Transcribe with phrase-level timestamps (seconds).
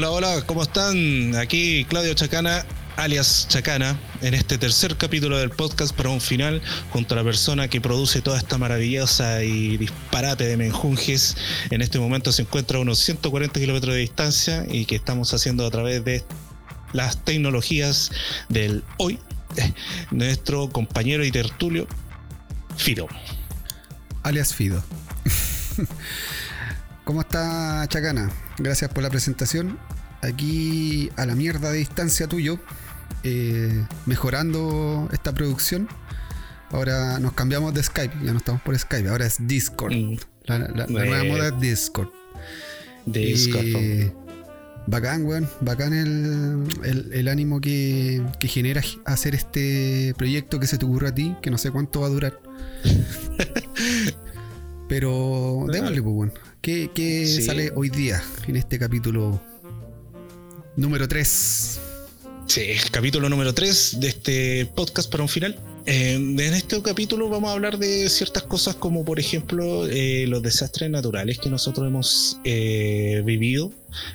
[0.00, 1.36] Hola, hola, ¿cómo están?
[1.36, 2.64] Aquí Claudio Chacana,
[2.96, 7.68] alias Chacana, en este tercer capítulo del podcast para un final junto a la persona
[7.68, 11.36] que produce toda esta maravillosa y disparate de menjunjes.
[11.68, 15.66] En este momento se encuentra a unos 140 kilómetros de distancia y que estamos haciendo
[15.66, 16.24] a través de
[16.94, 18.10] las tecnologías
[18.48, 19.18] del hoy,
[20.10, 21.86] nuestro compañero y tertulio,
[22.78, 23.06] Fido.
[24.22, 24.82] Alias Fido.
[27.10, 28.30] ¿Cómo está Chacana?
[28.58, 29.76] Gracias por la presentación.
[30.22, 32.60] Aquí a la mierda de distancia tuyo,
[33.24, 35.88] eh, mejorando esta producción.
[36.70, 39.92] Ahora nos cambiamos de Skype, ya no estamos por Skype, ahora es Discord.
[39.92, 40.16] Mm.
[40.44, 42.10] La, la- la nueva moda es Discord.
[43.06, 43.64] Discord.
[43.64, 44.12] Y
[44.86, 45.48] bacán, weón.
[45.62, 51.08] Bacán el, el- el ánimo que, que genera hacer este proyecto que se te ocurre
[51.08, 52.38] a ti, que no sé cuánto va a durar.
[54.88, 56.32] Pero démosle, pues, weón.
[56.62, 57.42] ¿Qué, qué Sí.
[57.42, 59.40] sale hoy día en este capítulo
[60.76, 61.80] número 3?
[62.46, 65.58] Sí, capítulo número 3 de este podcast para un final.
[65.92, 70.40] Eh, en este capítulo vamos a hablar de ciertas cosas como por ejemplo eh, los
[70.40, 73.72] desastres naturales que nosotros hemos eh, vivido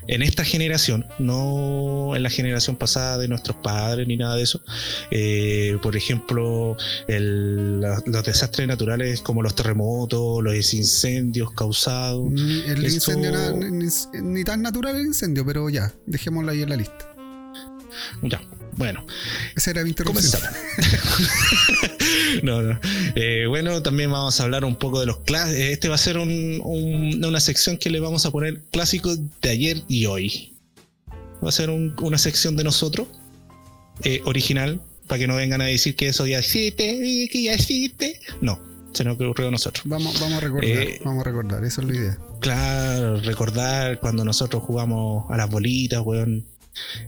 [0.08, 4.62] en esta generación, no en la generación pasada de nuestros padres ni nada de eso.
[5.12, 6.78] Eh, por ejemplo,
[7.10, 12.32] el- la- los desastres naturales como los terremotos, los incendios causados.
[12.32, 13.88] Ni- El incendio ni,
[14.22, 17.12] ni tan natural el incendio, pero ya, dejémoslo ahí en la lista.
[18.22, 18.42] Ya,
[18.78, 19.06] bueno.
[19.56, 20.42] Esa era mi interrupción.
[22.44, 22.80] No, no.
[23.16, 25.60] Eh, bueno, también vamos a hablar un poco de los clásicos.
[25.60, 29.50] Este va a ser un- un- una sección que le vamos a poner clásicos de
[29.50, 30.54] ayer y hoy.
[31.44, 33.08] Va a ser un- una sección de nosotros,
[34.04, 37.54] eh, original, para que no vengan a decir que eso ya existe, eh, que ya
[37.54, 38.20] existe.
[38.42, 38.60] No,
[38.94, 39.84] se nos ocurrió a nosotros.
[39.88, 42.18] Vamos, vamos a recordar, Eh, vamos a recordar, esa es la idea.
[42.42, 46.46] Claro, recordar cuando nosotros jugamos a las bolitas, weón.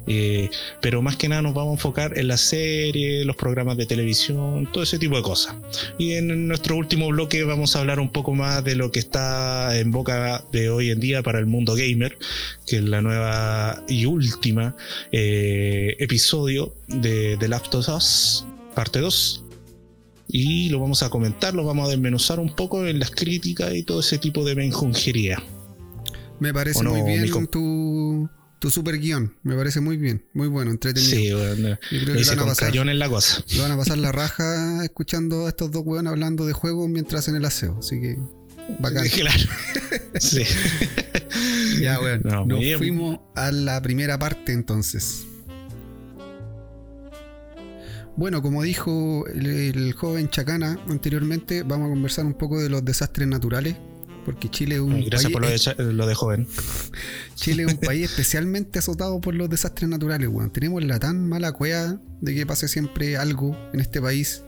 [0.08, 0.50] Eh,
[0.82, 4.70] pero más que nada nos vamos a enfocar en la serie, los programas de televisión,
[4.72, 5.56] todo ese tipo de cosas.
[5.98, 9.78] Y en nuestro último bloque vamos a hablar un poco más de lo que está
[9.78, 12.18] en boca de hoy en día para el mundo gamer,
[12.66, 14.76] que es la nueva y última
[15.12, 18.46] eh, episodio de The Last of Us,
[18.76, 19.44] parte 2.
[20.30, 23.84] Y lo vamos a comentar, lo vamos a desmenuzar un poco en las críticas y
[23.84, 25.42] todo ese tipo de menjunjería.
[26.40, 28.30] Me parece ¿O no, muy bien tu,
[28.60, 29.34] tu super guion.
[29.44, 31.16] Me parece muy bien, muy bueno, entretenido.
[31.16, 33.44] Sí, bueno, Yo creo que van, a pasar, en la cosa.
[33.56, 37.20] lo van a pasar la raja escuchando a estos dos weones hablando de juegos mientras
[37.20, 37.78] hacen el aseo.
[37.80, 38.18] Así que,
[38.80, 39.08] bacán.
[39.10, 39.44] Claro.
[40.20, 40.44] Sí.
[41.82, 42.22] Ya, weón.
[42.24, 42.78] No, muy Nos bien.
[42.80, 45.26] fuimos a la primera parte entonces.
[48.16, 52.84] Bueno, como dijo el, el joven Chacana anteriormente, vamos a conversar un poco de los
[52.84, 53.76] desastres naturales.
[54.28, 56.48] Porque Chile es un Gracias país por lo de, cha- lo de joven.
[57.36, 60.52] Chile es un país especialmente azotado por los desastres naturales, weón.
[60.52, 64.44] Tenemos la tan mala cueva de que pase siempre algo en este país.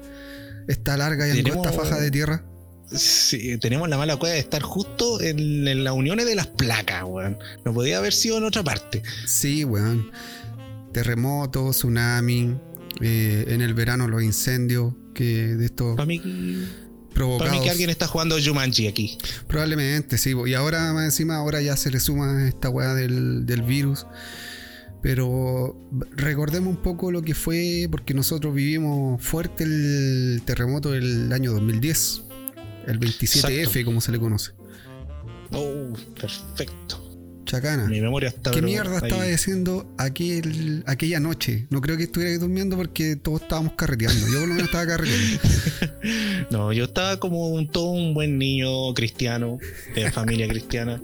[0.68, 2.44] Esta larga y angosta faja de tierra.
[2.91, 7.03] Sí, tenemos la mala cueva de estar justo en, en las uniones de las placas,
[7.07, 7.38] weón.
[7.63, 9.01] No podía haber sido en otra parte.
[9.25, 10.12] Sí, weón.
[10.91, 12.56] Terremotos, tsunami.
[13.01, 16.22] eh, en el verano los incendios que de estos Para mí,
[17.09, 17.53] para provocados.
[17.53, 19.18] mí que alguien está jugando Jumanji aquí.
[19.47, 20.34] Probablemente, sí.
[20.46, 24.06] Y ahora más encima, ahora ya se le suma esta weá del, del virus.
[25.02, 25.78] Pero
[26.16, 32.24] recordemos un poco lo que fue, porque nosotros vivimos fuerte el terremoto del año 2010.
[32.88, 33.86] El 27F, Exacto.
[33.86, 34.52] como se le conoce.
[35.52, 37.09] Oh, perfecto.
[37.50, 37.86] Chacana.
[37.86, 38.52] Mi memoria está.
[38.52, 39.10] ¿Qué mierda ahí.
[39.10, 41.66] estaba haciendo aquel, aquella noche?
[41.72, 44.28] No creo que estuviera durmiendo porque todos estábamos carreteando.
[44.28, 45.40] Yo por lo menos estaba carreteando.
[46.52, 49.60] No, yo estaba como un, todo un buen niño cristiano,
[49.94, 51.01] de familia cristiana.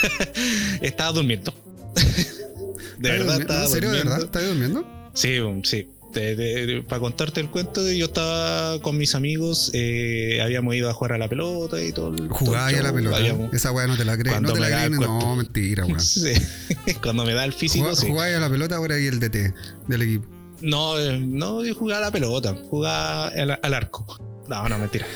[0.80, 1.54] estaba durmiendo.
[2.98, 4.22] De verdad, ¿En estaba serio, de verdad?
[4.22, 5.10] ¿Estás durmiendo?
[5.12, 5.88] Sí, um, sí.
[6.20, 11.12] De- para contarte el cuento, yo estaba con mis amigos, eh, habíamos ido a jugar
[11.14, 12.14] a la pelota y todo.
[12.30, 13.16] Jugaba ya la pelota.
[13.16, 14.40] habíamos- Esa weá no te la crees.
[14.40, 14.90] No te la crees.
[14.90, 16.00] No, mentira, weón.
[16.00, 16.32] Sí.
[17.02, 18.08] Cuando me da el físico, Jugá- sí.
[18.08, 19.52] Jugaba a la pelota, ahora y el DT
[19.88, 20.26] del equipo.
[20.60, 24.18] No, eh, no, yo jugaba a la pelota, jugaba al, al arco.
[24.48, 25.06] No, no, mentira.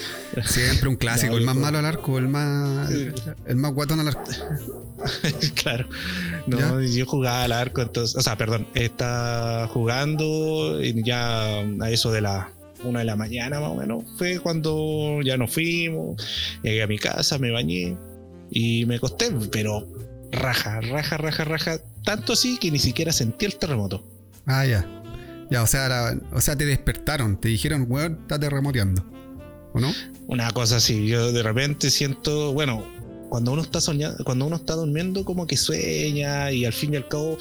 [0.44, 3.14] Siempre un clásico, No, el más malo al arco, el más, el,
[3.46, 4.24] el más guatón al arco.
[5.62, 5.86] claro.
[6.46, 12.10] No, yo jugaba al arco, entonces, o sea, perdón, estaba jugando y ya a eso
[12.10, 12.50] de la
[12.84, 16.24] una de la mañana más o menos fue cuando ya nos fuimos,
[16.62, 17.96] llegué a mi casa, me bañé
[18.50, 19.84] y me acosté, pero
[20.30, 24.04] raja, raja, raja, raja, tanto así que ni siquiera sentí el terremoto.
[24.46, 24.86] Ah, ya.
[25.50, 29.04] Ya, o sea, era- o sea, te despertaron, te dijeron, weón, está terremoteando.
[29.72, 29.92] ¿O no?
[30.26, 32.84] Una cosa así, yo de repente siento, bueno,
[33.28, 36.96] cuando uno está soñando, cuando uno está durmiendo, como que sueña y al fin y
[36.96, 37.38] al cabo,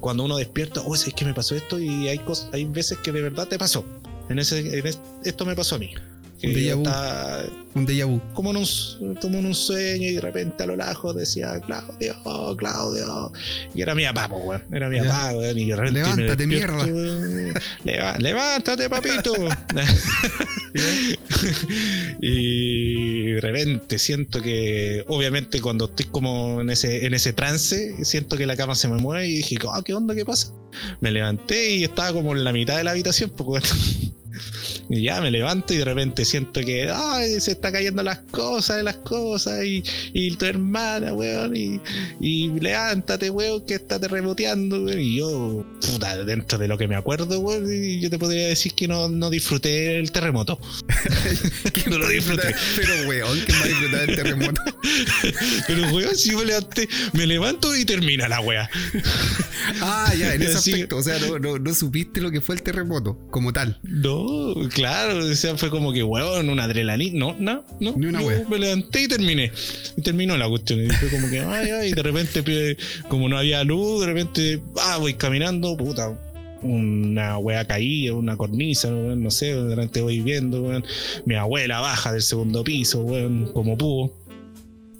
[0.00, 3.12] cuando uno despierta, oh, es que me pasó esto y hay cosas, hay veces que
[3.12, 3.84] de verdad te pasó.
[4.28, 4.86] En ese, en
[5.24, 5.90] esto me pasó a mí.
[6.42, 6.84] Un déjà vu.
[7.74, 8.20] un déjà vu.
[8.34, 12.56] Como en un, como en un sueño y de repente a lo lejos decía Claudio,
[12.56, 13.32] Claudio.
[13.74, 14.62] Y era mi papá, weón.
[14.72, 15.58] Era mi papá, weón.
[15.58, 16.86] Y de repente Levántate, mierda.
[18.18, 19.34] levántate, papito.
[22.20, 28.36] y de repente siento que, obviamente, cuando estoy como en ese, en ese trance, siento
[28.36, 30.14] que la cama se me mueve y dije, oh, ¿qué onda?
[30.14, 30.52] ¿Qué pasa?
[31.00, 33.62] Me levanté y estaba como en la mitad de la habitación, pues,
[34.90, 38.78] y ya me levanto y de repente siento que ay, se está cayendo las cosas
[38.78, 41.80] de las cosas y, y tu hermana, weón, y,
[42.20, 45.00] y levántate, weón, que está terremoteando, weón.
[45.00, 47.66] Y yo, puta, dentro de lo que me acuerdo, weón,
[48.00, 50.58] yo te podría decir que no, no disfruté el terremoto.
[51.88, 52.52] no lo disfruté.
[52.74, 54.60] Pero, weón, que a disfrutar el terremoto.
[55.68, 58.68] Pero, weón, si me levanté, me levanto y termina la weá.
[59.80, 60.96] ah, ya, en ese aspecto.
[60.96, 63.78] O sea, no, no, no supiste lo que fue el terremoto como tal.
[63.84, 67.18] No, claro, o sea, fue como que, weón, una adrenalina.
[67.18, 67.94] No, no, no.
[67.96, 69.52] Ni una Me levanté y terminé.
[69.96, 70.84] Y terminó la cuestión.
[70.84, 72.76] Y fue como que, ay, ay, y de repente,
[73.08, 76.18] como no había luz, de repente, ah, voy caminando, puta,
[76.62, 80.84] una wea caída, una cornisa, no sé, de repente voy viendo, weón,
[81.24, 84.12] mi abuela baja del segundo piso, weón, como pudo.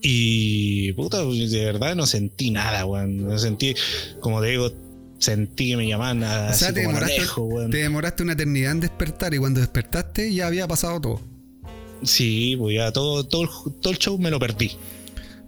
[0.03, 3.29] Y puta, de verdad no sentí nada, weón.
[3.29, 3.75] No sentí,
[4.21, 4.73] como te digo,
[5.21, 7.23] sentí que me llamaban a o sea, te, demoraste,
[7.71, 11.21] te demoraste una eternidad en despertar y cuando despertaste ya había pasado todo.
[12.03, 13.49] Sí, pues ya todo, todo,
[13.81, 14.73] todo el show me lo perdí.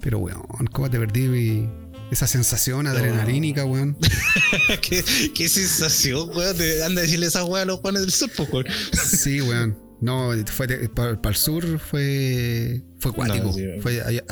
[0.01, 0.43] Pero weón,
[0.73, 1.67] ¿cómo te perdí
[2.11, 3.97] esa sensación adrenalínica, weón?
[4.83, 5.03] ¿Qué,
[5.35, 6.57] ¿Qué, sensación, weón?
[6.85, 8.67] Anda a decirle esa weón a los panes del sur, pues, weón.
[8.93, 9.79] Sí, weón.
[10.03, 13.55] No, fue para, el sur fue fue cuático.
[13.81, 14.25] fue allá,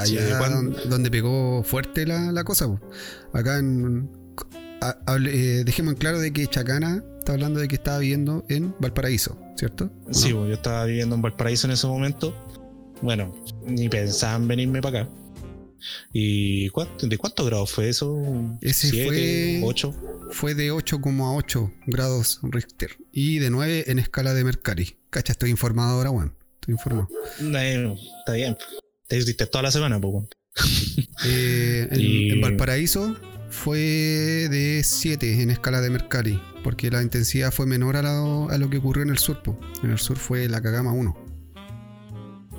[0.87, 2.67] donde, pegó fuerte la, la cosa.
[3.33, 4.11] Acá en,
[4.81, 9.39] eh, dejemos en claro de que Chacana está hablando de que estaba viviendo en Valparaíso,
[9.57, 9.91] ¿cierto?
[10.11, 12.35] Sí, pues, yo estaba viviendo en Valparaíso en ese momento.
[13.03, 13.35] Bueno,
[13.67, 15.11] ni pensaban venirme para acá.
[16.13, 18.23] ¿Y de cuántos grados fue eso?
[18.61, 19.95] Ese fue 8.
[20.31, 24.97] Fue de 8,8 grados Richter y de 9 en escala de Mercari.
[25.09, 26.35] Cacha, estoy informado ahora, Juan.
[26.57, 27.09] Estoy informado.
[28.19, 28.57] está bien.
[29.09, 30.27] Te hiciste toda la semana, pues,
[31.27, 33.17] eh, en Valparaíso
[33.51, 33.79] fue
[34.49, 38.71] de 7 en escala de Mercalli, porque la intensidad fue menor a lo, a lo
[38.71, 39.43] que ocurrió en el sur.
[39.83, 41.27] En el sur fue la Kagama 1.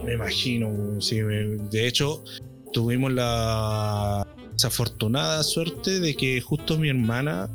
[0.06, 1.20] Me imagino, sí.
[1.20, 2.24] De hecho,
[2.74, 7.50] tuvimos la desafortunada suerte de que justo mi hermana,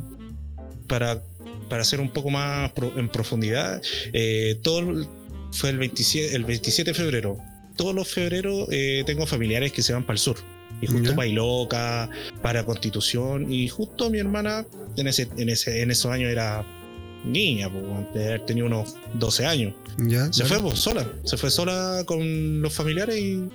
[0.88, 1.23] para,
[1.69, 5.06] para hacer un poco más en profundidad, eh, todo
[5.53, 7.38] fue el 27, el 27 de febrero.
[7.77, 10.37] Todos los febreros eh, tengo familiares que se van para el sur
[10.81, 12.11] y justo Bailoca,
[12.43, 16.64] para Constitución, y justo mi hermana en ese, en ese, en esos años era
[17.25, 19.75] niña, pues, tenía unos 12 años.
[20.31, 23.49] se fue pues, sola, se fue sola con los familiares y,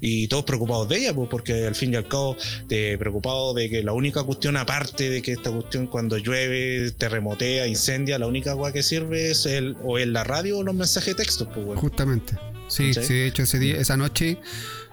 [0.00, 2.36] y todos preocupados de ella, pues, porque al fin y al cabo
[2.68, 7.66] te preocupado de que la única cuestión, aparte de que esta cuestión cuando llueve, terremotea,
[7.66, 11.16] incendia, la única agua que sirve es el, o en la radio o los mensajes
[11.16, 12.36] de texto, pues, Justamente.
[12.68, 14.38] Sí, sí, de hecho ese día, esa noche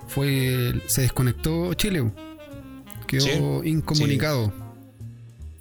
[0.07, 2.11] fue se desconectó Chile.
[3.07, 4.51] Quedó incomunicado.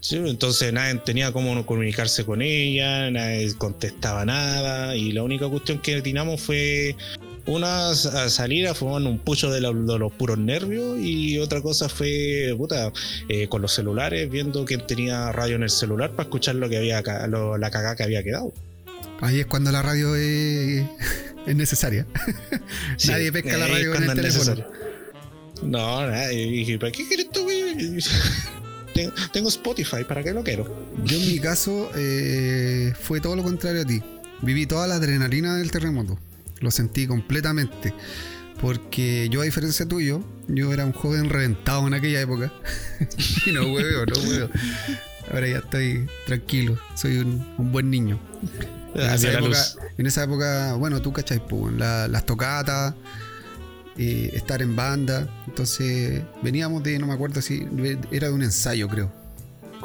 [0.01, 0.17] Sí.
[0.17, 6.03] entonces nadie tenía cómo comunicarse con ella, nadie contestaba nada y la única cuestión que
[6.03, 6.97] teníamos fue
[7.47, 7.95] una a
[8.29, 12.93] salir a fumar un pucho de, los puros nervios y otra cosa fue puta,
[13.29, 16.79] eh, con los celulares viendo quién tenía radio en el celular para escuchar lo que
[16.79, 18.53] había la cagada que había quedado.
[19.23, 20.85] Ahí es cuando la radio es,
[21.47, 22.07] necesaria.
[23.07, 24.65] nadie pesca la radio con el teléfono.
[25.63, 26.51] No, nadie.
[26.51, 27.47] Dije, ¿para qué quieres tú?
[29.33, 30.91] Tengo, Spotify, ¿para qué lo quiero?
[31.05, 34.03] Yo en mi caso eh, fue todo lo contrario a ti.
[34.43, 36.19] Viví toda la adrenalina del terremoto.
[36.59, 37.95] Lo sentí completamente.
[38.61, 42.53] Porque yo, a diferencia tuyo, yo era un joven reventado en aquella época.
[43.47, 44.51] y no huevo, no huevo.
[45.33, 46.77] Ahora ya estoy tranquilo.
[46.97, 48.21] Soy un, un buen niño.
[48.95, 52.95] En esa, época, bueno, tú cachai, pues, las tocatas,
[53.97, 55.29] eh, estar en banda.
[55.47, 57.67] Entonces veníamos de, no me acuerdo si
[58.11, 59.13] era de un ensayo, creo,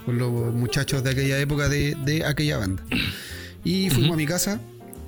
[0.05, 2.83] con los muchachos de aquella época de, aquella banda.
[3.63, 4.59] Y fuimos a mi casa.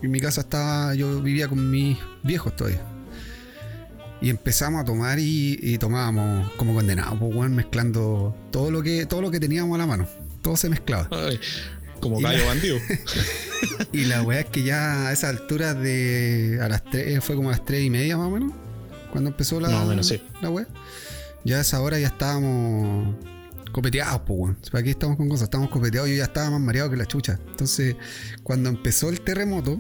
[0.02, 2.82] En mi casa estaba, yo vivía con mis viejos todavía.
[4.22, 9.32] Y empezamos a tomar y, tomábamos como condenados, pues, mezclando todo lo que todo lo
[9.32, 10.08] que teníamos a la mano.
[10.42, 11.10] Todo se mezclaba.
[12.00, 12.78] Como gallo bandido.
[13.94, 16.60] y la weá es que ya a esa altura de.
[16.62, 18.54] a las 3, fue como a las 3 y media más o menos.
[19.12, 20.22] cuando empezó la, Más o menos, sí.
[20.42, 20.68] la wea.
[21.46, 23.16] Ya a esa hora ya estábamos
[23.72, 24.58] copeteados, pues, weón.
[24.72, 25.44] ¿Para qué estamos con cosas?
[25.44, 27.40] Estábamos copeteados yo ya estaba más mareado que la chucha.
[27.50, 27.96] Entonces,
[28.44, 29.80] cuando empezó el terremoto,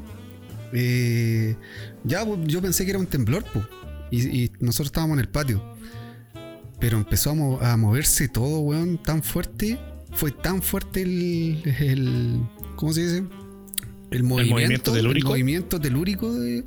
[0.74, 1.56] eh,
[2.04, 3.66] ya pues, yo pensé que era un temblor, pues.
[4.12, 5.76] Y, y nosotros estábamos en el patio.
[6.80, 9.78] Pero empezó a, mo- a moverse todo, weón, tan fuerte.
[10.14, 11.62] Fue tan fuerte el.
[11.80, 12.40] el
[12.76, 13.24] ¿Cómo se dice?
[14.12, 14.96] El movimiento.
[14.96, 16.64] El movimiento telúrico de,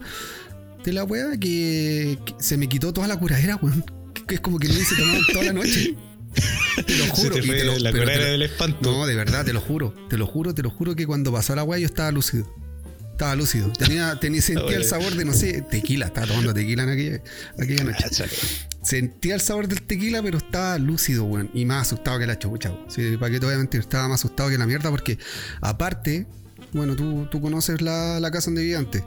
[0.85, 3.85] de la wea que, que se me quitó toda la curadera, weón.
[4.27, 5.97] Que es como que no hice tomado toda la noche.
[6.87, 7.35] Te lo juro.
[7.35, 8.79] te lo- la te lo- del espanto.
[8.91, 9.95] no, de verdad, te lo juro.
[10.09, 12.49] Te lo juro, te lo juro que cuando pasó la weá yo estaba lúcido.
[13.11, 13.71] Estaba lúcido.
[13.73, 16.07] Tenía, tenía, sentía el sabor de, no sé, tequila.
[16.07, 17.23] Estaba tomando tequila en aquella,
[17.59, 18.07] aquella noche.
[18.83, 21.51] Sentía el sabor del tequila, pero estaba lúcido, weón.
[21.55, 22.91] Y más asustado que la chucha, weón.
[22.91, 25.19] Sí, para qué te voy a mentir, estaba más asustado que la mierda porque,
[25.61, 26.27] aparte,
[26.73, 29.03] bueno, tú, tú conoces la, la casa donde vivía antes.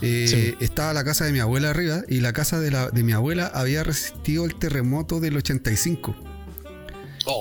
[0.00, 0.54] Eh, Sí.
[0.64, 3.46] Estaba la casa de mi abuela arriba y la casa de, la, de mi abuela
[3.46, 6.16] había resistido el terremoto del 85.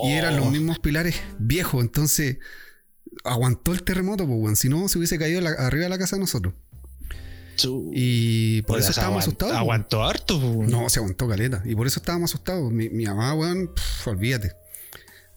[0.05, 0.51] Y eran los Oh.
[0.51, 2.37] mismos pilares viejos, entonces
[3.23, 4.55] aguantó el terremoto, pues, weón.
[4.55, 6.53] Si no, se hubiese caído la- arriba de la casa de nosotros.
[7.93, 9.55] Y por eso estábamos asustados.
[9.55, 10.39] Aguantó harto.
[10.39, 11.61] No, se aguantó caleta.
[11.65, 12.71] Y por eso estábamos asustados.
[12.71, 13.71] Mi, mi mamá, weón,
[14.05, 14.53] olvídate.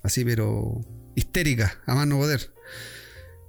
[0.03, 0.81] Así, pero
[1.15, 2.53] histérica, a más no poder.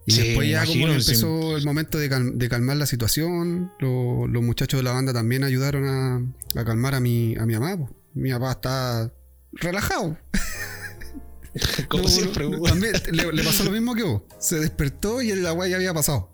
[0.06, 1.12] Y Sí, después ya imagino, como sí.
[1.12, 5.12] empezó el momento de, cal- de calmar la situación, lo- los muchachos de la banda
[5.14, 7.90] también ayudaron a, a calmar a mi, a mi mamá.
[8.14, 9.14] Mi papá está
[9.52, 10.18] relajado.
[11.90, 12.50] Como No, siempre.
[12.50, 14.22] no, también le, le pasó lo mismo que vos.
[14.40, 16.32] Se despertó y el agua ya había pasado.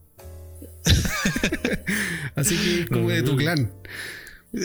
[2.35, 3.71] Así que como de tu clan.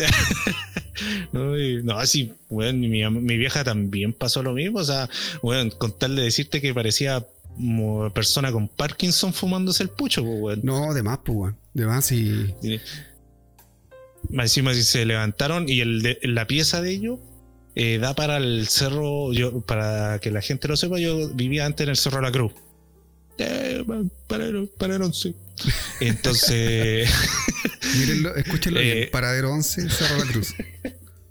[1.32, 4.80] No, y- no, sí, weón, mi, mi vieja también pasó lo mismo.
[4.80, 5.08] O sea,
[5.42, 10.62] weón, con tal de decirte que parecía como persona con Parkinson fumándose el pucho, pues.
[10.64, 11.56] No, de más, pues, weón.
[11.72, 12.52] De más y.
[12.62, 12.80] Y-
[14.32, 17.20] encima si se levantaron y el de- la pieza de ellos
[17.76, 21.84] eh, da para el cerro, yo, para que la gente lo sepa, yo vivía antes
[21.84, 22.52] en el Cerro La Cruz.
[23.38, 23.84] Eh,
[24.26, 25.32] para, el- para el 11.
[26.00, 27.08] Entonces,
[27.98, 29.08] Mírenlo, escúchenlo Eh, bien.
[29.10, 30.54] Paradero 11, Cerro La Cruz.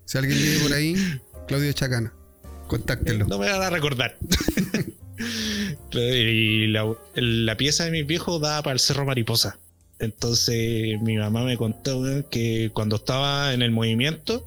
[0.05, 0.95] Si alguien vive por ahí,
[1.47, 2.13] Claudio Chacana.
[2.67, 3.25] Contáctenlo.
[3.27, 4.17] no me van a recordar.
[5.93, 9.57] y la, la pieza de mis viejos da para el Cerro Mariposa.
[9.99, 14.45] Entonces mi mamá me contó que cuando estaba en el movimiento,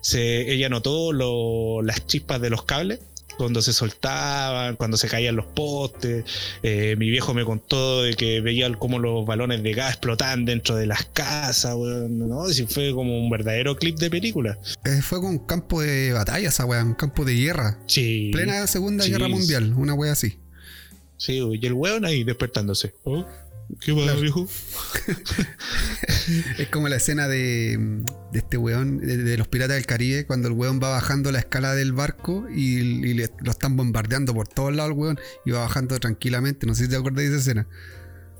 [0.00, 3.00] se, ella notó lo- las chispas de los cables
[3.38, 6.24] cuando se soltaban, cuando se caían los postes.
[6.62, 10.76] Eh, mi viejo me contó de que veía cómo los balones de gas explotaban dentro
[10.76, 11.74] de las casas.
[11.74, 12.48] weón, ¿no?
[12.50, 14.58] Y fue como un verdadero clip de película.
[14.84, 17.78] Eh, fue con un campo de batalla esa weá, un campo de guerra.
[17.86, 18.30] Sí.
[18.32, 19.10] Plena Segunda Sí.
[19.10, 20.38] Guerra Mundial, una weá así.
[21.18, 22.94] Sí, y el weón ahí despertándose.
[23.04, 23.24] Oh,
[23.80, 24.20] ¿Qué pasa, Claro.
[24.20, 24.48] viejo?
[26.58, 27.76] Es como la escena de,
[28.32, 31.38] de este weón, de, de los piratas del Caribe, cuando el weón va bajando la
[31.38, 35.50] escala del barco y, y le- lo están bombardeando por todos lados, el weón, y
[35.52, 36.66] va bajando tranquilamente.
[36.66, 37.66] No sé si te acuerdas de esa escena.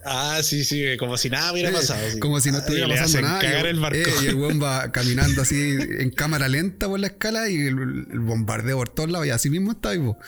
[0.05, 2.01] Ah, sí, sí, como si nada hubiera pasado.
[2.11, 2.19] sí.
[2.21, 3.39] Como si no Ah, estuviera le pasando nada.
[3.39, 3.99] y cagar el- el barco.
[3.99, 8.07] eh, y el weón va caminando así en cámara lenta por la escala y el,
[8.13, 9.27] el bombardeo por todos lados.
[9.27, 10.19] Y así mismo está vivo.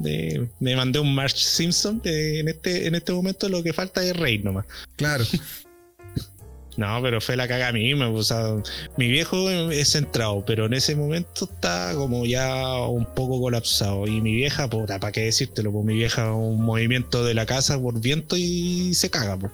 [0.00, 2.00] De- me mandé un March Simpson.
[2.02, 4.66] de- en, este, en este momento lo que falta es reír nomás.
[4.96, 5.24] Claro.
[6.76, 7.92] No, pero fue la caga a mí.
[7.92, 8.54] O sea,
[8.96, 14.06] mi viejo es centrado, pero en ese momento está como ya un poco colapsado.
[14.06, 15.72] Y mi vieja, puta, ¿para qué decírtelo?
[15.72, 19.36] Pues mi vieja, un movimiento de la casa por viento y se caga.
[19.38, 19.52] Pues.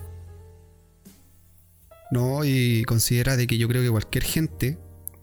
[2.12, 4.78] No, y considera de que yo creo que cualquier gente,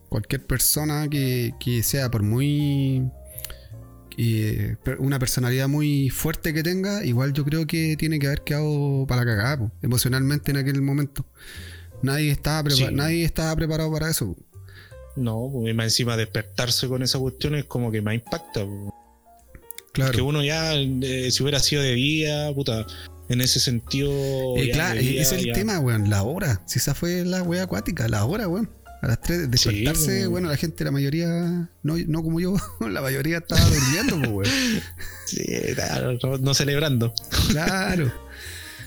[0.10, 3.04] cualquier persona que, que sea por muy.
[4.18, 9.06] Eh, una personalidad muy fuerte que tenga, igual yo creo que tiene que haber quedado
[9.08, 11.26] para la cagada, po, emocionalmente en aquel momento.
[12.02, 12.86] Nadie estaba, Sí.
[12.92, 14.36] nadie estaba preparado para eso.
[15.16, 18.66] No, pues más encima despertarse con esa cuestión es como que más impacta.
[18.66, 18.92] pues.
[19.94, 20.12] Claro.
[20.12, 22.86] Que uno ya, eh, si hubiera sido de día, puta,
[23.30, 24.12] en ese sentido.
[24.58, 26.62] Eh, claro, ese es el ya- tema, weón, la hora.
[26.66, 28.70] Si esa fue la wea acuática, la hora, weón.
[29.04, 30.32] A las 3 despertarse, weón.
[30.32, 31.28] bueno, la gente, la mayoría,
[31.84, 34.82] no, no como yo, la mayoría estaba durmiendo, pues, weón.
[35.26, 35.44] Sí,
[35.76, 37.14] claro, no, celebrando.
[37.50, 38.10] Claro.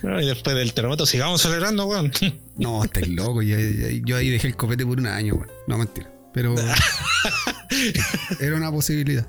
[0.00, 2.10] Bueno, y después del terremoto, sigamos celebrando, weón.
[2.56, 3.42] No, estáis loco.
[3.42, 3.58] Yo,
[4.06, 5.50] yo ahí dejé el copete por un año, weón.
[5.66, 6.10] No, mentira.
[6.32, 6.54] Pero
[8.40, 9.26] era una posibilidad.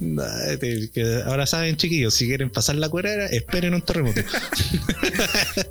[0.00, 4.20] Nah, te- que Ahora saben, chiquillos, si quieren pasar la cuerera, esperen un terremoto.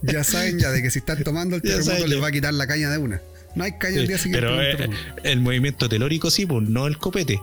[0.02, 2.68] Ya saben ya de que si están tomando el terremoto les va a quitar la
[2.68, 3.22] caña de una.
[3.58, 4.48] No hay caña el día siguiente.
[4.48, 5.22] Pero un eh, terremoto.
[5.24, 7.42] el movimiento telórico sí, pues no el copete.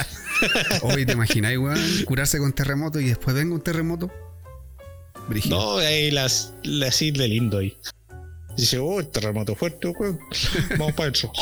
[0.82, 1.78] Oye, ¿te imagináis, weón?
[2.04, 4.10] Curarse con terremoto y después venga un terremoto.
[5.48, 7.76] No, ahí las, las islas lindo ahí.
[8.56, 10.18] Dice, oh, el terremoto fuerte, weón.
[10.78, 11.32] Vamos para adentro.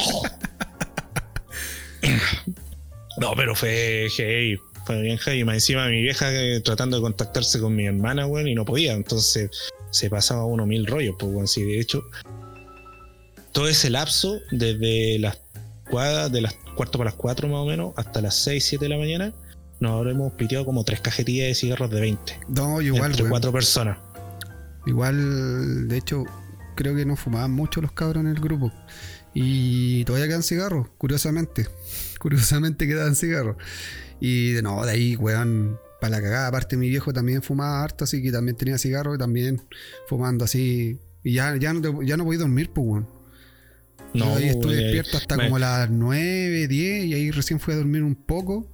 [3.18, 4.58] No, pero fue heavy.
[4.84, 5.44] Fue bien heavy.
[5.44, 8.92] Más encima mi vieja eh, tratando de contactarse con mi hermana, weón, y no podía.
[8.92, 9.50] Entonces
[9.90, 11.48] se pasaba uno mil rollos, pues, weón.
[11.48, 12.04] Sí, de hecho,
[13.56, 15.40] todo ese lapso, desde las
[15.90, 18.90] cuadras, de las cuarto para las cuatro más o menos, hasta las seis, siete de
[18.90, 19.32] la mañana,
[19.80, 22.38] nos habremos piteado como tres cajetillas de cigarros de 20.
[22.48, 23.96] No, igual, entre cuatro personas.
[24.84, 26.24] Igual, de hecho,
[26.74, 28.70] creo que no fumaban mucho los cabros en el grupo.
[29.32, 31.66] Y todavía quedan cigarros, curiosamente.
[32.20, 33.56] Curiosamente quedan cigarros.
[34.20, 36.48] Y de no, de ahí, weón, para la cagada.
[36.48, 39.62] Aparte, mi viejo también fumaba harto, así que también tenía cigarros y también
[40.08, 40.98] fumando así.
[41.22, 43.15] Y ya, ya, no, te- ya no podía dormir, pues, weón.
[44.14, 47.76] No, Yo ahí estuve despierto hasta como las 9, 10 y ahí recién fui a
[47.76, 48.70] dormir un poco.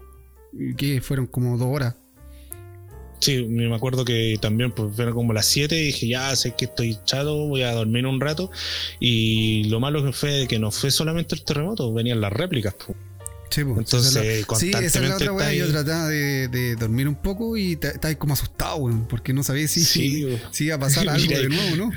[0.77, 1.95] Que fueron como dos horas.
[3.21, 6.65] Sí, me acuerdo que también pues fueron como las 7 y dije, ya sé que
[6.67, 8.51] estoy chato, voy a dormir un rato.
[9.01, 12.75] Y lo malo que fue que no fue solamente el terremoto, venían las réplicas.
[12.85, 12.99] pues.
[13.51, 15.53] Sí, pues, Entonces, esa es la- sí, esa es la otra weá.
[15.55, 19.69] Yo trataba de, de dormir un poco y estaba como asustado, weón, porque no sabía
[19.69, 20.41] si, Sí, weón.
[20.53, 21.91] si iba a pasar algo de nuevo, ¿no?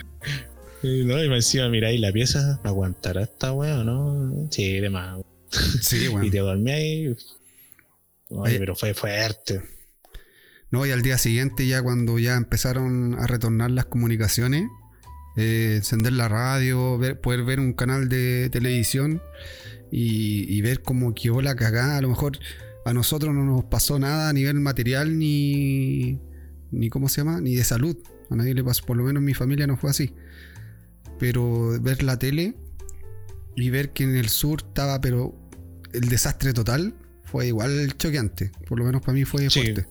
[0.88, 4.48] Y no, y me encima, mira ahí la pieza, ¿aguantará esta weá o no?
[4.51, 5.20] Sí, de más.
[5.82, 6.30] Sí, Y weón.
[6.32, 7.08] te dormí ahí.
[7.08, 7.18] Oye,
[8.30, 8.60] Oye.
[8.60, 9.62] pero fue fuerte.
[10.72, 14.68] No, y al día siguiente, ya cuando ya empezaron a retornar las comunicaciones,
[15.38, 19.22] eh, encender la radio, ver- poder ver un canal de televisión
[19.92, 21.98] y, y ver cómo quedó la cagada.
[21.98, 22.38] A lo mejor
[22.86, 26.20] a nosotros no nos pasó nada a nivel material ni,
[26.72, 27.39] ni ¿cómo se llama?
[27.42, 27.98] Ni de salud.
[28.30, 30.13] A nadie le pasó, por lo menos en mi familia no fue así.
[31.19, 32.55] Pero ver la tele
[33.55, 35.34] y ver que en el sur estaba, pero
[35.93, 36.93] el desastre total
[37.24, 38.51] fue igual choqueante.
[38.67, 39.62] Por lo menos para mí fue Sí.
[39.62, 39.86] fuerte.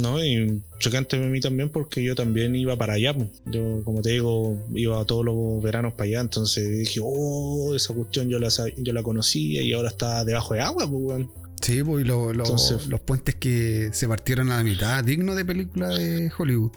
[0.00, 3.16] No, y chocante a mí también porque yo también iba para allá.
[3.46, 6.20] Yo, como te digo, iba todos los veranos para allá.
[6.20, 10.60] Entonces dije, oh, esa cuestión yo la, yo la conocía y ahora está debajo de
[10.60, 11.26] agua, pues.
[11.60, 15.34] Sí, pues, y lo- lo- Entonces- los puentes que se partieron a la mitad, digno
[15.34, 16.70] de película de Hollywood.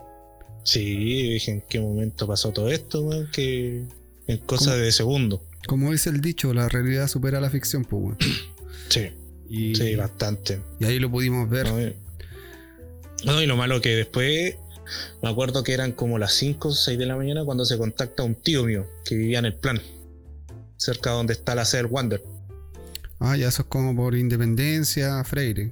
[0.63, 3.29] Sí, dije, ¿en qué momento pasó todo esto, weón?
[3.31, 3.85] Que
[4.27, 5.43] en cosa de segundo.
[5.67, 8.17] Como dice el dicho, la realidad supera la ficción, pues, weón.
[8.89, 9.09] Sí,
[9.49, 10.59] Y, sí, bastante.
[10.79, 11.67] y ahí lo pudimos ver.
[11.67, 11.95] No, y-
[13.25, 14.55] no, y lo malo que después
[15.21, 18.23] me acuerdo que eran como las 5 o 6 de la mañana cuando se contacta
[18.23, 19.79] un tío mío que vivía en el plan,
[20.77, 22.21] cerca donde está la del Wander.
[23.19, 25.71] Ah, ya eso es como por Independencia, Freire.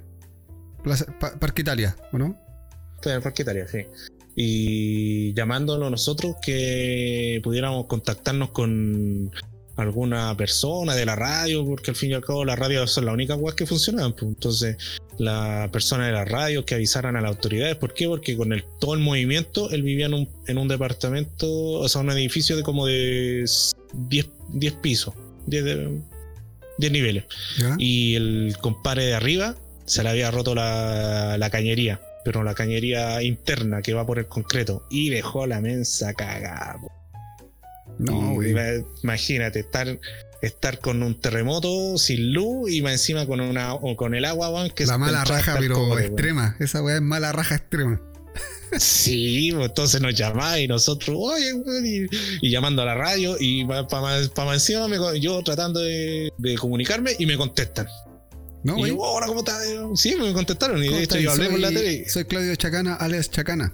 [0.83, 2.37] Plaza- Pa- Parque Italia, ¿o no?
[3.03, 3.79] El Parque Italia, sí.
[4.41, 9.29] Y llamándolo nosotros que pudiéramos contactarnos con
[9.75, 13.13] alguna persona de la radio, porque al fin y al cabo las radios son las
[13.13, 14.13] únicas webs que funcionaban.
[14.13, 14.23] pues.
[14.29, 14.77] Entonces,
[15.17, 17.75] la persona de la radio que avisaran a las autoridades.
[17.75, 18.07] ¿Por qué?
[18.07, 21.99] Porque con el, todo el movimiento, él vivía en un, en un departamento, o sea,
[21.99, 23.43] un edificio de como de
[23.93, 25.13] 10, 10 pisos,
[25.47, 25.99] 10, de-
[26.77, 27.25] 10 niveles
[27.57, 27.75] ¿Ya?
[27.77, 31.99] y el compadre de arriba se le había roto la, la cañería,
[32.29, 36.77] pero la cañería interna que va por el concreto y dejó la mensa cagada.
[37.97, 38.51] no, güey.
[38.51, 39.97] ima- Imagínate estar
[40.43, 44.51] estar con un terremoto sin luz y más encima con una o con el agua
[44.51, 46.55] weón, que La mala raja, pero extrema.
[46.59, 47.99] Esa weá es mala raja extrema.
[48.77, 51.51] Sí, entonces nos llamaba y nosotros, oye,
[51.83, 56.31] y, y llamando a la radio y para más encima me co- yo tratando de,
[56.37, 57.87] de comunicarme y me contestan.
[58.63, 59.63] ¿No, y yo, hola, ¿cómo estás?
[59.95, 60.83] Sí, me contestaron.
[60.83, 63.73] Y ¿Cómo de hecho yo hablé por la Soy- tele Soy Claudio Chacana, alias Chacana.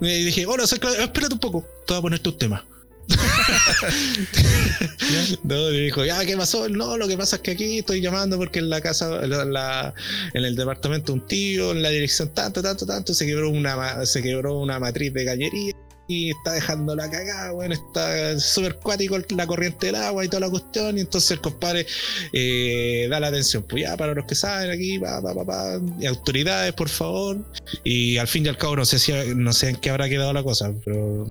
[0.00, 1.00] y dije, hola, soy Claudio.
[1.00, 2.62] Espérate un poco, te voy a poner tus temas.
[5.44, 6.68] no, y dijo, ya, ¿qué pasó?
[6.68, 9.94] No, lo que pasa es que aquí estoy llamando porque en la casa, la- la-
[10.34, 14.22] en el departamento un tío, en la dirección tanto, tanto, tanto, se quebró una, se
[14.22, 15.74] quebró una matriz de cañería
[16.08, 20.40] y está dejando la cagada, bueno, está súper cuático la corriente del agua y toda
[20.40, 21.86] la cuestión, y entonces el compadre
[22.32, 25.80] eh, da la atención, pues ya, para los que saben aquí, pa, pa, pa, pa,
[26.00, 27.36] y autoridades, por favor,
[27.84, 30.32] y al fin y al cabo no sé si no sé en qué habrá quedado
[30.32, 31.30] la cosa, pero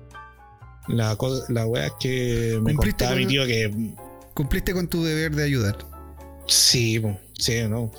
[0.86, 3.94] la, la wea es que me Cumpliste contaba con- mi tío que
[4.34, 5.76] Cumpliste con tu deber de ayudar.
[6.46, 7.92] sí, po, sí, no.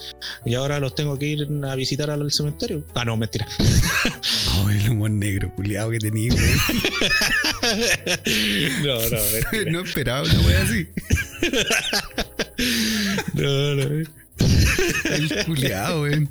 [0.45, 2.83] Y ahora los tengo que ir a visitar al cementerio.
[2.93, 3.47] Ah, no, mentira.
[4.61, 6.43] Oh, el humor negro, culiado que tenía, güey.
[8.83, 9.71] no, no, mentira.
[9.71, 10.87] no esperaba una wea así.
[13.35, 13.83] no, no.
[15.15, 16.27] El culiado, güey.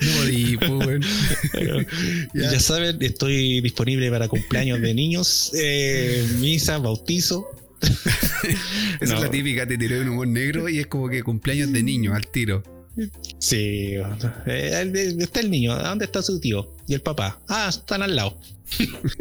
[0.00, 1.00] No di, pues, güey.
[1.52, 1.86] Bueno,
[2.34, 2.52] Ya.
[2.52, 2.60] ya.
[2.60, 7.48] saben, estoy disponible para cumpleaños de niños, eh, misa, bautizo.
[9.00, 9.18] Esa No.
[9.18, 12.14] es la típica, te tiré un humor negro y es como que cumpleaños de niño
[12.14, 12.62] al tiro.
[13.38, 13.94] Sí,
[14.46, 16.74] eh, está el niño, ¿dónde está su tío?
[16.88, 17.38] Y el papá.
[17.48, 18.36] Ah, están al lado.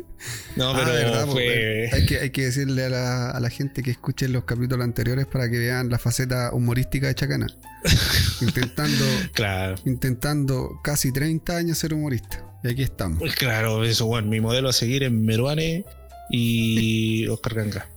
[0.56, 1.90] No, Ah, pero verdad, po, fue.
[1.94, 5.28] hay, que, hay que decirle a la, a la gente que escuche los capítulos anteriores
[5.28, 7.46] para que vean la faceta humorística de Chacana.
[8.42, 9.76] intentando, Claro.
[9.86, 12.44] intentando casi 30 años ser humorista.
[12.64, 13.20] Y aquí estamos.
[13.20, 15.86] Pues Claro, eso, bueno, mi modelo a seguir es Meruane
[16.32, 17.88] y Oscar Ganga.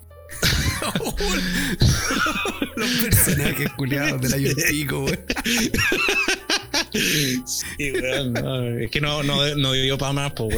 [2.76, 4.54] los personajes culiados del
[4.90, 5.18] weón.
[7.46, 10.54] Sí, weón, no, es que no, no, no dio para más, pues,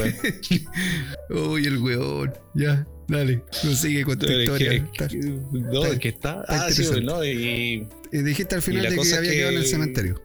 [1.29, 1.49] weón.
[1.51, 2.33] Uy, el weón.
[2.55, 3.41] Ya, dale.
[3.61, 4.69] Prosigue con tu Es historia.
[4.69, 5.07] que- Está-
[5.51, 6.41] No, es que está.
[6.41, 7.87] está Ah, sí, weón, no, y.
[8.11, 10.21] Y dijiste al final de que había que- quedado en el cementerio.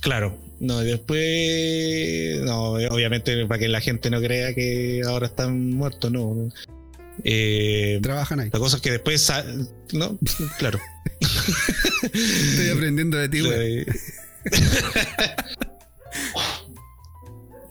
[0.00, 2.40] Claro, no, y después.
[2.44, 6.48] No, obviamente, para que la gente no crea que ahora están muertos, no.
[7.22, 8.50] Eh, Trabajan ahí.
[8.52, 9.30] la cosa es que después.
[9.92, 10.18] No,
[10.58, 10.80] claro.
[11.20, 13.40] Estoy aprendiendo de ti.
[13.50, 13.86] Eh,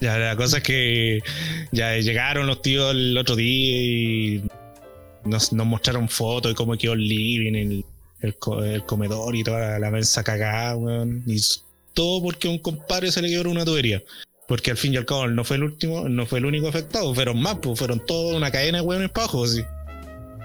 [0.01, 1.19] ya, la cosa es que
[1.71, 4.43] ya llegaron los tíos el otro día y
[5.25, 7.85] nos, nos mostraron fotos de cómo quedó el living, el,
[8.21, 11.23] el, co- el comedor y toda la mesa cagada, weón.
[11.25, 11.37] Y
[11.93, 14.01] todo porque a un compadre se le quebró una tubería.
[14.47, 16.67] Porque al fin y al cabo él no fue el último, no fue el único
[16.67, 19.63] afectado, fueron más, pues fueron toda una cadena de para abajo, así.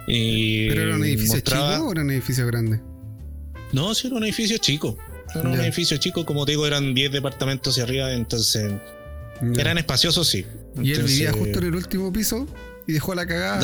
[0.06, 2.80] Y ¿Pero era un edificio mostraba- chico o era un edificio grande?
[3.72, 4.96] no, sí, era un edificio chico.
[5.34, 8.72] Era un edificio chico, como te digo, eran 10 departamentos hacia arriba, entonces
[9.56, 10.46] eran espaciosos, sí.
[10.80, 12.46] Y él vivía justo en el último piso
[12.86, 13.60] y dejó la cagada.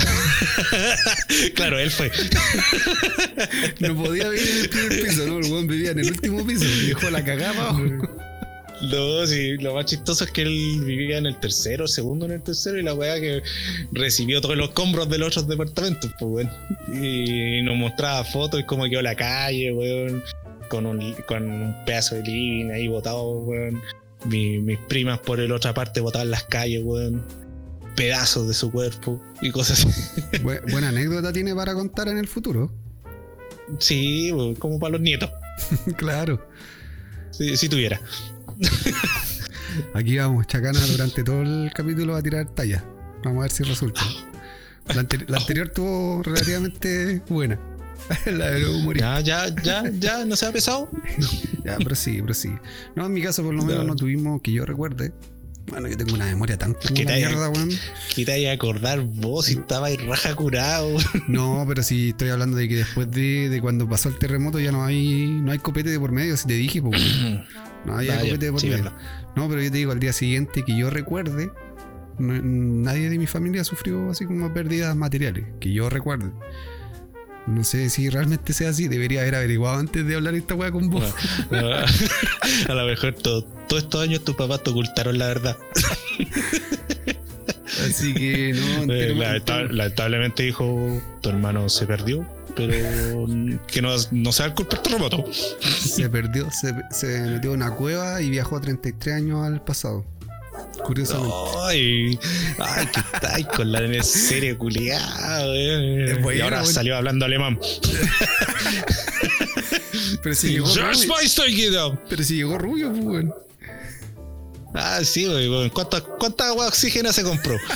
[1.54, 2.10] claro, él fue.
[3.80, 5.38] No podía vivir en el primer piso, ¿no?
[5.38, 7.82] El weón vivía en el último piso y dejó la cagada para abajo.
[8.90, 12.42] No, sí, lo más chistoso es que él vivía en el tercero, segundo en el
[12.42, 13.42] tercero, y la weá que
[13.92, 17.02] recibió todos los compros de los otros departamentos, pues, weón.
[17.04, 20.22] Y nos mostraba fotos y cómo quedó la calle, weón,
[20.68, 23.80] con un, con un pedazo de living ahí botado, weón.
[24.26, 27.24] Mi- mis primas por el otra parte botaban las calles, weón.
[27.96, 30.20] Pedazos de su cuerpo y cosas así.
[30.42, 32.72] Bu- buena anécdota tiene para contar en el futuro.
[33.78, 35.30] Sí, como para los nietos,
[35.96, 36.46] claro.
[37.30, 38.00] si, si tuviera.
[39.94, 42.84] Aquí vamos, Chacana durante todo el capítulo va a tirar talla.
[43.24, 44.00] Vamos a ver si resulta.
[44.94, 47.58] La, anteri- la anterior estuvo relativamente buena.
[48.26, 49.24] la de los humoristas.
[49.24, 50.88] Ya, ya, ya, ya, no se ha pesado.
[51.64, 52.50] Ya, pero sí, pero sí.
[52.94, 55.14] No, en mi caso por lo menos no tuvimos que yo recuerde.
[55.68, 57.70] Bueno, yo tengo una memoria tan Que te mierda, weón.
[58.14, 60.94] ¿Qué te a acordar vos si estaba ahí raja curado?
[61.26, 64.72] No, pero sí estoy hablando de que después de, de cuando pasó el terremoto ya
[64.72, 67.46] no hay no hay copete de por medio, si te dije, pues, weón.
[67.84, 68.70] no Ah, copete por sí,
[69.34, 71.50] pero yo te digo, al día siguiente que yo recuerde,
[72.18, 76.30] no- nadie de mi familia sufrió así como pérdidas materiales, que yo recuerde.
[77.46, 80.88] No sé si realmente sea así, debería haber averiguado antes de hablar esta weá con
[80.88, 81.14] vos.
[81.50, 81.74] No, no.
[81.74, 85.56] a lo mejor todo- todos estos años tus papás te ocultaron la verdad.
[87.86, 88.52] Así que
[88.86, 89.14] no, Eh,
[89.70, 93.26] lamentablemente dijo, tu hermano se perdió, pero
[93.66, 95.24] que no, no sea el culpa terremoto.
[95.32, 100.04] se perdió, se, se metió en una cueva y viajó 33 años al pasado.
[100.84, 101.34] Curiosamente.
[101.62, 102.18] Ay,
[102.58, 107.58] ay, que estáis con la serie culiada, Es y ahora salió hablando alemán.
[110.22, 113.26] Pero si llegó rubio, pero si llegó rubio, pues.
[114.74, 115.48] Ah, sí, güey.
[115.48, 115.70] güey.
[115.70, 117.56] ¿Cuánta, ¿Cuánta agua oxígena se compró?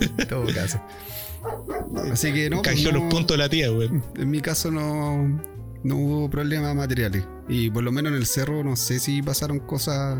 [0.00, 0.80] En todo caso.
[2.12, 3.90] Así que no, pues Canjeó no- los puntos de la tía, güey.
[4.16, 5.40] En mi caso no,
[5.82, 7.24] no hubo problemas materiales.
[7.48, 10.18] Y por lo menos en el cerro no sé si pasaron cosas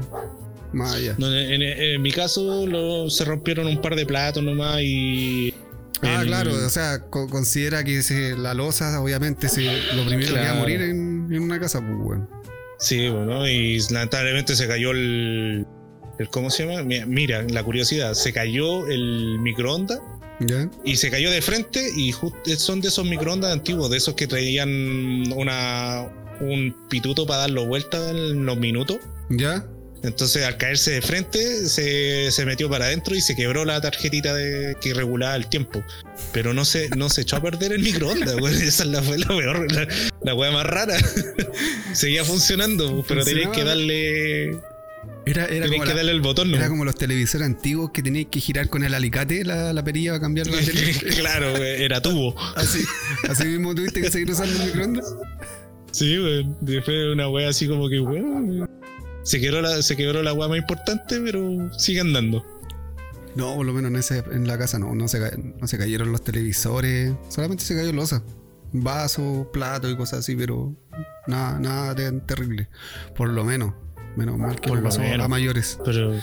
[0.73, 1.15] más allá.
[1.19, 5.53] No, en, en- en mi caso lo- se rompieron un par de platos nomás y.
[6.03, 9.63] ah, el- claro, o sea, co- considera que se- la losa obviamente se,
[9.95, 10.61] lo primero que va a Claro.
[10.61, 12.29] morir en, en una casa, pues bueno.
[12.79, 15.67] Sí, bueno, y lamentablemente se cayó el.
[16.19, 16.83] el- ¿Cómo se llama?
[16.83, 20.01] Mi- Mira, la curiosidad, se cayó el microondas
[20.41, 20.69] ¿Ya?
[20.85, 22.13] y se cayó de frente y
[22.57, 28.11] son de esos microondas antiguos, de esos que traían una un pituto para darlo vuelta
[28.11, 28.99] en los minutos.
[29.31, 29.67] ¿Ya?
[30.03, 34.35] Entonces al caerse de frente se, se metió para adentro y se quebró la tarjetita
[34.35, 35.83] de, que regulaba el tiempo.
[36.33, 38.55] Pero no se, no se echó a perder el microondas, güey.
[38.55, 39.89] Esa es la, fue la peor, la,
[40.23, 40.97] la wea más rara.
[41.93, 44.61] Seguía funcionando, pero tenías que darle.
[45.27, 46.57] Era, como que la- darle el botón, ¿no?
[46.57, 50.13] era como los televisores antiguos que tenías que girar con el alicate la, la perilla
[50.13, 50.93] para cambiar la tele.
[51.17, 52.35] claro, era tubo.
[52.55, 52.85] Así,
[53.29, 55.15] así mismo tuviste que seguir usando el microondas.
[55.91, 56.47] Sí, güey.
[56.61, 58.23] Después una wea así como que, güey.
[59.25, 62.45] Se quebró la, se quebró la wea más importante, pero sigue andando.
[63.35, 66.13] No, por lo menos en, ese, en la casa no, no se, no se cayeron
[66.13, 68.23] los televisores, solamente se cayó losa,
[68.73, 70.75] vasos, platos y cosas así, pero
[71.27, 72.69] nada, nada terrible.
[73.15, 73.75] Por lo menos,
[74.17, 75.25] menos mal que Por no pasó menos.
[75.25, 75.79] a mayores.
[75.85, 76.15] Pero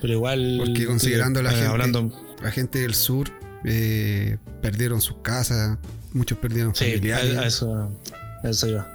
[0.00, 0.56] Pero igual.
[0.58, 3.28] Porque considerando la eh, gente- Hablando, La gente del sur
[3.64, 5.78] eh, perdieron sus casas,
[6.12, 7.90] muchos perdieron sí, familiares, a eso,
[8.42, 8.88] a eso iba.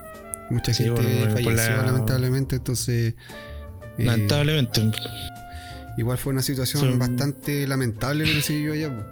[0.49, 3.13] mucha sí, gente por falleció la- lamentablemente, entonces
[3.97, 4.81] eh, Lamentablemente.
[5.97, 9.11] igual fue una situación Fue- bastante lamentable lo que se vivió allá.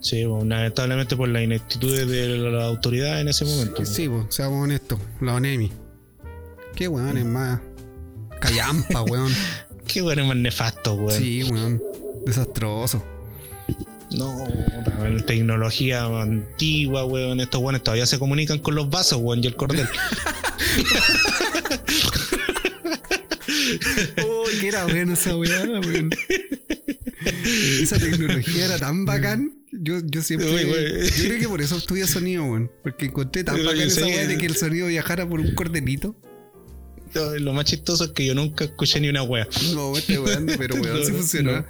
[0.00, 3.84] Sí, bueno, lamentablemente por la ineptitud de la autoridad en ese momento.
[3.86, 5.72] Sí, pues, seamos honestos, la ONEMI.
[6.74, 7.60] Qué weón es más
[8.40, 9.32] callampa, weón.
[9.86, 11.20] Qué bueno más nefasto, weón.
[11.20, 11.82] Sí, weón.
[12.24, 13.04] Desastroso.
[14.10, 17.40] No, weón, tecnología antigua, weón.
[17.40, 19.88] Estos weones todavía se comunican con los vasos, weón, y el cordel.
[24.18, 26.10] Uy, que era buena esa weá, weón.
[27.80, 29.52] Esa tecnología era tan bacán.
[29.72, 30.48] Yo, yo siempre.
[30.48, 31.10] Uy.
[31.16, 32.70] Yo creo que por eso estudié sonido, weón.
[32.82, 36.16] Porque encontré tan bacán esa weá de que el sonido viajara por un cordelito.
[37.40, 39.46] Lo más chistoso es que yo nunca escuché ni una wea.
[39.74, 41.52] No, estoy weando, pero weón, No, sí funcionó.
[41.52, 41.64] no.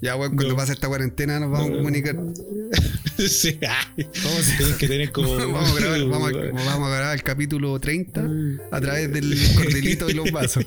[0.00, 0.56] Ya, weón, cuando No.
[0.56, 2.16] pase esta cuarentena nos vamos a comunicar.
[3.28, 5.34] sí, Vamos a- que tener como.
[5.36, 8.28] Vamos a, grabar, vamos, a, vamos a grabar el capítulo 30
[8.70, 10.66] a través del cordelito y los vasos.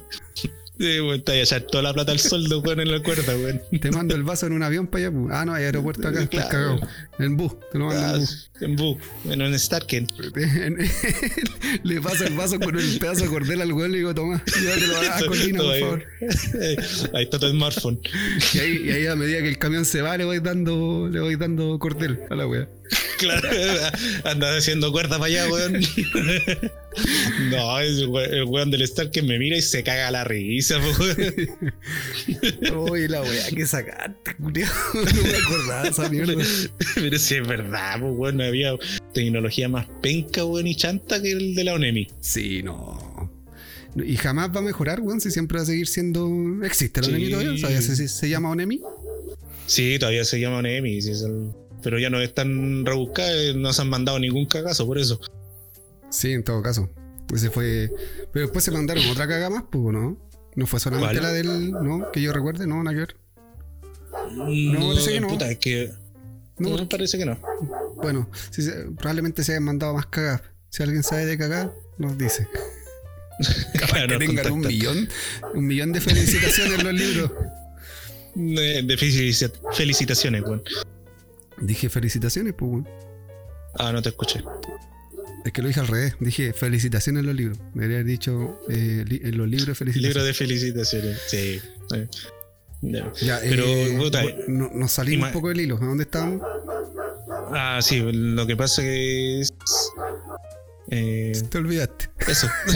[0.80, 3.62] Sí, ahí a echar toda la plata al soldo, weón, en la cuerda, weón.
[3.82, 5.18] Te mando el vaso en un avión para allá.
[5.32, 6.80] Ah, no, hay aeropuerto acá, estás Claro.
[6.80, 6.88] cagado.
[7.20, 8.52] En bus, te lo mando en Ah, bus.
[8.62, 10.08] en Bu, en un Starken.
[11.84, 14.44] Le paso el vaso con el pedazo de cordel al weón y le digo, toma,
[14.60, 15.82] llévatelo a Colina, por ahí.
[15.82, 16.04] favor.
[17.14, 18.00] Ahí está tu smartphone.
[18.54, 21.20] Y ahí, y ahí a medida que el camión se va, le voy dando, le
[21.20, 22.68] voy dando cordel a la wea.
[23.18, 23.50] Claro,
[24.26, 25.82] andas haciendo cuerda para allá, weón.
[27.52, 30.78] No, es el we- el weón del Starken me mira y se caga la risa,
[30.80, 31.18] weón.
[32.90, 34.72] Uy, la wea que sacaste, culiao.
[34.94, 36.34] No me acordaba esa mierda.
[36.96, 38.74] Pero si es verdad, pues, weón, había
[39.14, 42.08] tecnología más penca, weón, y chanta que el de la ONEMI.
[42.22, 43.32] Sí, no.
[43.96, 46.30] Y jamás va a mejorar, weón, si siempre va a seguir siendo.
[46.64, 47.14] ¿Existe la Sí.
[47.14, 47.58] ONEMI todavía?
[47.62, 48.82] ¿Sabías si se llama ONEMI?
[49.66, 51.52] Sí, todavía se llama ONEMI, sí, es el-
[51.84, 55.20] pero ya no es tan rebuscada, eh, no se han mandado ningún cagazo por eso.
[56.10, 56.90] Sí, en todo caso.
[57.34, 57.92] Ese fue.
[58.32, 60.18] Pero después se mandaron otra caga más, pues, ¿no?
[60.56, 61.24] No fue solamente ¿Cuál?
[61.24, 61.72] la del.
[61.72, 63.16] No, que yo recuerde, no, nada que ver.
[64.34, 65.28] No, parece que no.
[65.28, 65.92] Puta, es que.
[66.58, 67.38] No, No, parece que no.
[67.98, 70.42] bueno, sí se- probablemente se hayan mandado más cagas.
[70.70, 72.48] Si alguien sabe de cagar, nos dice.
[73.92, 75.08] Claro, que tengan un millón,
[75.54, 77.32] un millón de felicitaciones en los libros.
[78.36, 80.64] Felici- felicitaciones, weón.
[81.60, 82.88] Dije felicitaciones, pues, weón.
[83.80, 84.44] Ah, no te escuché.
[85.46, 86.16] Es que lo dije al revés.
[86.20, 87.58] Dije felicitaciones en los libros.
[87.74, 90.16] Debería haber dicho eh, en los libros felicitaciones.
[90.16, 91.62] Libro de felicitaciones, sí.
[91.96, 92.08] eh.
[92.82, 93.12] Ya.
[93.22, 95.78] Ya, Pero, eh, puta, no- nos salimos un poco del hilo.
[95.82, 96.42] ¿A dónde estábamos?
[97.52, 99.54] Ah, sí, lo que pasa que es.
[100.90, 102.10] Eh, Te olvidaste.
[102.28, 102.48] eso.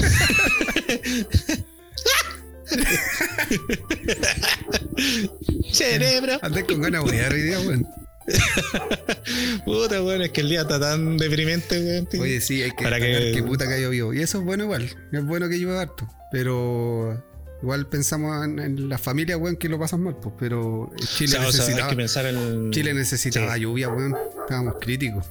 [5.72, 6.40] Cerebro.
[6.42, 7.88] Andé con ganas de día, weón.
[9.66, 12.06] Puta, weón, es que el día está tan deprimente, weón.
[12.06, 12.22] tío.
[12.22, 14.14] Oye, sí, hay que Para que- que puta que ha llovido.
[14.14, 14.90] Y eso es bueno igual.
[15.12, 16.08] Es bueno que llueva harto.
[16.32, 17.24] Pero
[17.62, 20.36] igual pensamos en, en las familias, weón, que lo pasan mal, pues.
[20.40, 22.72] Pero O Chile o sea, hay necesitaba, que pensar en.
[22.72, 23.62] Chile necesitaba Sí.
[23.62, 24.16] lluvia, weón.
[24.42, 25.26] Estábamos críticos.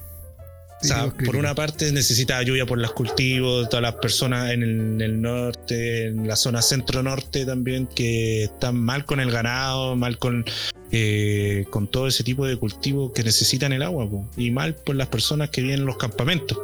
[0.81, 1.39] O sea, por críticos.
[1.39, 6.07] una parte necesita lluvia por los cultivos, todas las personas en el, en el norte,
[6.07, 10.43] en la zona centro-norte también, que están mal con el ganado, mal con,
[10.91, 14.27] eh, con todo ese tipo de cultivos que necesitan el agua, po.
[14.37, 16.57] y mal por las personas que viven en los campamentos.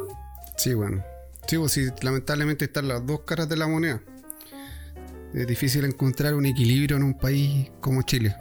[0.56, 1.04] Sí, bueno.
[1.46, 4.02] Sí, pues sí, lamentablemente están las dos caras de la moneda.
[5.32, 8.34] Es difícil encontrar un equilibrio en un país como Chile.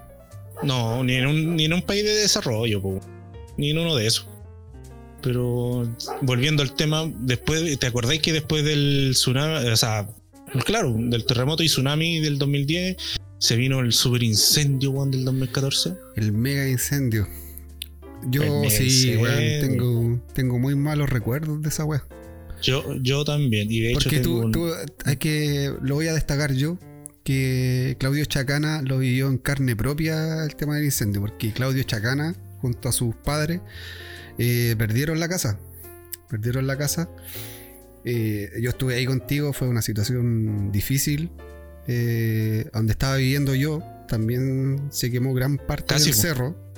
[0.63, 2.99] No, ni en un, ni en un país de desarrollo, po.
[3.57, 4.27] ni en uno de esos.
[5.21, 5.89] Pero
[6.21, 10.08] volviendo al tema, después, ¿te acordáis que después del tsunami, o sea,
[10.65, 12.97] claro, del terremoto y tsunami del 2010,
[13.39, 15.93] se vino el super incendio weón, del 2014?
[16.15, 17.27] El mega incendio.
[18.30, 19.21] Yo mega sí, incendio.
[19.21, 22.03] weón, tengo, tengo muy malos recuerdos de esa weá.
[22.62, 24.67] Yo, yo también, y de hecho Porque tú, un- tú,
[25.06, 26.77] hay que, lo voy a destacar yo,
[27.23, 32.36] que Claudio Chacana lo vivió en carne propia el tema del incendio, porque Claudio Chacana,
[32.60, 33.62] junto a sus padres,
[34.38, 35.60] eh, perdieron la casa.
[36.30, 37.10] Perdieron la casa.
[38.06, 41.32] Eh, yo estuve ahí contigo, fue una situación difícil.
[41.88, 46.21] Eh, donde estaba viviendo yo, también se quemó gran parte Casi, del po.
[46.21, 46.73] cerro.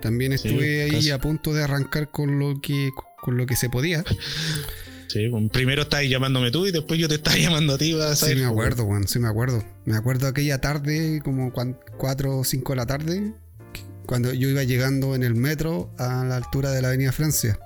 [0.00, 2.90] También Sí, estuve ahí a punto de arrancar con lo que,
[3.22, 4.04] con lo que se podía.
[5.08, 7.94] sí, bueno, primero estabas llamándome tú y después yo te estaba llamando a ti.
[7.94, 9.64] vas a Sí, me acuerdo, weón, sí me acuerdo.
[9.86, 13.32] Me acuerdo aquella tarde, como 4 o 5 de la tarde,
[14.06, 17.58] cuando yo iba llegando en el metro a la altura de la Avenida Francia.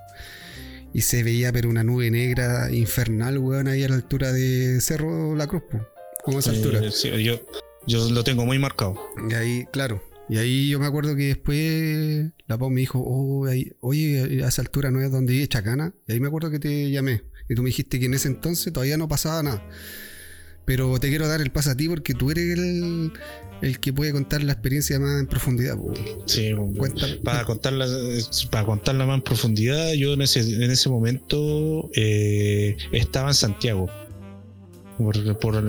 [0.94, 5.36] Y se veía pero una nube negra infernal, weón, ahí a la altura de Cerro
[5.36, 5.86] La Cruz, po,
[6.24, 6.90] como a esa Eh, altura.
[6.90, 7.40] sí, yo,
[7.86, 8.98] Yo lo tengo muy marcado.
[9.30, 10.02] Y ahí, claro.
[10.28, 14.48] Y ahí yo me acuerdo que después la Pau me dijo, oh, ahí- oye, a
[14.48, 15.94] esa altura no es donde vive Chacana.
[16.06, 17.22] Y ahí me acuerdo que te llamé.
[17.48, 19.66] Y tú me dijiste que en ese entonces todavía no pasaba nada.
[20.68, 23.10] Pero te quiero dar el paso a ti porque tú eres el,
[23.62, 25.78] el que puede contar la experiencia más en profundidad.
[25.78, 25.94] po.
[26.26, 27.14] Sí, Cuéntame.
[27.24, 27.86] para contarla,
[28.50, 33.88] para contarla más en profundidad, yo en ese, en ese momento eh, estaba en Santiago.
[34.98, 35.64] Por, por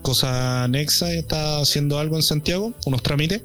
[0.00, 3.42] cosa anexa, estaba haciendo algo en Santiago, unos trámites.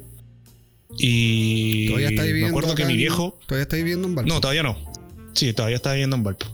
[0.96, 3.38] Y Todavía está me acuerdo que acá mi viejo.
[3.46, 4.32] Todavía está viviendo en Valpo.
[4.32, 4.93] No, todavía no.
[5.34, 6.46] Sí, todavía estaba viviendo en Valpo.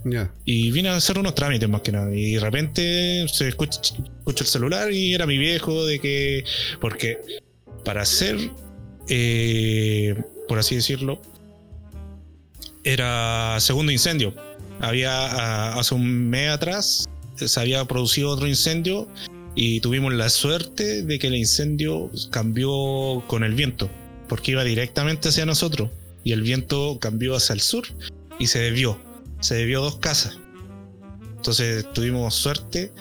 [0.44, 2.14] Y vine a hacer unos trámites más que nada.
[2.14, 6.44] Y de repente se escucha, escucha el celular y era mi viejo de que.
[6.80, 7.18] Porque
[7.84, 8.38] para hacer,
[9.08, 10.14] eh,
[10.48, 11.20] por así decirlo,
[12.84, 14.34] era segundo incendio.
[14.80, 17.06] Había hace un mes atrás
[17.48, 19.08] se había producido otro incendio
[19.54, 23.90] y tuvimos la suerte de que el incendio cambió con el viento,
[24.28, 25.90] porque iba directamente hacia nosotros
[26.22, 27.84] y el viento cambió hacia el sur
[28.40, 28.98] y se desvió
[29.40, 30.38] se debió dos casas.
[31.37, 32.92] Entonces tuvimos suerte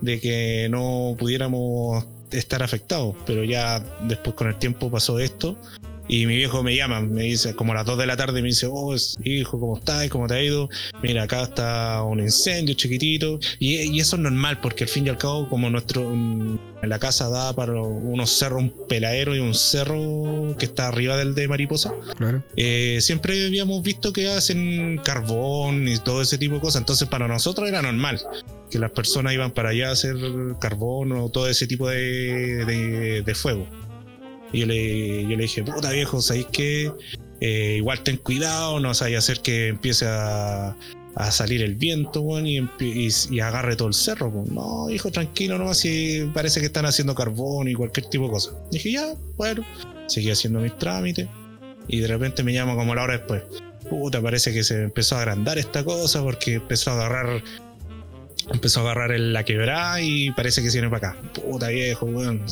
[0.00, 5.56] de que no pudiéramos estar afectados, pero ya después con el tiempo pasó esto
[6.08, 8.48] y mi viejo me llama, me dice como a las 2 de la tarde, me
[8.48, 8.94] dice, oh
[9.24, 10.08] hijo, ¿cómo estás?
[10.08, 10.68] ¿Cómo te ha ido?
[11.02, 15.10] Mira, acá está un incendio chiquitito y, y eso es normal porque al fin y
[15.10, 19.54] al cabo como nuestro mm, la casa da para unos cerros, un peladero y un
[19.54, 22.42] cerro que está arriba del de Mariposa, Claro.
[22.56, 26.80] eh, siempre habíamos visto que hacen carbón y todo ese tipo de cosas.
[26.82, 28.20] Entonces, para nosotros era normal
[28.70, 30.16] que las personas iban para allá a hacer
[30.60, 33.66] carbón o todo ese tipo de, de- de fuego.
[34.52, 36.92] Y yo le, yo le dije, puta viejo, ¿sabéis qué?
[37.40, 40.76] Eh, igual ten cuidado, no vaya a hacer que empiece a,
[41.18, 44.28] a salir el viento, weón, y, agarre todo el cerro.
[44.28, 44.54] weón.
[44.54, 48.52] No, hijo, tranquilo, no, si parece que están haciendo carbón y cualquier tipo de cosa.
[48.70, 49.64] Dije, ya, bueno,
[50.06, 51.26] seguí haciendo mis trámites.
[51.88, 53.42] Y de repente me llama como la hora después.
[53.88, 57.42] Puta, parece que se empezó a agrandar esta cosa porque empezó a agarrar.
[58.52, 61.22] Empezó a agarrar la quebrada y parece que se viene para acá.
[61.32, 62.44] Puta viejo, weón.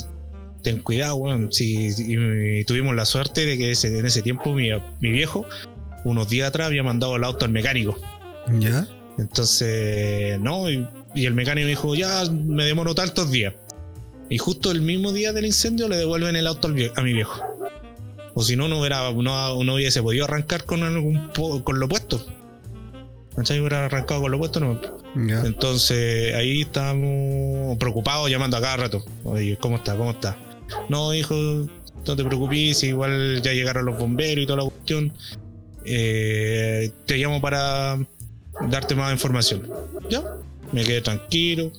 [0.66, 1.48] Ten cuidado, weón.
[1.60, 4.68] Y tuvimos la suerte de que ese- en ese tiempo mi,
[5.00, 5.46] mi viejo,
[6.02, 7.96] unos días atrás, había mandado el auto al mecánico.
[8.58, 8.84] Ya.
[9.16, 13.54] Entonces, no, y, y el mecánico dijo, ya me demoro tantos días.
[14.28, 17.40] Y justo el mismo día del incendio le devuelven el auto a mi viejo.
[18.34, 21.88] O si no, no, hubiera, no, no hubiese podido arrancar con, algún po- con lo
[21.88, 22.26] puesto.
[23.36, 23.60] ¿Cachai?
[23.60, 24.80] Hubiera arrancado con lo puesto, no.
[25.46, 29.04] Entonces ahí estábamos preocupados llamando a cada rato.
[29.22, 29.96] Oye, ¿cómo está?
[29.96, 30.36] ¿Cómo está?
[30.88, 35.12] No, hijo, no te preocupes, igual ya llegaron los bomberos y toda la cuestión.
[35.84, 37.98] Eh, te llamo para
[38.68, 39.68] darte más información.
[40.08, 40.22] Ya,
[40.72, 41.70] me quedé tranquilo.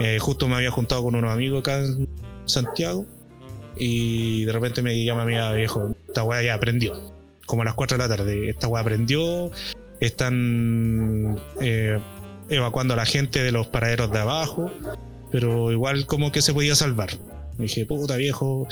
[0.00, 2.08] Eh, justo me había juntado con unos amigos acá en
[2.46, 3.06] Santiago.
[3.76, 6.94] Y de repente me llama mi viejo, esta weá ya aprendió.
[7.46, 8.50] Como a las 4 de la tarde.
[8.50, 9.50] Esta weá aprendió.
[10.00, 11.98] Están eh,
[12.48, 14.70] evacuando a la gente de los paraderos de abajo.
[15.30, 17.10] Pero igual como que se podía salvar.
[17.58, 18.66] Me dije, puta viejo,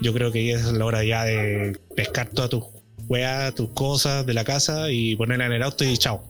[0.00, 2.64] yo creo que ya es la hora ya de pescar todas tus
[3.08, 6.26] weas, tus cosas de la casa y ponerla en el auto y chao.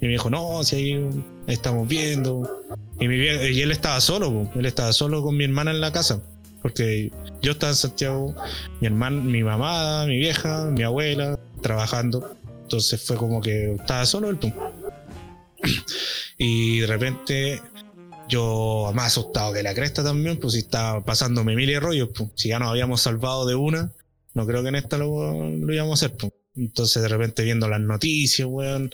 [0.00, 1.10] Y me dijo, no, si ahí
[1.46, 2.48] estamos viendo.
[2.98, 5.92] Y, mi vie- y él estaba solo, él estaba solo con mi hermana en la
[5.92, 6.22] casa.
[6.62, 7.10] Porque
[7.42, 8.34] yo estaba en Santiago,
[8.80, 12.34] mi hermana, mi mamá, mi vieja, mi abuela, trabajando.
[12.62, 14.52] Entonces fue como que estaba solo el tú.
[16.42, 17.60] Y de repente
[18.30, 22.48] yo más asustado que la cresta también, pues si estaba pasándome mil rollos, pues si
[22.48, 23.92] ya nos habíamos salvado de una,
[24.34, 26.16] no creo que en esta lo, lo íbamos a hacer.
[26.16, 26.32] pues.
[26.56, 28.90] Entonces de repente viendo las noticias, weón,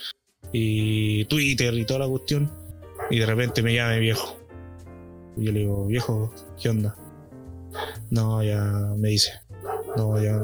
[0.53, 2.51] y Twitter y toda la cuestión,
[3.11, 4.39] y de repente me llama mi viejo.
[5.37, 6.97] Y yo le digo, viejo, ¿qué onda?
[8.11, 8.63] No, ya
[8.97, 9.33] me dice,
[9.97, 10.41] no, ya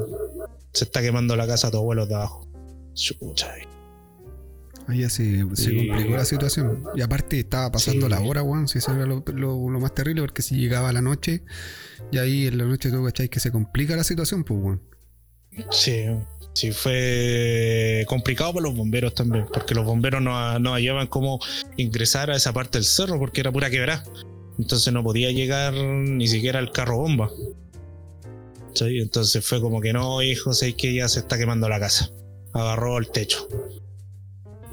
[0.71, 2.47] se está quemando la casa a tu abuelo de abajo.
[2.93, 3.53] Chucha,
[4.87, 5.87] Ahí ya se, se Sí.
[5.87, 6.83] complicó la situación.
[6.95, 8.11] Y aparte estaba pasando Sí.
[8.11, 8.67] la hora, weón.
[8.67, 11.43] Si eso era lo, lo- lo más terrible, porque si llegaba la noche,
[12.11, 14.81] y ahí en la noche tú cacháis que se complica la situación, pues, weón.
[15.71, 16.05] Sí,
[16.53, 21.39] sí, fue complicado para los bomberos también, porque los bomberos no, no hallaban cómo
[21.77, 24.03] ingresar a esa parte del cerro porque era pura quebrada.
[24.59, 27.29] Entonces no podía llegar ni siquiera el carro bomba.
[28.73, 28.99] ¿Sí?
[28.99, 32.09] Entonces fue como que no, hijo, sé que ya se está quemando la casa.
[32.53, 33.47] Agarró el techo.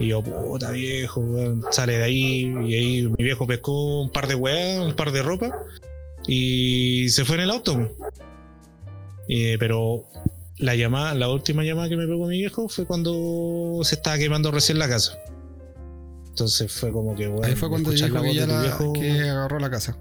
[0.00, 2.52] Y yo, puta viejo, weón, sale de ahí.
[2.66, 5.56] Y ahí mi viejo pescó un par de weas, un par de ropa.
[6.26, 7.90] Y se fue en el auto.
[9.28, 10.04] Eh, pero
[10.58, 14.50] la llamada, la última llamada que me pegó mi viejo fue cuando se estaba quemando
[14.50, 15.18] recién la casa.
[16.28, 18.62] Entonces fue como que, bueno, ahí fue cuando dijo la que voz ya tu la,
[18.62, 19.98] viejo- que agarró la casa.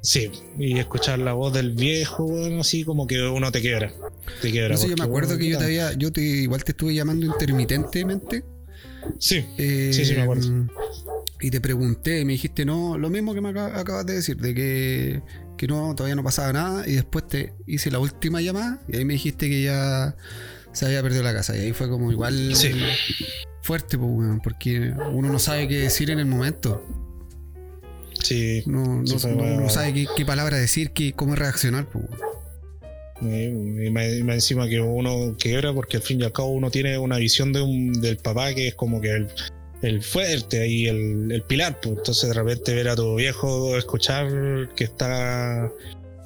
[0.00, 3.90] Sí, y escuchar la voz del viejo, bueno, así como que uno te quiebra.
[4.42, 4.74] Te quiebra.
[4.74, 6.94] No sé, yo me acuerdo bueno, que yo te había, yo te, igual te estuve
[6.94, 8.44] llamando intermitentemente.
[9.18, 10.66] Sí, eh, Sí, sí, me acuerdo.
[11.40, 14.54] Y te pregunté, y me dijiste, no, lo mismo que me acabas de decir, de
[14.54, 15.22] que,
[15.58, 16.88] que no, todavía no pasaba nada.
[16.88, 20.16] Y después te hice la última llamada y ahí me dijiste que ya
[20.72, 21.54] se había perdido la casa.
[21.56, 22.70] Y ahí fue como igual Sí.
[23.62, 26.82] fuerte, pues, porque uno no sabe qué decir en el momento.
[28.22, 28.62] sí.
[28.66, 32.06] No, no, Sí, no- sabe qué, qué palabra decir, qué, cómo reaccionar, pues.
[33.20, 37.16] Y, más, encima que uno quiebra porque al fin y al cabo uno tiene una
[37.18, 39.28] visión de un, del papá que es como que el,
[39.82, 41.80] el fuerte ahí, el, el pilar.
[41.80, 41.98] Pues.
[41.98, 45.70] Entonces de repente ver a tu viejo escuchar que está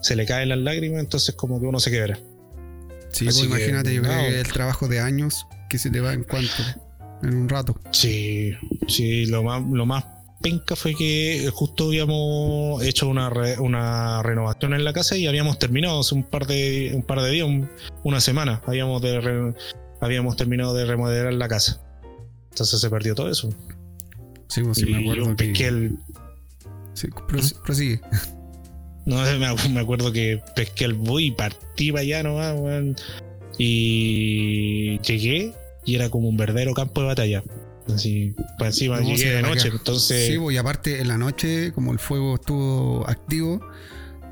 [0.00, 2.18] se le caen las lágrimas, entonces como que uno se quiebra.
[3.10, 4.22] Sí, pues, que, imagínate, yo creo no.
[4.22, 6.62] que el trabajo de años que se te va en cuanto,
[7.22, 7.78] en un rato.
[7.90, 8.52] Sí,
[8.86, 10.04] sí, lo más, lo más
[10.40, 15.58] penca fue que justo habíamos hecho una, re- una renovación en la casa y habíamos
[15.58, 17.68] terminado hace un par de, un par de días, un-
[18.04, 19.54] una semana, habíamos, de re-
[20.00, 21.80] habíamos terminado de remodelar la casa.
[22.50, 23.50] Entonces se perdió todo eso.
[24.48, 25.44] Sí, pues sí, me acuerdo yo que...
[25.44, 25.98] pesqué el,
[26.94, 28.00] Sí, pros- prosigue.
[29.06, 29.16] no
[29.70, 32.96] me acuerdo que pesqué el bus y partí para allá nomás, weón.
[33.58, 35.52] Y llegué
[35.84, 37.42] y era como un verdadero campo de batalla.
[37.94, 40.26] Así, para encima No, llegué de noche, entonces...
[40.26, 43.60] Sí, pues, y aparte en la noche, como el fuego estuvo activo,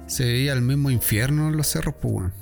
[0.06, 2.32] se veía el mismo infierno en los cerros, pues, weón.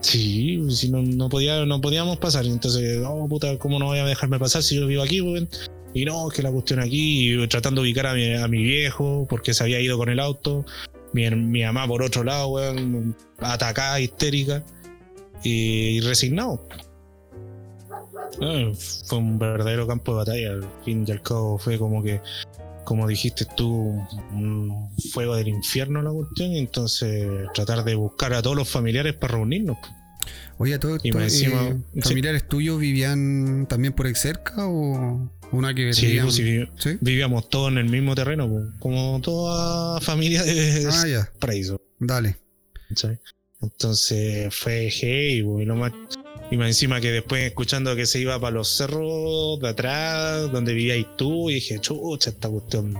[0.00, 2.44] Sí, si no, no, podía, no podíamos pasar.
[2.44, 5.48] Entonces, oh puta, ¿cómo no voy a dejarme pasar si yo vivo aquí, weón?
[5.94, 9.26] Y no, que la cuestión aquí, y tratando de ubicar a mi, a mi viejo,
[9.30, 10.66] porque se había ido con el auto.
[11.12, 14.64] Mi, mi mamá por otro lado, weón, atacada, histérica.
[15.44, 16.66] Y, resignado.
[18.40, 18.70] Ah,
[19.06, 20.50] fue un verdadero campo de batalla.
[20.52, 22.20] Al fin y al cabo fue como que,
[22.84, 23.68] como dijiste tú,
[24.32, 26.52] un fuego del infierno la cuestión.
[26.52, 29.76] Y entonces tratar de buscar a todos los familiares para reunirnos.
[30.58, 32.00] Oye, ¿todo Y esto, más encima- eh, sí.
[32.02, 36.98] familiares tuyos vivían también por ahí cerca o una que Sí, vivían- pues, sí, ¿Sí?
[37.00, 41.80] vivíamos todos en el mismo terreno, pues, como toda familia de Ah, ya, paraíso.
[41.98, 42.36] dale.
[43.60, 45.92] Entonces fue hey, pues, y lo más,
[46.54, 50.72] y más encima que después escuchando que se iba para los cerros de atrás, donde
[50.72, 52.96] vivíais tú, y dije, chucha, esta cuestión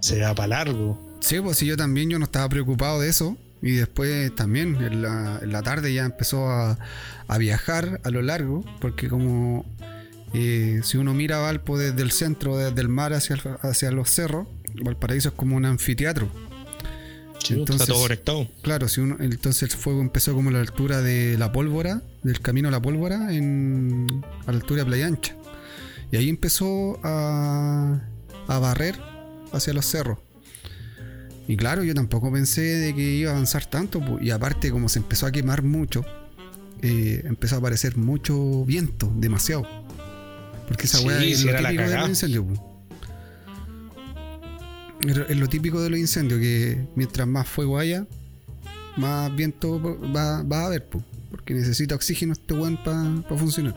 [0.00, 0.98] se va para largo.
[1.20, 3.36] Sí, pues sí, yo también yo no estaba preocupado de eso.
[3.64, 6.76] Y después también en la, en la tarde ya empezó a,
[7.28, 9.64] a viajar a lo largo, porque como
[10.34, 14.10] eh, si uno mira Valpo desde el centro, desde el mar hacia, el- hacia los
[14.10, 14.48] cerros,
[14.82, 16.28] Valparaíso es como un anfiteatro.
[17.38, 18.48] Sí, Entonces- está todo conectado.
[18.62, 22.40] Claro, si uno, entonces el fuego empezó como a la altura de la pólvora, del
[22.40, 25.36] camino a la pólvora, en, a la altura de Playa Ancha.
[26.10, 28.00] Y ahí empezó a,
[28.48, 29.00] a barrer
[29.52, 30.18] hacia los cerros.
[31.48, 34.00] Y claro, yo tampoco pensé de que iba a avanzar tanto.
[34.20, 36.04] Y aparte, como se empezó a quemar mucho,
[36.82, 39.66] eh, empezó a aparecer mucho viento, demasiado.
[40.68, 42.44] Porque esa Sí, weá es sí, lo era la típico de los incendios.
[45.00, 48.06] Es es lo típico de los incendios, que mientras más fuego haya,
[48.96, 49.80] más viento
[50.14, 51.02] va, va a haber, pu,
[51.52, 53.74] porque necesita oxígeno este weón para funcionar.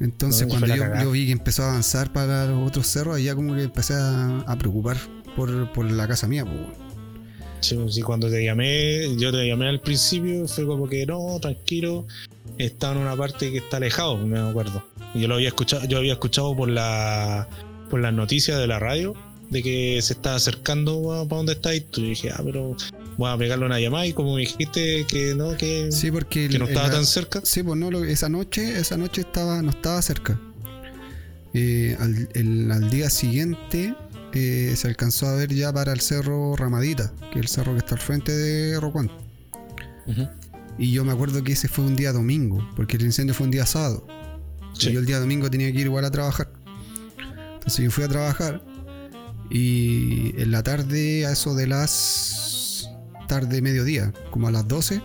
[0.00, 3.64] Entonces, cuando yo, vi que empezó a avanzar para los otros cerros, allá como que
[3.64, 4.96] empecé a, a preocupar
[5.36, 6.44] por, por la casa mía.
[7.60, 11.38] Sí, pues, sí, cuando te llamé, yo te llamé al principio, fue como que no,
[11.40, 12.06] tranquilo,
[12.56, 14.82] está en una parte que está alejado, me acuerdo.
[15.14, 17.46] Yo lo había escuchado, yo había escuchado por la
[17.90, 19.14] por las noticias de la radio
[19.50, 21.84] de que se estaba acercando para donde estáis.
[21.90, 22.76] Tú y dije, ah, pero
[23.16, 26.58] voy a pegarle una llamada y como me dijiste que no, que, Sí, porque que
[26.58, 27.40] no estaba tan cerca.
[27.44, 30.38] Sí, pues no, lo- esa noche, esa noche estaba, no estaba cerca.
[31.52, 33.94] Eh, al, el- al día siguiente
[34.32, 37.78] eh, se alcanzó a ver ya para el cerro Ramadita, que es el cerro que
[37.78, 39.10] está al frente de Rocuán.
[40.78, 43.50] Y yo me acuerdo que ese fue un día domingo, porque el incendio fue un
[43.50, 44.06] día sábado.
[44.72, 44.88] Sí.
[44.88, 46.48] Y yo el día domingo tenía que ir igual a trabajar.
[47.54, 48.62] Entonces yo fui a trabajar
[49.50, 52.39] y en la tarde, a eso de las
[53.30, 55.00] tarde mediodía, como a las 12,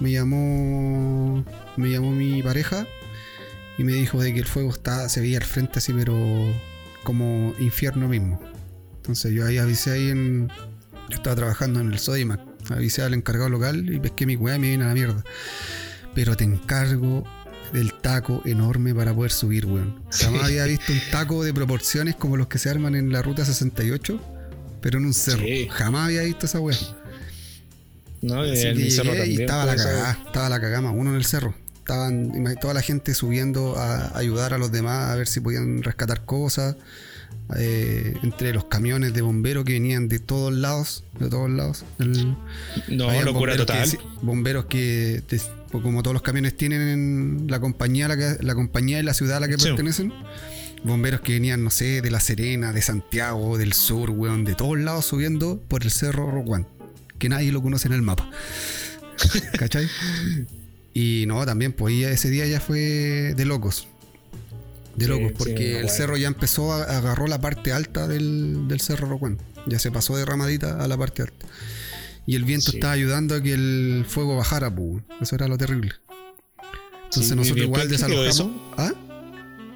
[0.00, 1.44] me llamó
[1.76, 2.88] me llamó mi pareja
[3.78, 6.16] y me dijo de que el fuego está, se veía al frente así, pero
[7.04, 8.40] como infierno mismo.
[8.96, 10.48] Entonces yo ahí avisé ahí en.
[11.08, 12.40] Yo estaba trabajando en el Sodimac.
[12.68, 15.22] Avisé al encargado local y pesqué mi weá y me vine a la mierda.
[16.16, 17.22] Pero te encargo
[17.72, 20.02] del taco enorme para poder subir, weón.
[20.10, 23.44] Jamás había visto un taco de proporciones como los que se arman en la ruta
[23.44, 24.20] 68,
[24.80, 25.44] pero en un cerro.
[25.44, 25.68] Sí.
[25.70, 26.76] Jamás había visto esa weá.
[28.22, 28.40] ¿No?
[28.42, 31.10] Así En que mi cerro llegué y estaba la cagada, estaba la cagada más uno
[31.10, 31.54] en el cerro.
[31.78, 36.24] Estaban toda la gente subiendo a ayudar a los demás a ver si podían rescatar
[36.24, 36.74] cosas,
[37.56, 41.84] eh, entre los camiones de bomberos que venían de todos lados, de todos lados.
[42.00, 42.36] El-
[42.88, 43.90] No, locura bomberos total.
[43.90, 45.40] Que, bomberos que, te-
[45.70, 49.36] pues como todos los camiones tienen la compañía, la, que- la compañía y la ciudad
[49.36, 49.68] a la que Sí.
[49.68, 50.12] pertenecen.
[50.82, 54.76] Bomberos que venían, no sé, de La Serena, de Santiago, del sur, weón, de todos
[54.78, 56.66] lados subiendo por el cerro Rocuán.
[57.18, 58.30] Que nadie lo conoce en el mapa.
[59.58, 59.88] ¿Cachai?
[60.94, 63.88] Y no, también, pues ese día ya fue de locos.
[64.94, 68.80] De locos, sí, porque el cerro ya empezó, a, agarró la parte alta del, del
[68.80, 69.38] cerro Rocuán.
[69.66, 71.46] Ya se pasó de ramadita a la parte alta.
[72.26, 72.78] Y el viento Sí.
[72.78, 75.02] estaba ayudando a que el fuego bajara, pues.
[75.20, 75.92] Eso era lo terrible.
[77.04, 78.62] Entonces nosotros igual después, ¿qué quedó desalojamos.
[78.78, 78.92] ¿Ah?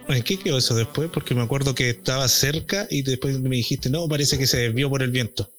[0.08, 1.10] ¿En qué quedó eso después?
[1.12, 4.88] Porque me acuerdo que estaba cerca y después me dijiste, no, parece que se desvió
[4.90, 5.50] por el viento.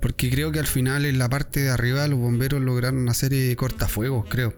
[0.00, 3.54] Porque creo que al final en la parte de arriba los bomberos lograron hacer eh,
[3.56, 4.54] cortafuegos, creo.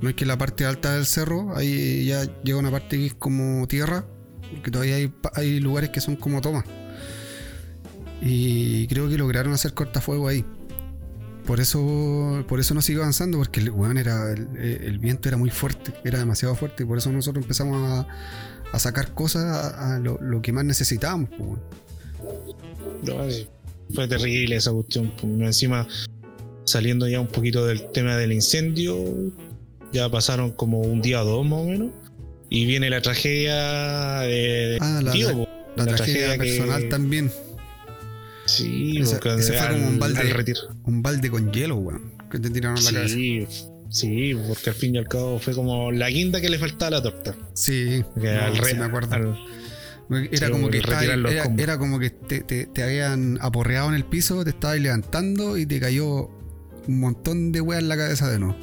[0.00, 3.14] No es que la parte alta del cerro, ahí ya llega una parte que es
[3.14, 4.04] como tierra,
[4.62, 6.64] que todavía hay, hay lugares que son como tomas.
[8.20, 10.44] Y creo que lograron hacer cortafuegos ahí.
[11.46, 15.36] Por eso, por eso no sigue avanzando, porque el, weón era, el, el viento era
[15.36, 18.06] muy fuerte, era demasiado fuerte, y por eso nosotros empezamos
[18.72, 21.28] a, sacar cosas a, lo, que más necesitábamos.
[21.30, 21.60] pues, weón.
[23.04, 23.48] No, sí.
[23.92, 25.12] Fue terrible esa cuestión.
[25.20, 25.86] pues, Encima,
[26.64, 28.96] saliendo ya un poquito del tema del incendio,
[29.92, 31.90] ya pasaron como un día o dos más o menos.
[32.50, 35.48] Y viene la tragedia de Ah, la- tío, la- po.
[35.76, 37.30] La, tragedia, personal también.
[38.46, 40.54] Sí, Ese- porque ese fue al, como un balde.
[40.84, 42.12] Un balde con hielo, weón.
[42.30, 43.14] Que te tiraron en la cabeza.
[43.14, 43.46] Sí,
[43.90, 46.90] sí, porque al fin y al cabo fue como la guinda que le faltaba a
[46.90, 47.34] la torta.
[47.54, 49.14] Sí, no, al re- sí me acuerdo.
[49.14, 49.38] al-
[50.10, 51.02] Era sí, como que estaba-
[51.58, 55.64] era, como que te, te- te habían aporreado en el piso, te estabas levantando y
[55.66, 56.30] te cayó
[56.86, 58.56] un montón de weas en la cabeza de nuevo.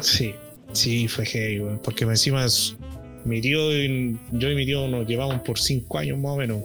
[0.00, 0.34] Sí,
[0.72, 2.76] sí, fue heavy, weón, porque encima es-
[3.24, 6.62] mi tío y yo y mi tío nos llevamos por cinco años más o menos.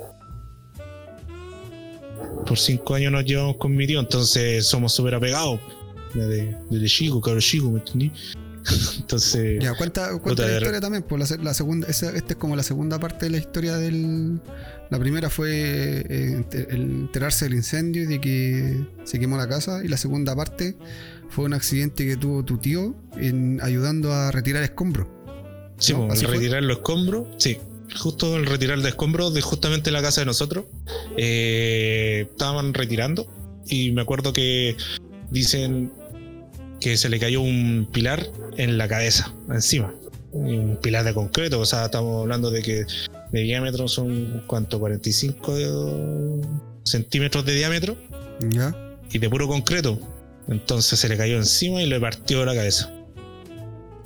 [2.45, 5.59] Por cinco años nos llevamos con mi tío, entonces somos súper apegados.
[6.13, 8.11] Desde, desde chico, cabrón chico, ¿me entendí?
[8.97, 12.35] Entonces, Ya, cuenta, cuenta la historia también, pues la, se- la segunda, esa, esta es
[12.35, 14.39] como la segunda parte de la historia del.
[14.89, 19.83] La primera fue eh, el enterarse del incendio y de que se quemó la casa.
[19.83, 20.75] Y la segunda parte
[21.29, 25.07] fue un accidente que tuvo tu tío en ayudando a retirar escombros.
[25.77, 26.07] sí, ¿no?
[26.07, 27.57] pues, retirar los escombros, sí,
[27.97, 30.65] justo el retirar de escombros de justamente la casa de nosotros,
[31.17, 33.27] eh, estaban retirando
[33.67, 34.75] y me acuerdo que
[35.29, 35.93] dicen
[36.81, 38.27] que se le cayó un pilar
[38.57, 39.93] en la cabeza, encima.
[40.31, 42.85] Un pilar de concreto, o sea, estamos hablando de que
[43.31, 44.79] de diámetro son, ¿cuánto?
[44.79, 46.41] 45
[46.83, 47.95] centímetros de diámetro
[48.49, 48.75] ¿Ya?
[49.11, 49.99] y de puro concreto.
[50.47, 52.91] Entonces se le cayó encima y le partió la cabeza.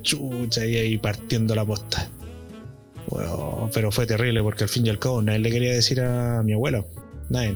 [0.02, 2.10] Chucha, y ahí partiendo la posta.
[3.08, 6.44] Bueno, pero fue terrible porque al fin y al cabo nadie le quería decir a
[6.44, 6.84] mi abuela.
[7.30, 7.56] Nadie.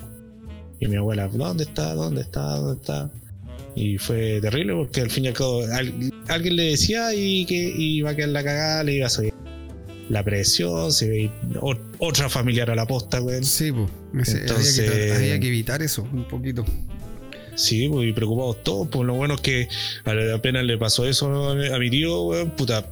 [0.79, 1.93] Y mi abuela, ¿dónde está?
[1.93, 2.41] ¿Dónde está?
[2.55, 3.11] ¿Dónde está?
[3.75, 7.55] Y fue terrible porque al fin y al cabo al- alguien le decía y que
[7.55, 9.33] iba a quedar la cagada, le iba a subir
[10.09, 11.31] la presión, se ve
[11.99, 13.43] otra familiar a la posta, güey.
[13.43, 13.89] Sí, pues.
[14.33, 16.65] Entonces- había, que, había que evitar eso un poquito.
[17.55, 18.87] Sí, pues, y preocupados todos.
[18.89, 19.67] Pues lo bueno es que
[20.05, 22.85] a- apenas le pasó eso a mi tío, weón, puta.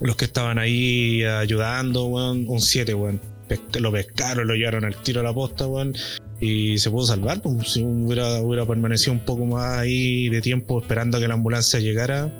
[0.00, 3.20] Los que estaban ahí ayudando, weón, un 7, weón.
[3.48, 5.94] Pesca- Lo pescaron, lo llevaron al tiro a la posta, weón.
[6.40, 10.80] Y se pudo salvar, pues si hubiera, hubiera permanecido un poco más ahí de tiempo
[10.80, 12.32] esperando a que la ambulancia llegara.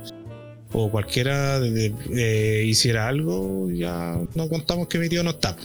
[0.72, 5.56] O cualquiera de- de- hiciera algo, ya no contamos que mi tío no está.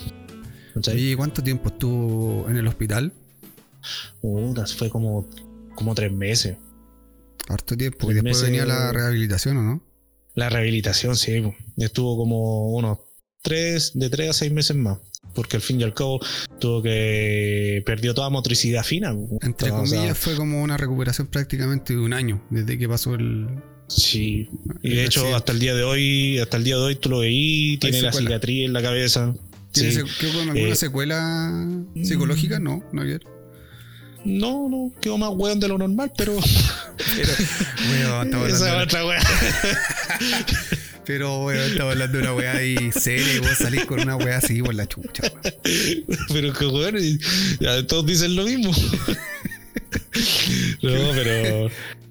[0.87, 3.11] Oye, ¿cuánto tiempo estuvo en el hospital?
[4.21, 5.27] Puta, fue como,
[5.75, 6.55] como tres meses.
[7.49, 8.09] Harto tiempo.
[8.09, 9.83] Y después meses- venía la rehabilitación, ¿o no?
[10.35, 11.41] La rehabilitación, sí.
[11.41, 11.53] po.
[11.77, 12.99] Estuvo como unos
[13.41, 14.99] tres, de tres a seis meses más.
[15.33, 16.19] Porque al fin y al cabo
[16.59, 17.81] tuvo que.
[17.85, 19.15] perdió toda motricidad fina.
[19.41, 23.15] Entre O sea, comillas, fue como una recuperación prácticamente de un año desde que pasó
[23.15, 23.47] el.
[23.87, 24.49] sí.
[24.83, 25.35] Y de hecho, accidente.
[25.37, 28.13] hasta el día de hoy, hasta el día de hoy tú lo veí, tiene la
[28.13, 29.33] cicatriz en la cabeza.
[29.71, 29.99] ¿Tiene Sí.
[30.19, 31.67] quedó con alguna Eh, secuela
[32.03, 32.59] psicológica?
[32.59, 33.03] No, no.
[34.25, 36.37] No, no, quedó más weón de lo normal, pero.
[37.89, 39.19] Bueno, estamos esa otra weá.
[41.05, 44.37] pero bueno, estamos hablando de una weá ahí seria y vos salís con una weá
[44.37, 45.23] así por la chucha.
[45.23, 46.17] weón.
[46.33, 46.95] pero que weón,
[47.59, 48.71] ya todos dicen lo mismo.
[50.81, 51.69] no, pero.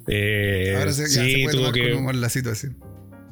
[0.09, 1.91] eh, Ahora se, ya sí, se puede tomar que.
[1.91, 2.77] con humor la situación.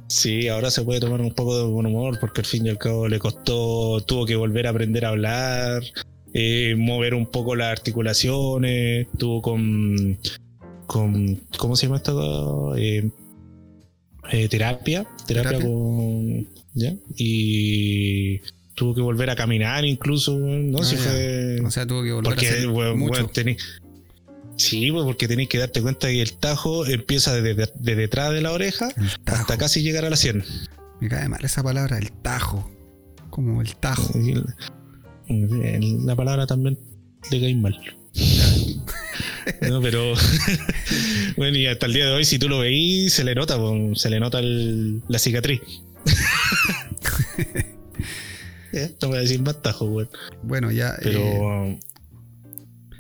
[0.09, 2.79] Sí, ahora se puede tomar un poco de buen humor porque al fin y al
[2.79, 5.85] cabo le costó, tuvo que volver a aprender a hablar,
[6.35, 10.19] eh, mover un poco las articulaciones, tuvo con,
[10.87, 12.77] con ¿cómo se llama esto?
[12.77, 13.09] Eh,
[14.31, 15.67] eh, terapia, terapia, Terapia.
[15.67, 16.95] con, ¿ya?
[17.17, 18.39] Y
[18.75, 20.79] tuvo que volver a caminar incluso, ¿no?
[20.79, 21.61] Ah, si fue...
[21.65, 23.29] O sea, tuvo que volver Porque, a hacer weón, mucho.
[23.29, 23.57] tení-
[24.57, 28.43] Sí, pues, porque tenéis que darte cuenta que el tajo empieza desde de detrás de
[28.43, 28.89] la oreja
[29.25, 30.45] hasta casi llegar a la sien.
[31.01, 32.71] Me cae mal esa palabra, el tajo.
[33.31, 34.13] Como el tajo.
[35.29, 36.79] El- La palabra también
[37.31, 37.79] le cae mal.
[39.69, 40.15] No, pero
[41.37, 43.59] bueno, y hasta el día de hoy, si tú lo veís, se le nota,
[43.95, 45.61] se le nota el- la cicatriz.
[48.73, 50.09] Eh, No voy a decir más tajo, weón.
[50.45, 50.95] Bueno, ya.
[51.03, 51.21] Pero.
[51.21, 51.81] eh,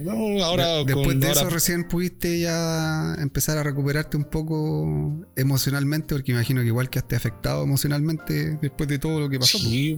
[0.00, 0.78] no, ahora.
[0.78, 6.14] de- después con- de ahora- eso recién pudiste ya empezar a recuperarte un poco emocionalmente,
[6.16, 9.58] porque imagino que igual quedaste afectado emocionalmente después de todo lo que pasó.
[9.58, 9.96] Sí,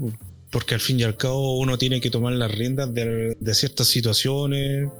[0.51, 3.87] porque al fin y al cabo uno tiene que tomar las riendas de, de ciertas
[3.87, 4.91] situaciones.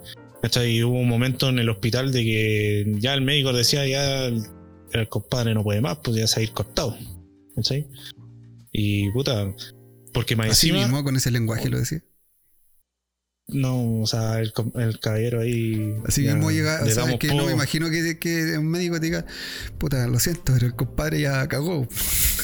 [0.43, 0.77] ¿Cachai?
[0.77, 5.09] Y hubo un momento en el hospital de que ya el médico decía, ya el,
[5.09, 6.99] compadre no puede más, pues ya se va a ir cortado.
[7.57, 7.89] ¿cachai?
[8.73, 9.55] Y puta,
[10.13, 12.03] porque más Así encima, mismo, con ese lenguaje lo decía.
[13.49, 15.95] no, o sea, el, el caballero ahí.
[16.07, 18.99] Así ya mismo llega, o sea, damos que no me imagino que, que un médico
[18.99, 19.27] te diga,
[19.79, 21.87] puta, lo siento, pero el compadre ya cagó.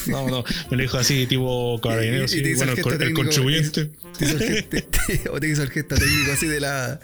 [0.07, 3.90] No, no, me lo dijo así, tipo te hizo bueno, el el, contribuyente.
[4.18, 7.01] Te hizo el gesto- o te hizo el gesto técnico así de la.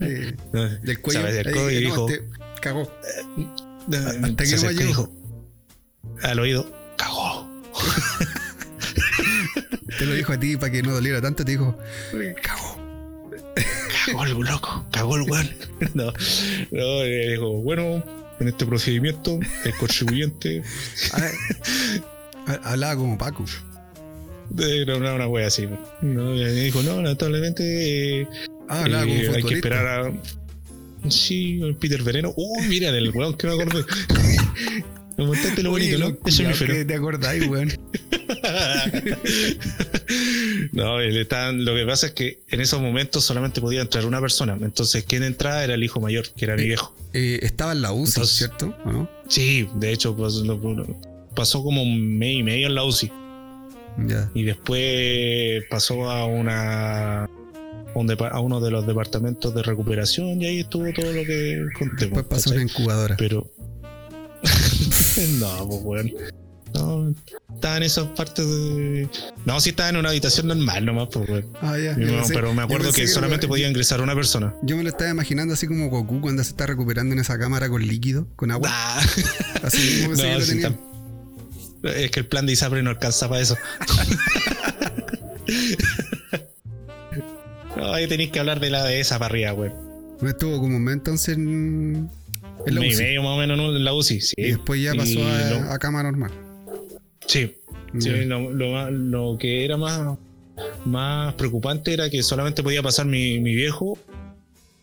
[0.00, 0.34] Eh,
[0.82, 1.22] del cuello.
[1.22, 2.24] Se acercó y dijo, este
[2.60, 2.90] cagó.
[4.22, 5.10] hasta que no me llegó.
[6.22, 7.48] al oído, cagó.
[9.98, 11.76] Te lo dijo a ti para que no doliera tanto, te dijo,
[12.42, 12.80] cagó.
[14.06, 15.50] Cagó el loco, cagó el weón.
[15.94, 16.12] No,
[16.70, 18.02] no, le dijo, bueno,
[18.38, 20.62] en este procedimiento, el contribuyente
[21.12, 21.30] Ah,
[22.46, 23.44] ha- Hablaba como Paco.
[24.58, 25.68] era una, una wea así.
[26.00, 28.28] No, y dijo, no, lamentablemente eh,
[28.70, 30.12] Ah, hablaba eh, como hay que esperar a.
[31.10, 32.32] Sí, Peter Veneno.
[32.36, 33.84] Uy, mira, del weón que me acordé.
[35.18, 36.16] Me montaste lo bonito, ¿no?
[36.24, 37.68] Eso que te acordáis, weón.
[40.72, 44.20] no, él está- lo que pasa es que en esos momentos solamente podía entrar una
[44.20, 44.56] persona.
[44.60, 46.94] Entonces, quien entraba era el hijo mayor, que era mi viejo.
[47.12, 48.74] Eh, estaba en la UCI, Entonces- ¿cierto?
[48.84, 49.10] ¿O no?
[49.28, 50.86] Sí, de hecho, pues, lo-
[51.34, 53.12] pasó como un mes y medio en la UCI.
[54.06, 54.30] Ya.
[54.34, 57.28] Y después pasó a una
[57.94, 62.04] un a uno de los departamentos de recuperación y ahí estuvo todo lo que conté.
[62.06, 63.16] Después pasó una incubadora.
[63.18, 63.50] Pero.
[65.40, 66.12] no, pues weón.
[66.72, 67.12] No,
[67.52, 69.08] estaba en esas partes de.
[69.44, 71.44] No, sí estaba en una habitación normal nomás, pues.
[71.60, 71.96] Ah, ya.
[71.96, 74.54] No, pensé- pero me acuerdo que solamente podía ingresar una persona.
[74.62, 77.68] Yo me lo estaba imaginando así como Goku cuando se está recuperando en esa cámara
[77.68, 78.68] con líquido, con agua.
[78.72, 79.02] Ah.
[79.64, 80.78] Así mismo pensé que No, lo tenía.
[82.04, 83.56] es que el plan de Isapre no alcanza para eso.
[87.80, 89.72] No, ahí tenéis que hablar de la de esa arriba, weón.
[90.20, 92.10] No estuvo como un mes entonces en,
[92.66, 92.96] en la UCI.
[92.96, 93.74] medio más o menos ¿no?
[93.74, 94.34] en la UCI, sí.
[94.36, 96.30] Y después ya pasó a, lo- a cama normal.
[97.26, 97.54] sí,
[97.98, 100.18] sí, lo, lo más- lo que era más,
[100.84, 103.98] más preocupante era que solamente podía pasar mi, mi viejo,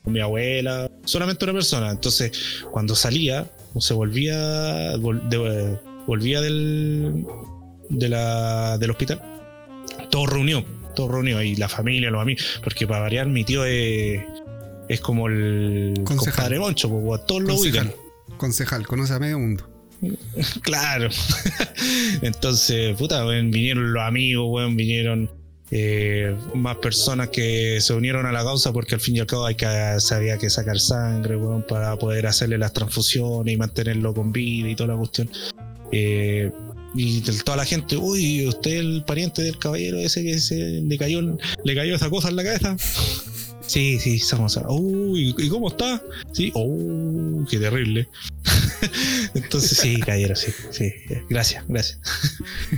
[0.06, 1.92] mi abuela, solamente una persona.
[1.92, 2.32] Entonces,
[2.72, 5.78] cuando salía o se volvía, vol- de-
[6.08, 7.26] volvía del,
[7.90, 9.22] de la, del hospital,
[10.10, 10.64] todo reunió,
[10.98, 14.24] todo reunió, y la familia, los amigos, porque para variar, mi tío es,
[14.90, 16.34] es como el Concejal.
[16.34, 17.94] compadre Moncho, pues, todos lo ubican.
[18.38, 19.70] Concejal, conoce a medio mundo.
[20.62, 21.10] Claro.
[22.22, 25.30] Entonces, puta, vinieron los amigos, weón, vinieron
[25.70, 29.46] eh, más personas que se unieron a la causa porque al fin y al cabo
[29.46, 29.68] hay que,
[30.00, 34.70] se había que sacar sangre, weón, para poder hacerle las transfusiones y mantenerlo con vida
[34.70, 35.30] y toda la cuestión.
[35.92, 36.52] Eh,
[36.96, 40.98] y toda la gente, uy, usted es el pariente del caballero ese que se le
[40.98, 41.22] cayó,
[41.64, 42.76] le cayó esa cosa en la cabeza.
[43.68, 44.58] Sí, sí, somos.
[44.70, 46.02] Uy, ¿y cómo está?
[46.32, 48.08] Sí, oh, qué terrible.
[49.34, 50.94] Entonces, sí, caballero, sí, sí.
[51.30, 52.00] Gracias, gracias.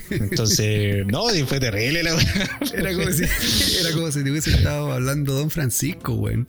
[0.09, 2.17] Entonces, no, sí, fue terrible la.
[2.73, 3.23] Era como si,
[3.79, 6.47] era como si te hubiese estado hablando Don Francisco, weón.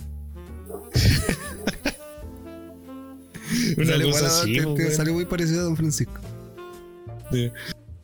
[3.77, 6.19] Una Salió, cosa así, te- salió muy parecido a Don Francisco.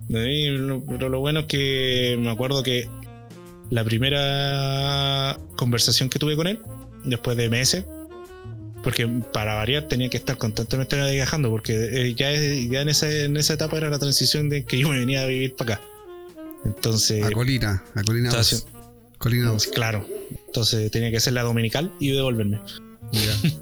[0.09, 2.89] Pero lo bueno es que me acuerdo que
[3.71, 6.61] la primera conversación que tuve con él,
[7.05, 7.85] después de meses,
[8.85, 13.11] porque para variar tenía que estar constantemente viajando, porque eh, ya, es- ya en, esa,
[13.11, 15.85] en esa etapa era la transición de que yo me venía a vivir para acá.
[16.65, 18.53] Entonces, A Colina, a Colina estaba 2.
[18.53, 19.67] haciendo- Colina 2.
[19.69, 20.07] claro,
[20.47, 22.61] entonces tenía que hacer la dominical y devolverme.
[23.13, 23.51] Ya.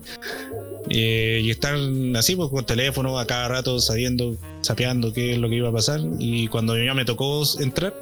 [0.91, 1.77] Eh, y estar
[2.15, 5.73] así, pues con teléfono a cada rato sabiendo, sapeando qué es lo que iba a
[5.73, 6.01] pasar.
[6.19, 7.95] Y cuando ya me tocó entrar,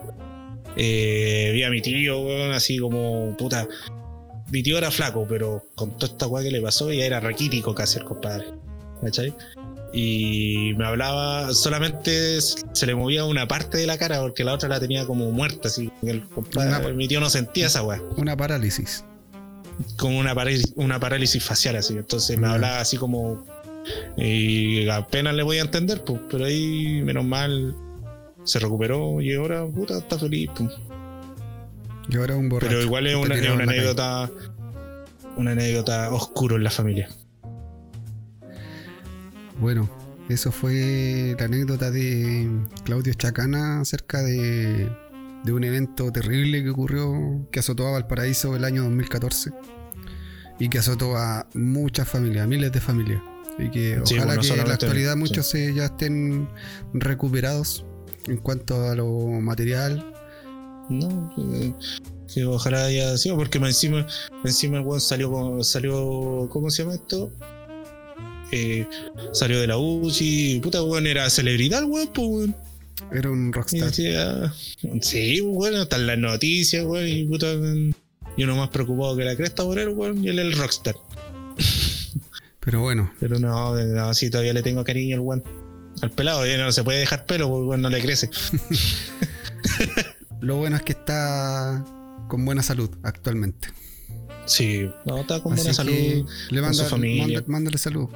[0.76, 3.66] eh, vi a mi tío, weón, así como puta.
[4.50, 7.74] Mi tío era flaco, pero con toda esta weá que le pasó, ya era raquítico
[7.74, 8.46] casi el compadre.
[9.00, 9.34] ¿Cachai?
[9.92, 14.68] y me hablaba, solamente se le movía una parte de la cara porque la otra
[14.68, 15.92] la tenía como muerta, así.
[16.02, 18.00] El compadre, mi tío no sentía esa weá.
[18.16, 19.04] Una parálisis.
[19.98, 21.94] Como una parálisis, una parálisis facial, así.
[21.94, 23.44] Entonces me hablaba así como.
[24.16, 27.74] Y apenas le voy a entender, pues, pero ahí, menos mal,
[28.44, 30.50] se recuperó y ahora, puta, está feliz.
[30.56, 30.70] Pues.
[32.08, 32.70] Y ahora un borracho.
[32.70, 34.30] Pero igual es una, es una anécdota.
[35.36, 37.08] Una anécdota oscuro en la familia.
[39.58, 39.88] Bueno,
[40.28, 42.48] eso fue la anécdota de
[42.84, 44.90] Claudio Chacana acerca de,
[45.46, 49.52] un evento terrible que ocurrió, que azotó a Valparaíso el año 2014
[50.58, 53.22] y que azotó a muchas familias, miles de familias.
[53.58, 56.48] Y que ojalá que en la actualidad muchos ya estén
[56.94, 57.84] recuperados
[58.26, 59.08] en cuanto a lo
[59.40, 60.12] material.
[60.88, 61.32] No,
[62.32, 64.06] que, ojalá haya sido, porque encima,
[64.44, 67.30] encima el salió, salió, ¿cómo se llama esto?
[68.50, 68.86] Eh,
[69.32, 72.56] salió de la UCI, puta, weón, era celebridad, weón, pues, weón.
[73.10, 73.92] Era un rockstar.
[75.00, 77.46] sí, bueno, están las noticias, weón, y puta,
[78.36, 80.94] y uno más preocupado que la cresta por él, weón, y él es el rockstar.
[82.64, 83.12] Pero bueno.
[83.18, 85.44] Pero no, no, sí, todavía le tengo cariño al weón.
[86.00, 88.30] Al pelado, ya no se puede dejar pelo, porque no le crece.
[90.40, 91.84] Lo bueno es que está
[92.28, 93.68] con buena salud actualmente.
[94.46, 96.28] Sí, no, está con buena salud.
[96.50, 97.42] Le manda, su familia.
[97.46, 98.08] mándale salud.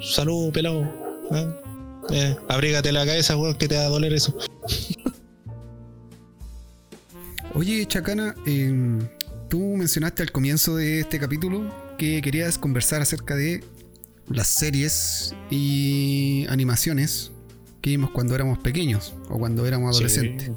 [0.00, 0.82] Salud, pelado.
[1.32, 1.48] ¿eh?
[2.10, 4.36] Eh, abrígate la cabeza, weón, que te va a doler eso.
[7.54, 9.00] Oye, Chacana, em,
[9.48, 13.62] tú mencionaste al comienzo de este capítulo que querías conversar acerca de
[14.26, 17.30] las series y animaciones
[17.82, 20.50] que vimos cuando éramos pequeños o cuando éramos adolescentes.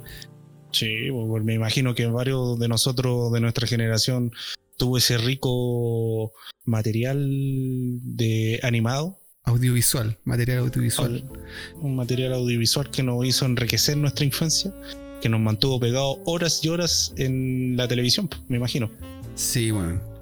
[0.72, 4.32] Sí, sí pues, me imagino que varios de nosotros, de nuestra generación,
[4.78, 6.32] tuvo ese rico
[6.64, 9.20] material de animado.
[9.44, 11.30] Audiovisual, material audiovisual.
[11.76, 14.74] Un material audiovisual que nos hizo enriquecer nuestra infancia,
[15.22, 18.89] que nos mantuvo pegados horas y horas en la televisión, me imagino.
[19.36, 20.12] Sí, bueno.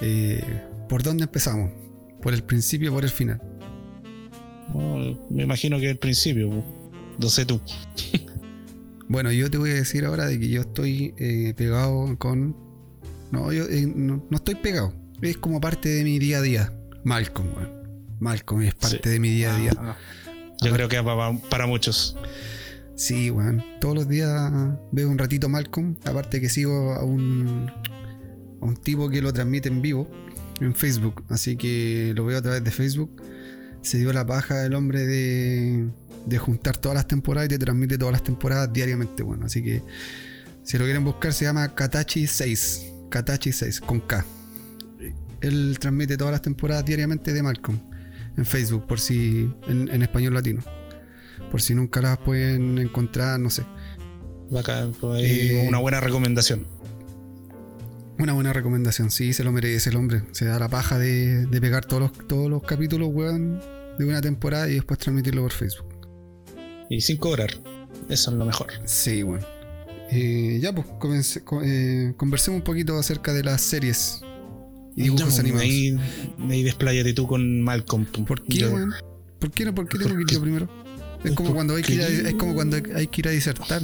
[0.00, 0.42] Eh,
[0.88, 1.70] ¿Por dónde empezamos?
[2.20, 3.40] ¿Por el principio o por el final?
[5.30, 6.64] me imagino que el principio,
[7.18, 7.60] no sé tú.
[9.08, 12.56] bueno, yo te voy a decir ahora de que yo estoy eh, pegado con
[13.34, 14.94] no, yo eh, no, estoy pegado.
[15.20, 16.72] Es como parte de mi día a día.
[17.02, 17.70] Malcolm, weón.
[18.20, 19.72] Malcolm es parte de mi día a día.
[19.76, 19.96] Ah,
[20.62, 22.16] yo creo que para, para muchos.
[22.94, 23.64] Sí, weón.
[23.80, 24.52] Todos los días
[24.92, 25.96] veo un ratito Malcolm.
[26.04, 27.72] Aparte que sigo a un,
[28.64, 30.10] a un tipo que lo transmite en vivo
[30.60, 31.24] en Facebook.
[31.28, 33.22] Así que lo veo a través de Facebook.
[33.82, 35.86] Se dio la paja el hombre de,
[36.26, 39.22] de juntar todas las temporadas y te transmite todas las temporadas diariamente.
[39.22, 39.82] Bueno, así que
[40.62, 42.92] si lo quieren buscar se llama Katachi 6.
[43.10, 44.24] Katachi 6 con K.
[45.42, 47.78] Él transmite todas las temporadas diariamente de Malcolm
[48.36, 50.62] en Facebook, por si en, español latino.
[51.50, 53.62] Por si nunca las pueden encontrar, no sé.
[54.50, 56.66] Bacán, pues eh, una buena recomendación.
[58.18, 60.22] Una buena recomendación, sí, se lo merece el hombre.
[60.32, 63.60] Se da la paja de, pegar todos los, todos los capítulos, weón,
[63.98, 65.86] de una temporada y después transmitirlo por Facebook.
[66.88, 67.50] Y sin cobrar.
[68.08, 68.68] Eso es lo mejor.
[68.84, 69.44] Sí, bueno.
[70.10, 74.20] Eh, ya, pues, eh, conversemos un poquito acerca de las series
[74.94, 75.64] y dibujos pues, animados.
[75.64, 75.98] Ahí,
[76.50, 78.06] ahí despláyate tú con Malcolm.
[78.06, 78.66] ¿Por qué,
[79.40, 79.74] ¿Por qué no?
[79.74, 80.68] ¿Por qué tengo que ir yo primero?
[81.24, 83.82] Es como, cuando hay que ir a, es como cuando hay que ir a disertar.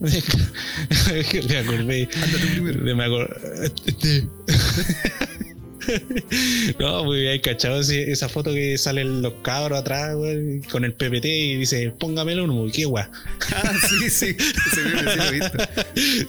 [0.00, 2.08] me acordé.
[2.22, 2.94] Anda.
[2.94, 3.66] Me acordé.
[3.86, 4.28] Este.
[6.78, 11.24] no, pues hay cachado esa foto que salen los cabros atrás, güey, con el PPT
[11.26, 13.04] y dice, póngamelo uno, qué guay.
[13.54, 14.36] Ah, sí, sí,
[14.74, 15.58] se ve, sí lo he visto.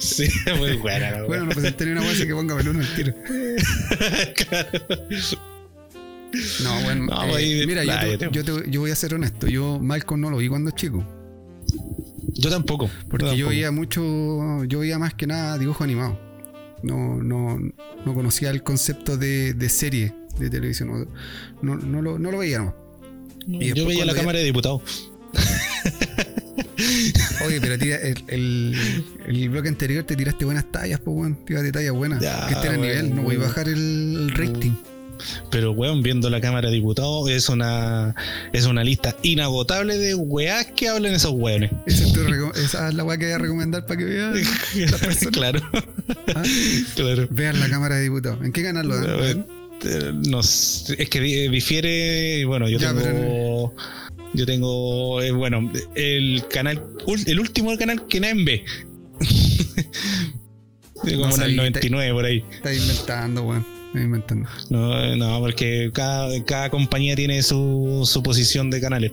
[0.00, 3.14] Sí, muy buena, Bueno, no pues tenía una guay así que póngamelo uno tiro.
[4.34, 4.70] claro.
[6.62, 9.46] No, bueno, no, eh, mira, yo, yo, te, yo, voy a ser honesto.
[9.46, 11.04] Yo Malcolm no lo vi cuando chico.
[12.38, 12.90] Yo tampoco.
[13.08, 16.18] Porque yo veía mucho, yo veía más que nada dibujo animado.
[16.82, 17.58] No, no,
[18.04, 21.08] no conocía el concepto de, de serie de televisión.
[21.62, 22.74] No, no, lo, no lo veía, no.
[23.46, 25.12] yo veía la Cámara de Diputados.
[27.46, 31.44] Oye, pero tira, el, el, el, bloque anterior te tiraste buenas tallas, pues, weón.
[31.44, 32.20] Tiraste tallas buenas.
[32.20, 34.72] que esté a nivel, no voy a bajar el, rating.
[35.50, 38.14] Pero, weón, viendo la Cámara de Diputados, es una,
[38.52, 41.70] es una lista inagotable de weás que hablan esos weones.
[41.86, 44.34] Esa es, la weá que voy a recomendar para que vean
[45.32, 45.60] claro.
[46.34, 46.42] ¿Ah?
[46.94, 47.28] claro.
[47.30, 48.44] Vean la Cámara de Diputados.
[48.44, 49.46] ¿En qué canal lo dan?
[50.28, 52.44] No, es que difiere.
[52.46, 53.74] Bueno, yo tengo.
[54.32, 55.22] Yo tengo.
[55.22, 56.82] Eh, bueno, el canal.
[57.26, 58.64] El último canal que nadie ve.
[60.94, 62.44] como en el 99 por ahí.
[62.50, 63.75] Está inventando, weón.
[64.02, 64.48] Inventando.
[64.70, 69.12] No, no, porque cada, cada compañía tiene su, su posición de canales.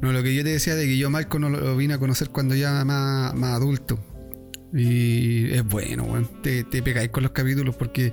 [0.00, 1.98] No, lo que yo te decía de que yo a Malcolm no lo, vine a
[1.98, 3.98] conocer cuando ya más, más adulto.
[4.72, 6.28] Y es bueno, weón.
[6.42, 8.12] Te, te pegáis con los capítulos porque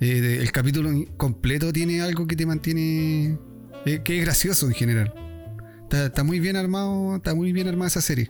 [0.00, 3.38] eh, de- el capítulo completo tiene algo que te mantiene.
[3.86, 5.14] eh, que es gracioso en general.
[5.84, 8.28] Está, está muy bien armado, está muy bien armada esa serie.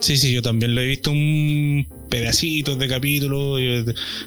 [0.00, 3.56] Sí, sí, yo también lo he visto un pedacito de capítulo.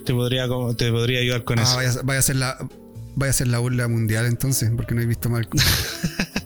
[0.06, 0.48] te, podría,
[0.78, 1.76] te podría ayudar con Ah, eso.
[1.76, 2.58] vaya, vaya a ser la.
[3.20, 5.60] Vaya a ser la burla mundial entonces, porque no he visto Malcolm.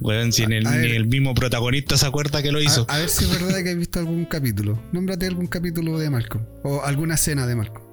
[0.00, 2.86] Weón, si el, ni el mismo protagonista se acuerda que lo hizo.
[2.88, 4.80] A, a ver si es verdad que has visto algún capítulo.
[4.92, 6.44] Nómbrate algún capítulo de Malcolm.
[6.64, 7.84] O alguna escena de Malcolm.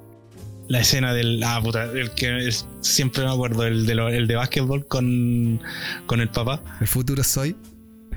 [0.70, 1.42] La escena del.
[1.44, 5.62] Ah, puta, el que es- siempre me acuerdo, el de, lo- el de básquetbol con,
[6.06, 6.62] con el papá.
[6.82, 7.56] El futuro soy.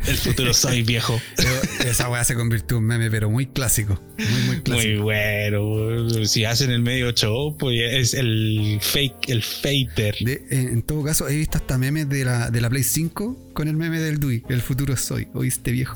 [0.06, 1.20] El futuro soy viejo.
[1.84, 4.00] Esa weá se convirtió en un meme, pero muy clásico.
[4.18, 4.94] Muy, muy clásico.
[4.94, 6.24] Muy bueno.
[6.26, 10.16] Si hacen el medio show, pues es el fake, el fater.
[10.20, 13.68] De- en, todo caso, he visto hasta memes de la, de la Play 5 con
[13.68, 14.42] el meme del Dewey.
[14.48, 15.28] El futuro soy.
[15.34, 15.94] ¿Oíste, viejo?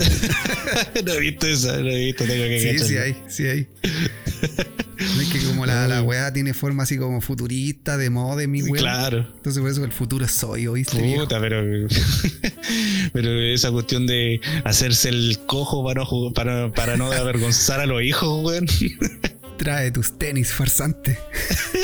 [1.04, 2.86] no he visto eso, no he visto, tengo que sí, cacharlo.
[2.86, 3.66] sí hay, sí hay.
[4.98, 8.62] No es que como la, la weá tiene forma así como futurista, de moda, mi
[8.62, 8.80] weá.
[8.80, 9.18] Claro.
[9.36, 11.22] Entonces por eso el futuro soy, ¿oíste, viejo?
[11.22, 11.62] Puta, pero,
[13.12, 18.02] pero esa cuestión de hacerse el cojo para no, para, para no avergonzar a los
[18.02, 18.66] hijos, weón.
[19.58, 21.18] Trae tus tenis, farsante.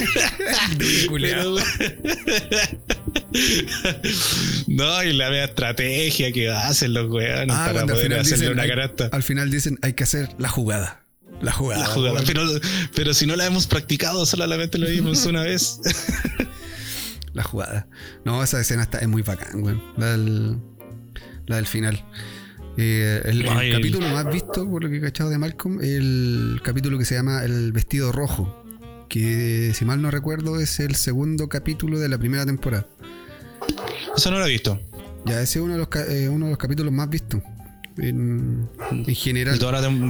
[1.09, 1.57] Culiao.
[4.69, 8.63] No, y la media estrategia que hacen los weones Ah, para poder hacerle dicen, una
[8.63, 11.04] hay, al final dicen hay que hacer la jugada.
[11.45, 11.83] La jugada.
[11.83, 12.23] La jugada.
[12.27, 12.43] Pero,
[12.95, 15.79] pero si no la hemos practicado, solamente lo vimos una vez.
[17.35, 17.89] La jugada.
[18.25, 19.83] No, esa escena está, es muy bacán, weón.
[19.97, 20.57] La del,
[21.47, 22.05] la del final.
[22.77, 27.05] Eh, el, capítulo más visto, por lo que he cachado de Malcolm, el capítulo que
[27.05, 28.65] se llama El vestido rojo.
[29.09, 32.87] Que si mal no recuerdo es el segundo capítulo de la primera temporada.
[34.17, 34.81] Eso no lo he visto.
[35.27, 37.43] Ya ese es uno de los, eh, uno de los capítulos más vistos.
[37.99, 39.57] En, en general.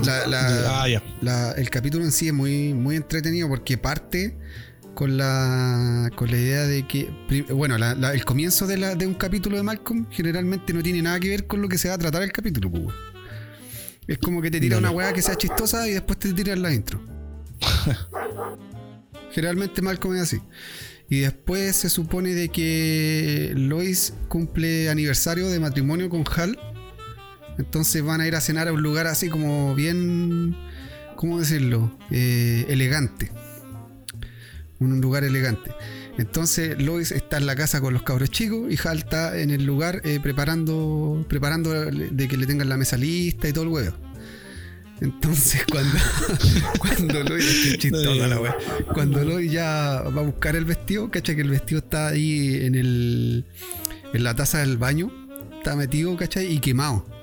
[0.04, 1.02] La La- ah.
[1.20, 4.36] La- el capítulo en sí es muy, muy entretenido porque parte
[4.94, 7.10] con la, con la idea de que,
[7.50, 11.02] bueno, la- la- el comienzo de, la- de un capítulo de Malcolm generalmente no tiene
[11.02, 12.70] nada que ver con lo que se va a tratar el capítulo.
[12.70, 12.84] pues.
[14.06, 16.72] Es como que te tira una weá que sea chistosa y después te tiran la
[16.72, 17.02] intro.
[19.32, 20.40] Generalmente Malcolm es así.
[21.08, 26.58] Y después se supone de que Lois cumple aniversario de matrimonio con Hal.
[27.58, 30.56] Entonces van a ir a cenar a un lugar así como bien,
[31.16, 31.96] ¿cómo decirlo?
[32.10, 33.30] Eh, elegante.
[34.80, 35.70] Un lugar elegante.
[36.18, 39.64] Entonces Lois está en la casa con los cabros chicos y Hal está en el
[39.64, 43.96] lugar eh, preparando, preparando de que le tengan la mesa lista y todo el huevo.
[45.00, 45.98] Entonces cuando,
[46.78, 47.78] cuando Lois.
[48.92, 52.74] Cuando Lois ya va a buscar el vestido, cacha que el vestido está ahí en
[52.74, 53.44] el
[54.12, 55.10] en la taza del baño,
[55.56, 56.46] está metido, ¿cachai?
[56.46, 57.13] Y quemado.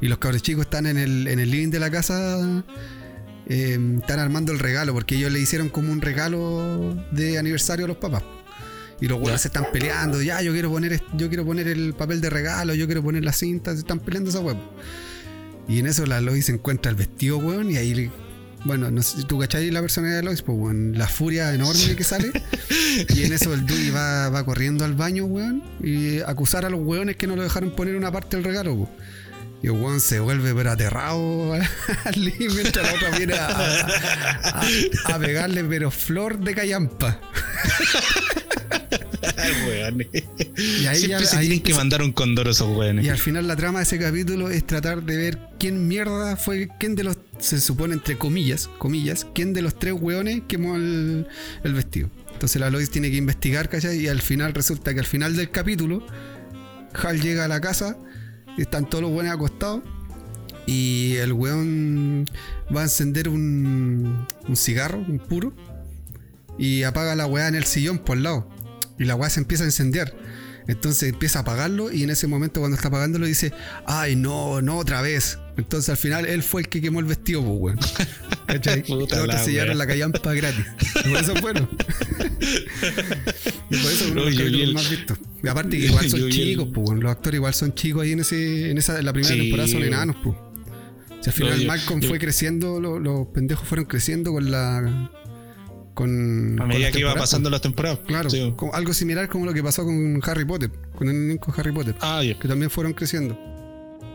[0.00, 2.38] Y los cabros chicos están en el, en el living de la casa,
[3.46, 7.88] eh, están armando el regalo, porque ellos le hicieron como un regalo de aniversario a
[7.88, 8.22] los papás.
[9.00, 12.20] Y los güeyes se están peleando, ya yo quiero poner yo quiero poner el papel
[12.20, 14.60] de regalo, yo quiero poner la cinta, se están peleando esa huevo.
[15.68, 18.10] Y en eso la Lois se encuentra el vestido, weón, y ahí le-
[18.64, 22.04] bueno, no sé tú cachai la personalidad de Lois, pues weón, la furia enorme que
[22.04, 22.32] sale.
[23.14, 26.80] Y en eso el Dewey va, va corriendo al baño, weón, y acusar a los
[26.80, 28.90] weones que no lo dejaron poner una parte del regalo, weón.
[29.62, 31.52] Y el weón se vuelve pero aterrado
[32.16, 37.20] mientras la otra viene a, a- a- a pegarle pero flor de callampa.
[39.66, 40.08] Weones.
[40.56, 43.04] Y ahí Siempre ya- se ahí tienen que mandar un condoro esos weones.
[43.04, 46.68] Y al final la trama de ese capítulo es tratar de ver quién mierda fue,
[46.78, 51.26] quién de los, se supone entre comillas, comillas, quién de los tres hueones quemó el,
[51.64, 52.10] el vestido.
[52.32, 53.98] Entonces la Lois tiene que investigar, ¿cachai?
[53.98, 56.06] Y al final resulta que al final del capítulo,
[56.94, 57.96] Hal llega a la casa,
[58.62, 59.82] están todos los hueones acostados,
[60.66, 62.26] y el hueón
[62.74, 65.54] va a encender un, un cigarro, un puro,
[66.58, 68.48] y apaga la weá en el sillón por el lado.
[68.98, 70.12] Y la weá se empieza a incendiar.
[70.68, 73.52] Entonces empieza a apagarlo y en ese momento cuando está apagándolo dice,
[73.86, 75.38] ay no, no otra vez.
[75.56, 77.78] Entonces al final él fue el que quemó el vestido, pues weón.
[78.46, 78.82] ¿Cachai?
[78.84, 80.64] Puta otros la callampa gratis.
[81.04, 81.68] Y por eso es bueno.
[83.70, 85.18] y por eso es uno de los el- más vistos.
[85.42, 87.00] Y aparte que igual Yo son el- chicos, pues weón.
[87.00, 89.68] Los actores igual son chicos ahí en ese, en esa, en la primera Sí, temporada
[89.68, 90.36] son enanos, pues.
[91.22, 94.50] Si al final No, yo- Malcolm yo- fue creciendo, lo- los pendejos fueron creciendo con
[94.50, 95.10] la.
[95.98, 97.98] Con, A medida que iba pasando las temporadas.
[98.06, 98.52] Claro, Sí.
[98.54, 101.96] como- algo similar como lo que pasó con Harry Potter, con el de Harry Potter,
[102.00, 102.38] Ah, ya.
[102.38, 103.36] que también fueron creciendo.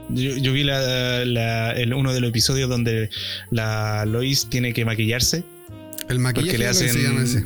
[0.09, 3.09] Yo, yo vi la, la- el- uno de los episodios donde
[3.51, 5.43] la Lois tiene que maquillarse
[6.07, 6.88] El maquillaje le hacen.
[6.93, 7.45] se llama ese.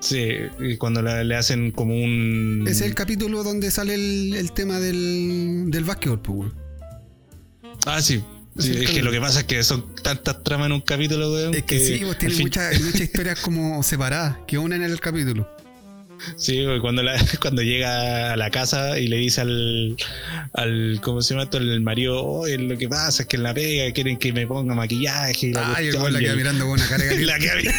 [0.00, 2.66] Sí, cuando le, le hacen como un.
[2.68, 6.52] Es el capítulo donde sale el, el tema del, del básquetbol, pues.
[7.86, 8.22] Ah, sí.
[8.58, 11.32] Sí, Es el que lo que pasa es que son tantas tramas en un capítulo,
[11.32, 11.54] weón.
[11.54, 15.00] Es que sí, pues al tiene muchas muchas historias como separadas que unen en el
[15.00, 15.48] capítulo.
[16.36, 19.96] Sí, cuando, la- cuando llega a la casa y le dice al,
[20.52, 21.58] al ¿cómo se llama esto?
[21.58, 24.74] El marido, "Oye, lo que pasa es que en la pega quieren que me ponga
[24.74, 27.14] maquillaje y la Ay, el cuestión", weón la queda el- mirando con una cara de
[27.14, 27.72] y la que había-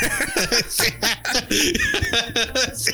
[2.75, 2.91] Sí.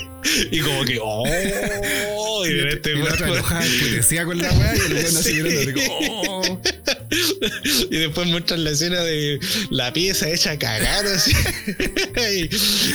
[0.52, 3.66] y como que oh y de este y la otra enojada
[4.26, 5.44] con la weá y el weón así Sí.
[5.44, 6.62] mirando oh.
[7.92, 9.40] y después muestran la escena de
[9.70, 11.32] la pieza hecha a cagar así
[11.72, 12.50] y,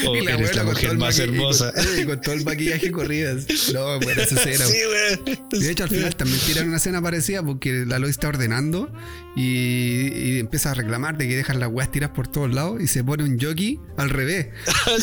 [0.06, 2.34] oh, Y la eres la mujer el más maqui- y con- hermosa Y con, todo
[2.34, 3.44] el maquillaje corridas.
[3.72, 4.64] No, buena esa escena.
[4.66, 5.38] sí, güey.
[5.52, 8.92] Y de hecho, al final también tiran una escena parecida porque la Lois está ordenando
[9.36, 12.86] y, y empieza a reclamar de que dejan las weas tiras por todos lados y
[12.86, 14.48] se pone un jockey al revés.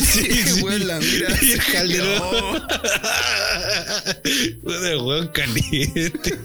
[0.04, 0.62] sí, Y sí.
[0.84, 2.20] la mira Y el Calderón.
[4.62, 4.72] oh.
[4.80, 6.38] de weón caliente.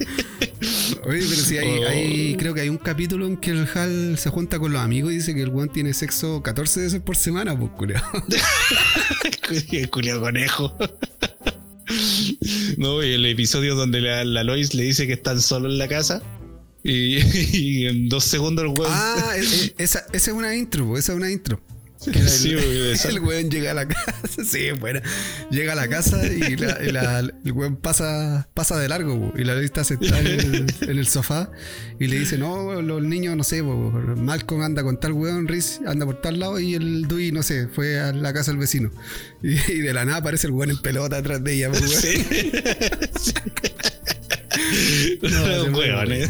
[1.06, 1.88] Oye, pero sí, hay, Oh.
[1.88, 5.12] hay- creo que hay un capítulo en que el Hal se junta con los amigos
[5.12, 8.02] y dice que el weón tiene sexo 14 veces por semana, pues, culiao.
[9.92, 10.76] Culiao conejo.
[12.78, 15.88] No, y el episodio donde la, la Lois le dice que están solos en la
[15.88, 16.22] casa.
[16.84, 17.18] Y,
[17.58, 18.92] y en dos segundos el weón.
[18.94, 21.62] Ah, es- es- esa, esa es una intro, esa es una intro.
[22.14, 24.14] Era Sí, el, el weón llega a la casa,
[24.46, 25.02] sí, es buena.
[25.52, 29.38] Llega a la casa y, la- y la- el weón pasa, pasa de largo po,
[29.40, 31.52] y la Lois está sentada en el, en el sofá
[32.00, 35.80] y le dice, no, los niños, no sé, po, Malcolm anda con tal weón, Riz
[35.86, 38.92] anda por tal lado y el Dewey, no sé, fue a la casa del vecino.
[39.42, 41.70] Y, y de la nada aparece el weón en pelota atrás de ella.
[41.70, 41.88] weón.
[41.88, 42.26] Sí.
[45.22, 46.30] No, muere, weones.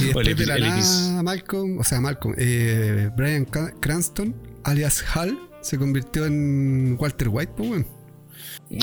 [0.00, 4.34] Y después El de la el nada, Malcolm, o sea, Malcolm, eh, Brian Cranston,
[4.66, 7.86] alias Hal, se convirtió en Walter White, pues, weón.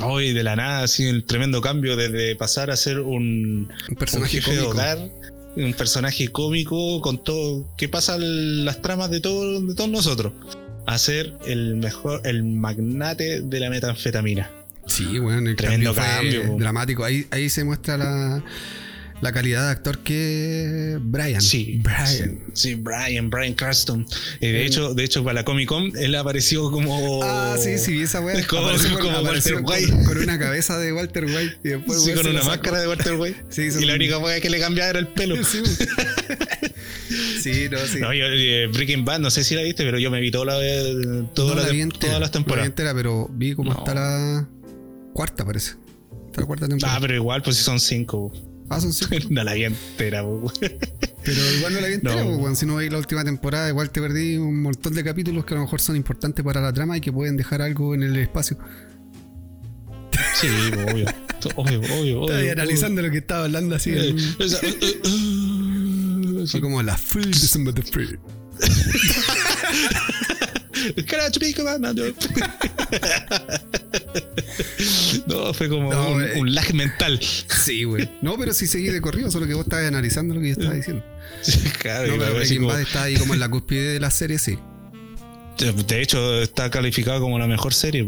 [0.02, 4.38] Hoy de la nada, así el tremendo cambio desde pasar a ser un, Un personaje
[4.38, 4.98] un jefe de hogar,
[5.58, 10.34] un personaje cómico con todo, que pasa las tramas de, todo, de todos nosotros,
[10.86, 14.50] a ser el mejor, el magnate de la metanfetamina.
[14.86, 17.04] Sí, weón, el Tremendo cambio, fue cambio, dramático.
[17.04, 18.44] Ahí, ahí se muestra la,
[19.24, 21.42] la calidad de actor que Brian.
[21.42, 22.40] Sí, Brian.
[22.54, 24.06] Sí, Brian, Brian Carston.
[24.42, 27.22] Eh, de hecho, de hecho, para la Comic Con, él apareció como.
[27.24, 28.44] Ah, sí, sí, esa weá.
[28.48, 29.94] Como- Apareció como Walter White.
[30.06, 33.46] con una cabeza de Walter White y después Sí, con una máscara de Walter White.
[33.50, 35.36] Sí, y la única weá que le cambiaba era el pelo.
[35.46, 35.62] Sí,
[37.42, 38.00] sí, no, sí.
[38.00, 40.46] No, yo, eh, Breaking Bad, no sé si la viste, pero yo me vi toda
[40.46, 40.54] la,
[41.34, 42.66] toda No la- la entera, todas las no la vi temporadas.
[42.68, 43.78] entera, pero vi como No.
[43.80, 44.48] hasta la
[45.14, 45.74] cuarta, parece.
[46.28, 46.98] Hasta la cuarta temporada.
[46.98, 48.32] Ah, pero igual, pues si son cinco.
[49.30, 50.24] No la vi entera.
[51.24, 52.26] Pero igual no la vi entera, No.
[52.30, 52.56] pues, weón.
[52.56, 55.58] si no veis la última temporada, igual te perdí un montón de capítulos que a
[55.58, 58.58] lo mejor son importantes para la trama y que pueden dejar algo en el espacio.
[60.40, 60.48] Sí,
[60.92, 61.06] obvio.
[61.56, 62.38] Obvio, obvio, obvio.
[62.38, 63.92] Estaba analizando lo que estaba hablando así.
[63.92, 68.18] Eh, eh, eh, Fue como la free December the free.
[75.28, 76.32] No, fue como No, un, eh.
[76.38, 77.20] un lag mental.
[77.22, 78.10] Sí, güey.
[78.22, 80.74] No, pero sí seguí de corrido, solo que vos estabas analizando lo que yo estaba
[80.74, 81.04] diciendo.
[81.80, 84.40] Claro, No, pero Breaking como- Bad está ahí como en la cúspide de la serie,
[84.40, 84.58] sí.
[85.88, 88.06] de hecho, está calificado como la mejor serie.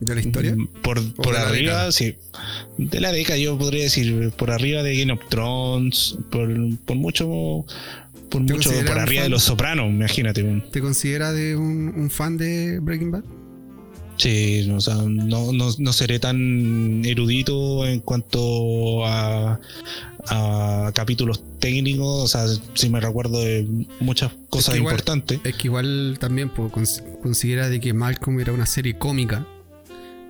[0.00, 0.54] ¿De la historia?
[0.56, 2.16] Mm, Por, por arriba, sí.
[2.78, 6.48] De la década, yo podría decir, por arriba de Game of Thrones, por,
[6.84, 7.64] por mucho,
[8.30, 9.28] por ¿Te mucho, por arriba de?
[9.30, 10.42] Los Sopranos, imagínate.
[10.70, 13.24] ¿Te consideras de un, un fan de Breaking Bad?
[14.16, 19.60] Sí, no, o sea, no, no, no seré tan erudito en cuanto a,
[20.28, 23.66] a capítulos técnicos, o sea, sí me recuerdo de
[24.00, 25.40] muchas cosas igual- importantes.
[25.44, 29.46] Es que igual también pues, cons- considera de que Malcolm era una serie cómica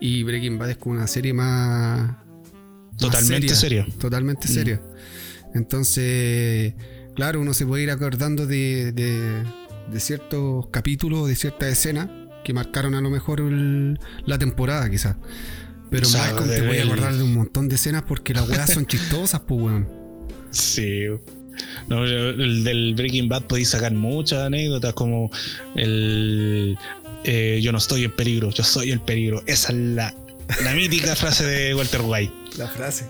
[0.01, 2.09] y Breaking Bad es como una serie más...
[2.11, 2.16] más
[2.99, 3.87] Totalmente seria.
[4.01, 4.51] Totalmente Mm.
[4.51, 4.82] seria.
[5.55, 6.74] Entonces,
[7.14, 9.43] claro, uno se puede ir acordando de, de,
[9.93, 12.09] de ciertos capítulos, de ciertas escenas
[12.47, 15.16] que marcaron a lo mejor el- la temporada quizás.
[15.90, 18.49] Pero O sea, Malcolm te voy a acordar de un montón de escenas porque las
[18.49, 19.88] weas son chistosas, pues weón.
[20.53, 21.03] Sí.
[21.88, 25.30] No, el del Breaking Bad podéis sacar muchas anécdotas como
[25.74, 26.76] el
[27.24, 29.42] eh, yo no estoy en peligro, yo soy el peligro.
[29.47, 30.14] Esa es la,
[30.62, 32.32] la mítica frase de Walter White.
[32.59, 33.07] La frase.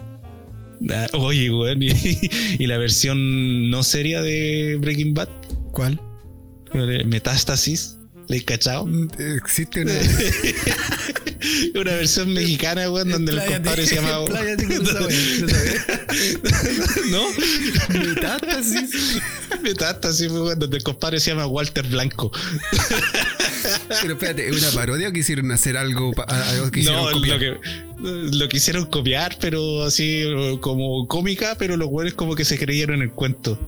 [1.15, 1.89] Oye, weón, y,
[2.59, 5.29] y la versión no seria de Breaking Bad,
[5.73, 6.01] ¿Cuál?
[7.07, 7.99] Metástasis,
[8.29, 8.89] ¿le he cachado?
[9.37, 9.93] Existe una...
[11.75, 14.23] Una versión mexicana, weón, donde el compadre se llama.
[14.23, 15.97] expláyate con esa wea, no sabía.
[17.11, 17.25] ¿No?
[18.07, 19.21] Metástasis.
[19.63, 22.33] Metástasis, weón, donde el compadre se llama Walter Blanco.
[24.01, 26.13] Pero espérate, ¿es una parodia o quisieron hacer algo?
[26.27, 27.41] algo que No, copiar?
[27.41, 30.25] lo que lo quisieron copiar, pero así
[30.61, 33.59] como cómica, pero los güeyes como que se creyeron el cuento.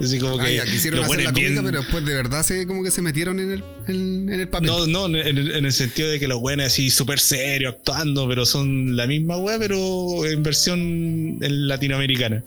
[0.00, 2.66] Así como Ah, que ya, quisieron hacer la cómica, bien- pero después de verdad se
[2.66, 4.66] como que se metieron en el, en, en el papel.
[4.68, 8.26] No, no, en el, en el sentido de que los güeyes así súper serios actuando,
[8.28, 12.44] pero son la misma wea, pero en versión latinoamericana.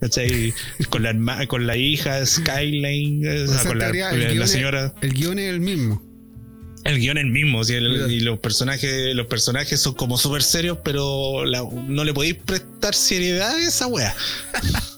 [0.00, 0.52] ¿Cachai?
[0.90, 4.50] con, la, herma- con la hija Skyline, o O sea, sea, con la, el, es,
[4.50, 4.92] señora.
[5.02, 6.02] el guion es el mismo.
[6.84, 8.12] El guion es el mismo, sí, el- Mira.
[8.12, 12.94] y los personajes, los personajes son como súper serios, pero la- no le podéis prestar
[12.94, 14.14] seriedad a esa wea.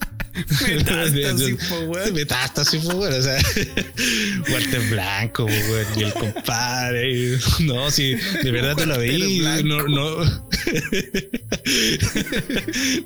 [0.68, 2.14] Metástasis, po, weón.
[2.14, 3.14] Metástasis, po, weón.
[3.14, 3.38] O sea,
[4.52, 7.38] Walter Blanco, po, weón, y el compadre.
[7.60, 10.24] no, si de verdad te lo veí, no, no.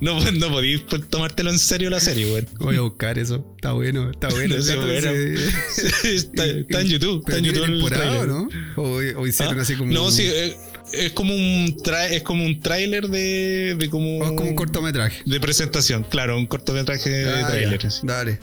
[0.01, 2.47] no, no podéis pues, tomártelo en serio la serie, weón.
[2.59, 3.45] Voy a buscar eso.
[3.55, 4.55] Está bueno, está bueno.
[4.55, 5.09] Dato bueno.
[6.03, 7.19] está, está en YouTube.
[7.19, 8.27] Está en YouTube el temporada, ¿o trailer.
[8.27, 8.49] ¿no?
[8.75, 9.61] O, o hicieron ¿Ah?
[9.61, 9.91] así como.
[9.93, 10.55] No, sí, eh,
[10.93, 15.21] es como un tra- es como un tráiler de, de como es como un cortometraje.
[15.25, 17.81] de presentación, claro, un cortometraje de Ah, tráiler.
[18.03, 18.39] Dale.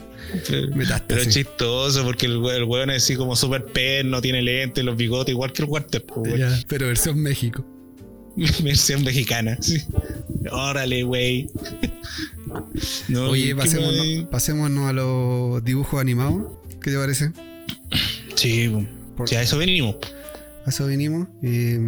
[0.47, 1.27] Pero Metástasis.
[1.27, 5.31] es chistoso porque el, el weón es así como súper perno, tiene lentes, los bigotes,
[5.33, 6.05] igual que el Walter.
[6.37, 7.65] Ya, pero versión México.
[8.63, 9.57] versión mexicana.
[9.61, 9.81] sí.
[10.51, 11.49] Órale, güey.
[13.09, 16.51] No, Oye, ¿qué pasémonos, me- pasémonos a los dibujos animados.
[16.81, 17.31] ¿Qué te parece?
[18.35, 18.71] Sí,
[19.35, 19.95] a eso venimos.
[20.65, 21.27] A eso venimos.
[21.43, 21.79] Eh,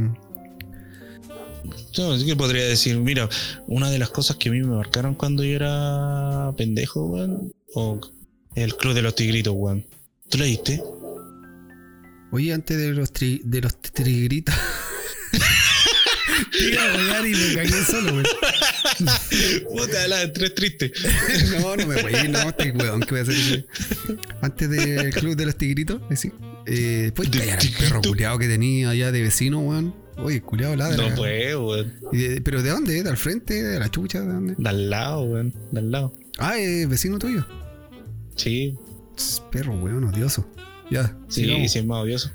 [1.97, 3.29] No, así que podría decir, mira,
[3.67, 7.99] una de las cosas que a mí me marcaron cuando yo era pendejo, weón, o
[8.55, 9.85] el Club de los Tigritos, weón.
[10.29, 10.81] ¿Tú lo viste?
[12.31, 14.55] oye, antes de los, tri- de los tigritos.
[16.59, 18.25] Iba a y me cagué solo, güey.
[19.71, 20.91] Puta, la tres triste.
[21.61, 23.67] No, no me voy, no, estoy weón, ¿qué voy a hacer?
[24.41, 26.31] Antes del club de los tigritos, así.
[26.65, 29.93] Eh, pues De callar al perro culiado que tenía allá de vecino, weón.
[30.17, 31.09] Oye, culiado ladra.
[31.09, 31.93] No puede, weón.
[32.11, 33.03] De- ¿Pero de dónde?
[33.03, 33.61] ¿De al frente?
[33.63, 34.21] ¿De la chucha?
[34.21, 34.55] ¿De dónde?
[34.57, 35.53] De al lado, weón.
[35.71, 36.15] De al lado.
[36.37, 37.45] Ah, es vecino tuyo.
[38.35, 38.75] Sí,
[39.15, 40.47] Tss, Perro, weón, odioso.
[40.89, 41.71] Ya, sí, sigamos.
[41.71, 42.31] sí, es más odioso.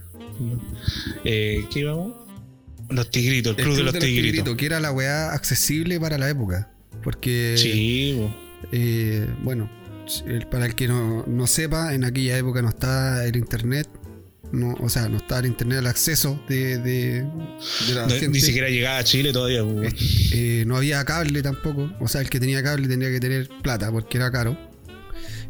[1.25, 2.15] Eh, ¿Qué íbamos?
[2.91, 4.57] Los Tigritos, el Club, de los Tigritos.
[4.57, 6.71] que era la weá accesible para la época.
[7.03, 8.19] Porque, Sí,
[8.73, 9.71] eh, bueno,
[10.51, 13.89] para el que no, no sepa, en aquella época no está el internet.
[14.51, 17.23] No, o sea, no está el internet al acceso de, de,
[17.87, 18.29] de la No- gente.
[18.29, 19.95] ni siquiera llegaba a Chile todavía, weón.
[20.33, 21.93] Eh, no había cable tampoco.
[22.01, 24.57] O sea, el que tenía cable tenía que tener plata porque era caro.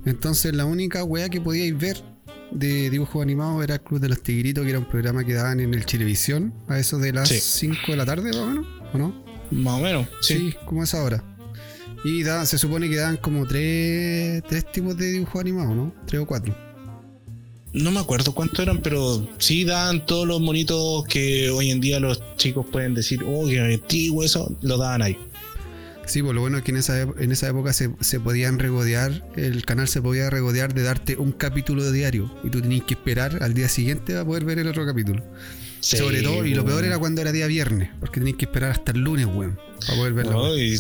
[0.05, 2.03] Entonces la única weá que podíais ver
[2.51, 5.61] de dibujos animados era el Club de los Tigritos, que era un programa que daban
[5.61, 7.39] en el Televisión a eso de las Sí.
[7.41, 9.25] 5 de la tarde, más o menos, ¿o no?
[9.51, 10.35] Más o menos, sí.
[10.35, 11.23] Sí, como es ahora.
[12.05, 15.95] Y daban- se supone que daban como tres, tres tipos de dibujos animados, ¿no?
[16.07, 16.55] Tres o cuatro.
[17.73, 22.01] No me acuerdo cuánto eran, pero sí dan todos los monitos que hoy en día
[22.01, 25.19] los chicos pueden decir, oh, que antiguo eso, lo daban ahí.
[26.07, 29.23] Sí, pues lo bueno es que en esa, en esa época se, se podían regodear,
[29.37, 33.43] el canal se podía regodear de darte un capítulo diario y tú tenías que esperar
[33.43, 35.23] al día siguiente para poder ver el otro capítulo.
[35.81, 38.71] Sí, Sobre todo, y lo peor era cuando era día viernes, porque tenías que esperar
[38.73, 40.33] hasta el lunes, weón, para poder verlo.
[40.33, 40.75] No, y,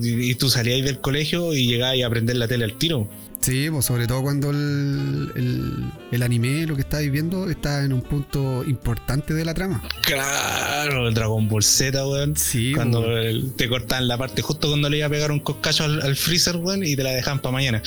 [0.00, 3.08] y- y tú salías del colegio y llegabas a aprender la tele al tiro.
[3.42, 7.92] Sí, pues sobre todo cuando el, el, el anime, lo que estáis viendo, está en
[7.92, 9.82] un punto importante de la trama.
[10.02, 12.36] Claro, el Dragon Ball Z, weón.
[12.36, 15.84] Sí, Cuando el- te cortaban la parte justo cuando le iba a pegar un coscacho
[15.84, 17.82] al, al freezer, weón, y te la dejaban para mañana.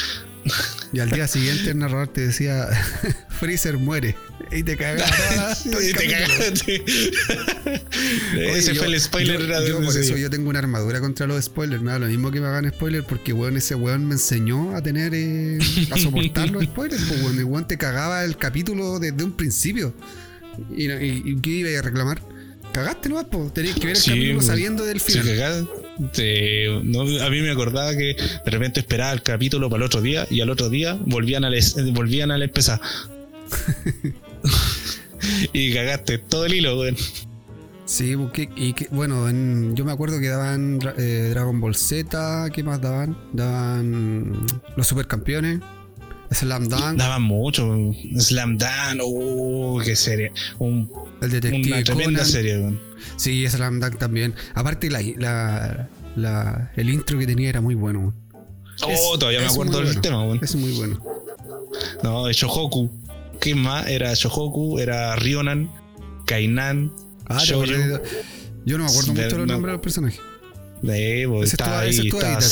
[0.93, 2.67] Y al día siguiente el narrador te decía,
[3.29, 4.15] Freezer muere.
[4.51, 5.09] Y te cagaba.
[5.65, 6.83] Y te cagaste.
[8.35, 9.39] Oye, Ese yo- fue el spoiler.
[9.41, 11.81] Yo, yo por eso yo tengo una armadura contra los spoilers.
[11.81, 14.81] Me da lo mismo que me hagan spoilers porque weón, ese weón me enseñó a
[14.81, 15.59] tener eh,
[15.91, 17.03] a soportar los spoilers.
[17.03, 19.93] Pues, weón, el weón te cagaba el capítulo desde un principio.
[20.75, 22.21] ¿Y, no- y- y qué iba a reclamar?
[22.73, 23.53] Cagaste nomás, pues.
[23.53, 24.47] Tenías que ver el Sí, capítulo pues.
[24.47, 25.69] sabiendo del final.
[26.83, 30.27] no, a mí me acordaba que de repente esperaba el capítulo para el otro día
[30.29, 32.81] y al otro día volvían a les- volvían a la empezar.
[35.53, 36.95] y cagaste todo el hilo, weón.
[37.85, 42.49] Sí, porque, y que, bueno, en- yo me acuerdo que daban eh, Dragon Ball Z,
[42.51, 43.15] ¿qué más daban?
[43.31, 44.45] Daban
[44.75, 45.59] los supercampeones,
[46.31, 47.75] Slam Dunk, Daban mucho.
[48.17, 50.31] Slam Dunk, oh, qué serie.
[50.57, 50.89] Un-
[51.21, 52.25] el Detective una tremenda Conan.
[52.25, 52.79] serie.
[53.17, 54.33] Sí, Slam Dunk también.
[54.55, 58.13] Aparte, la, la- la- el intro que tenía era muy bueno.
[58.83, 60.01] Oh, Es- todavía me acuerdo del bueno.
[60.01, 60.39] tema.
[60.41, 60.99] Es muy bueno.
[62.03, 62.89] No, de Shohoku.
[63.39, 63.85] ¿Qué más?
[63.87, 65.69] Era Shohoku, era Rionan,
[66.25, 66.91] Kainan,
[67.27, 67.65] Ah, Shoujo.
[68.65, 69.53] yo no me acuerdo De- mucho los no.
[69.53, 70.19] nombres de los personajes.
[70.81, 71.57] De estuvo- ese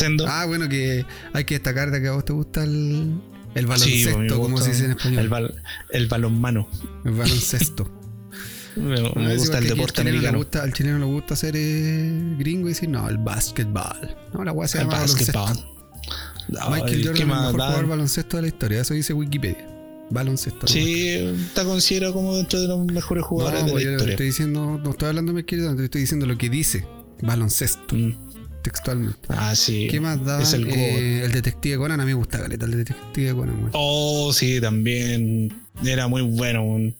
[0.05, 0.17] ahí.
[0.27, 3.19] Ah, bueno, que hay que destacar de que a vos te gusta el,
[3.53, 5.19] el baloncesto, me como se dice en español.
[5.19, 6.67] El, bal, el balonmano.
[7.05, 7.91] El baloncesto.
[8.75, 10.39] Me, me Ah, sí, gusta el deporte le americano.
[10.39, 14.15] gusta- al chileno le gusta ser eh, gringo y decir, no, el básquetbol.
[14.33, 15.33] No, la weá se El llama básquetbol.
[15.43, 16.69] baloncesto.
[16.71, 18.81] Michael ¿qué Jordan, el más mejor jugador baloncesto de la historia.
[18.81, 19.67] Eso dice Wikipedia.
[20.13, 20.67] Baloncesto.
[20.67, 24.13] Sí, está considerado como dentro de los mejores jugadores no, de pues la yo historia.
[24.13, 26.85] estoy diciendo, no estoy hablando de Michael Jordan, te estoy diciendo lo que dice
[27.21, 28.15] baloncesto, Mm.
[28.63, 29.19] textualmente.
[29.29, 29.87] Ah, sí.
[29.89, 30.41] ¿Qué más da?
[30.41, 30.77] Es el GOAT.
[30.77, 33.69] el detective Conan, a mí me gusta caleta el detective Conan, weón.
[33.73, 35.53] Oh, sí, también.
[35.83, 36.93] Era muy bueno.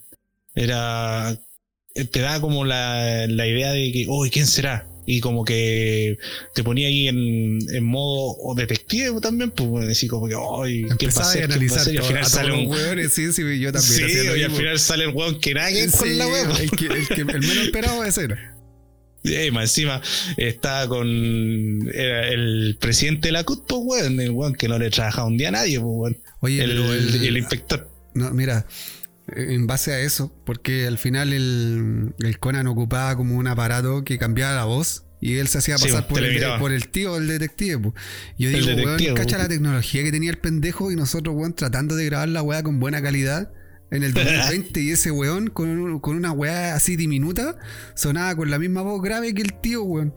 [0.55, 1.37] Era.
[2.11, 4.87] Te da como la, la idea de que, uy, ¿quién será?
[5.05, 6.17] Y como que
[6.53, 10.87] te ponía ahí en, en modo detective también, pues, weón, así como que, uy, ¿quién
[10.87, 11.41] va a Empezaba a ser?
[11.47, 11.93] ¿Quién va a analizar ser?
[11.93, 12.67] Y al final a sale un.
[12.71, 13.93] weones, sí, sí, yo también.
[14.09, 14.55] Sí, y al mismo.
[14.57, 16.51] final sale el weón que nada que ver con Sí, la weón.
[16.61, 18.49] el, que, el, que- el menos esperado ese era.
[19.25, 20.01] Y más encima
[20.35, 24.89] está con era el presidente de la CUT, pues, weón, el weón que no le
[24.89, 26.17] trabajaba un día a nadie, pues, weón.
[26.41, 26.71] Oye, el,
[27.25, 27.89] el inspector.
[28.13, 28.65] No, mira,
[29.35, 34.17] en base a eso, porque al final el, el Conan ocupaba como un aparato que
[34.17, 37.27] cambiaba la voz y él se hacía pasar po, por, el, por el tío del
[37.27, 37.79] detective.
[37.79, 37.93] po.
[38.37, 39.43] Yo El digo, detective, weón, cacha po.
[39.43, 42.79] la tecnología que tenía el pendejo y nosotros, weón, tratando de grabar la weá con
[42.79, 43.51] buena calidad.
[43.91, 47.57] En el 2020 y ese weón con, un- con una weá así diminuta
[47.95, 50.13] sonaba con la misma voz grave que el tío, weón.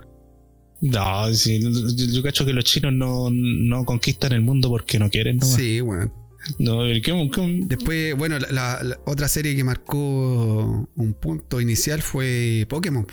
[0.80, 1.70] No, sí, yo,
[2.12, 5.46] yo cacho que los chinos no, no conquistan el mundo porque no quieren, ¿no?
[5.46, 6.12] Sí, weón.
[6.58, 12.02] No, ¿qué- qué- Después, bueno, la, la- la otra serie que marcó un punto inicial
[12.02, 13.06] fue Pokémon.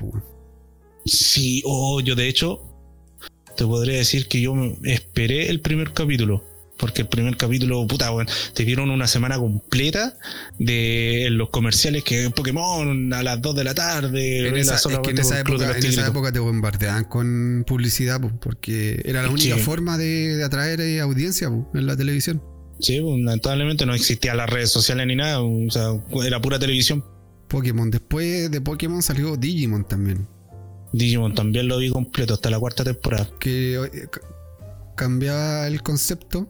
[1.05, 2.61] Sí, oh, yo de hecho
[3.57, 4.53] te podría decir que yo
[4.84, 6.43] esperé el primer capítulo.
[6.76, 10.18] Porque el primer capítulo, puta, weón, te dieron una semana completa
[10.57, 14.47] de los comerciales que Pokémon a las 2 de la tarde.
[14.47, 18.31] En esa, es que en esa, época, en esa época te bombardeaban con publicidad, po,
[18.41, 22.41] porque era la Es única que- forma de, de atraer eh, audiencia en la televisión.
[22.84, 25.41] Sí, pues, lamentablemente no existían las redes sociales ni nada.
[25.41, 27.03] O sea, era pura televisión.
[27.47, 27.89] Pokémon.
[27.89, 30.27] Después de Pokémon salió Digimon también,
[30.91, 33.30] Digimon también lo vi completo hasta la cuarta temporada.
[33.39, 34.22] que eh, ca-
[34.95, 36.47] cambiaba el concepto,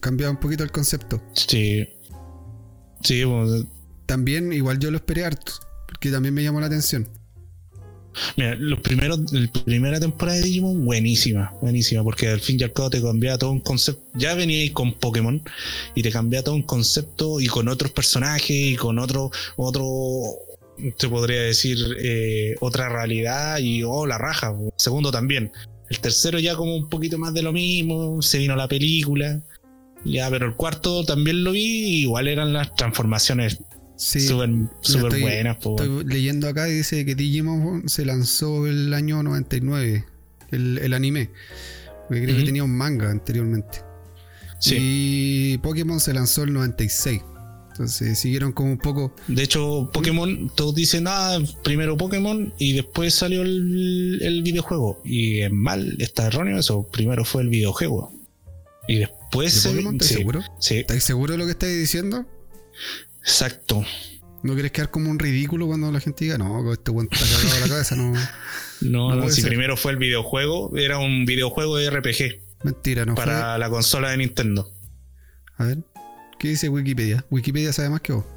[0.00, 1.22] cambiaba un poquito el concepto.
[1.34, 1.88] Sí.
[3.02, 3.64] Sí, pues,
[4.06, 5.52] También, igual yo lo esperé harto,
[5.88, 7.08] porque también me llamó la atención.
[8.36, 12.72] Mira, los primeros, la primera temporada de Digimon, buenísima, buenísima, porque al fin y al
[12.72, 14.02] cabo te cambiaba todo un concepto.
[14.14, 15.42] Ya venía con Pokémon
[15.94, 19.84] y te cambiaba todo un concepto y con otros personajes y con otro, otro,
[20.96, 24.54] te podría decir, eh, otra realidad y oh, la raja.
[24.76, 25.52] Segundo también.
[25.88, 29.40] El tercero ya como un poquito más de lo mismo, se vino la película.
[30.04, 33.58] Ya, pero el cuarto también lo vi, igual eran las transformaciones
[34.00, 34.48] Sí, súper
[34.82, 35.56] estoy- buenas.
[35.58, 40.06] po, estoy leyendo acá y dice que Digimon se lanzó el año 99,
[40.52, 41.30] el, el anime.
[42.08, 43.82] Porque creo que tenía un manga anteriormente.
[44.58, 44.76] Sí.
[44.78, 47.20] Y Pokémon se lanzó el 96.
[47.72, 49.14] Entonces siguieron como un poco.
[49.28, 55.00] De hecho, Pokémon, todos dicen, ah, primero Pokémon y después salió el, el videojuego.
[55.04, 56.82] Y es mal, está erróneo eso.
[56.90, 58.12] Primero fue el videojuego.
[58.88, 59.94] Y después ¿De Pokémon?
[59.94, 60.42] ¿Estás sí, seguro?
[60.58, 62.26] Sí, ¿Estáis seguro de lo que estáis diciendo?
[63.22, 63.84] Exacto.
[64.42, 67.60] ¿No quieres quedar como un ridículo cuando la gente diga, no, este weón está cagado
[67.60, 67.96] la cabeza?
[67.96, 68.12] No,
[68.80, 69.50] No, No no, puede si ser.
[69.50, 74.16] primero fue el videojuego, era un videojuego de RPG mentira, no para la consola de
[74.18, 74.72] Nintendo.
[75.58, 75.78] A ver,
[76.38, 77.24] ¿qué dice Wikipedia?
[77.30, 78.24] Wikipedia sabe más que vos.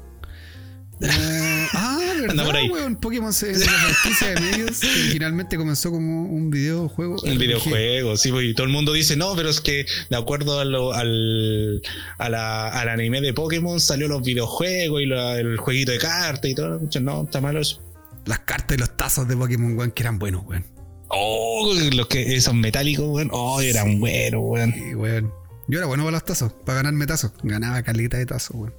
[1.00, 1.93] Eh, ah,
[2.26, 2.68] ¿verdad, Anda por ahí.
[2.70, 2.96] weón?
[2.96, 7.16] Pokémon se- es una franquicia de medios que originalmente comenzó como un videojuego.
[7.22, 7.38] Un RPG.
[7.38, 10.64] videojuego, sí, pues, y todo el mundo dice, no, pero es que de acuerdo a
[10.64, 11.82] lo- al,
[12.18, 16.50] a la- al anime de Pokémon salió los videojuegos y la- el jueguito de cartas
[16.50, 16.80] y todo.
[17.00, 17.80] No, está malo eso.
[18.26, 20.64] Las cartas y los tazos de Pokémon, weón, que eran buenos, weón.
[21.08, 23.28] Oh, los que esos metálicos, weón.
[23.32, 24.72] Oh, eran buenos, weón.
[24.72, 25.32] Sí, weón.
[25.68, 27.32] Yo era bueno para los tazos, para ganarme tazos.
[27.42, 28.74] Ganaba calita de tazos, weón.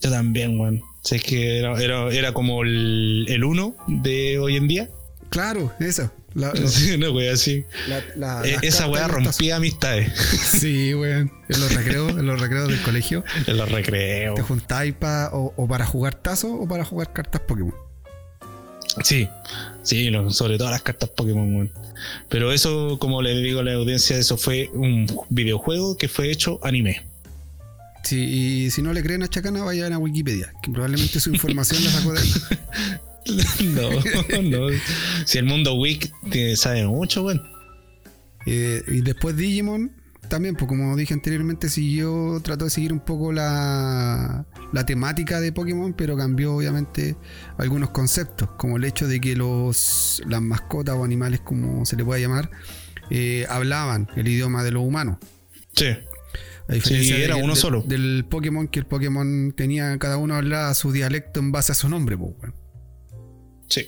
[0.00, 0.82] Yo también, weón.
[1.02, 4.88] Sé que era, era, era como el, el uno de hoy en día.
[5.30, 6.10] Claro, eso.
[6.34, 6.96] La- Sí,
[7.30, 7.64] así.
[7.88, 10.12] la- la- Eh, las esa weá rompía amistades.
[10.52, 11.30] Sí, weón.
[11.48, 13.24] En los recreos, en los recreos del colegio.
[13.46, 14.34] en los recreos.
[14.36, 17.74] Te juntáis pa- o, o para jugar tazos o para jugar cartas Pokémon.
[19.04, 19.26] Sí,
[19.82, 21.72] sí, sobre todo las cartas Pokémon, weón.
[22.28, 26.60] Pero eso, como le digo a la audiencia, eso fue un videojuego que fue hecho
[26.62, 27.02] anime.
[28.02, 28.20] Sí,
[28.66, 31.90] y si no le creen a Chacana, vayan a Wikipedia, que probablemente su información la
[31.90, 32.32] sacó de ahí.
[33.64, 33.88] No,
[34.42, 34.66] no.
[35.24, 36.10] Si el mundo Wiki
[36.56, 37.40] sabe mucho, weón.
[38.46, 39.92] Eh, y después Digimon,
[40.28, 45.52] también, pues como dije anteriormente, siguió, trató de seguir un poco la, la temática de
[45.52, 47.16] Pokémon, pero cambió obviamente
[47.58, 52.04] algunos conceptos, como el hecho de que los, las mascotas o animales, como se le
[52.04, 52.50] pueda llamar,
[53.10, 55.18] eh, hablaban el idioma de los humanos.
[55.74, 55.88] Sí.
[56.72, 57.82] A diferencia Sí, era de- uno de- solo.
[57.86, 61.88] Del Pokémon, que el Pokémon tenía, cada uno hablaba su dialecto en base a su
[61.88, 62.32] nombre, pues.
[63.68, 63.86] Sí.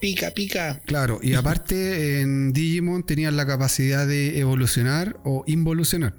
[0.00, 0.80] Pica, pica.
[0.84, 6.14] Claro, y aparte en Digimon tenían la capacidad de evolucionar o involucionar.